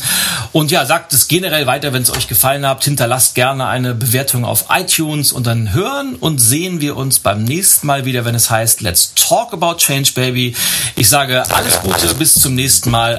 Und 0.52 0.70
ja, 0.70 0.86
sagt 0.86 1.12
es 1.12 1.26
generell 1.26 1.66
weiter, 1.66 1.92
wenn 1.92 2.02
es 2.02 2.16
euch 2.16 2.28
gefallen 2.28 2.64
hat. 2.64 2.84
Hinterlasst 2.84 3.34
gerne 3.34 3.66
eine 3.66 3.92
Bewertung 3.92 4.44
auf 4.44 4.66
iTunes 4.70 5.32
und 5.32 5.48
dann 5.48 5.72
hören 5.72 6.14
und 6.14 6.38
sehen 6.38 6.80
wir 6.80 6.96
uns 6.96 7.18
beim 7.18 7.42
nächsten 7.42 7.88
Mal 7.88 8.04
wieder, 8.04 8.24
wenn 8.24 8.36
es 8.36 8.50
heißt 8.50 8.82
Let's 8.82 9.14
Talk 9.16 9.52
About 9.52 9.78
Change, 9.78 10.12
Baby. 10.14 10.54
Ich 10.94 11.08
sage 11.08 11.42
alles 11.52 11.80
Gute, 11.80 12.14
bis 12.14 12.34
zum 12.34 12.54
nächsten 12.54 12.92
Mal. 12.92 13.18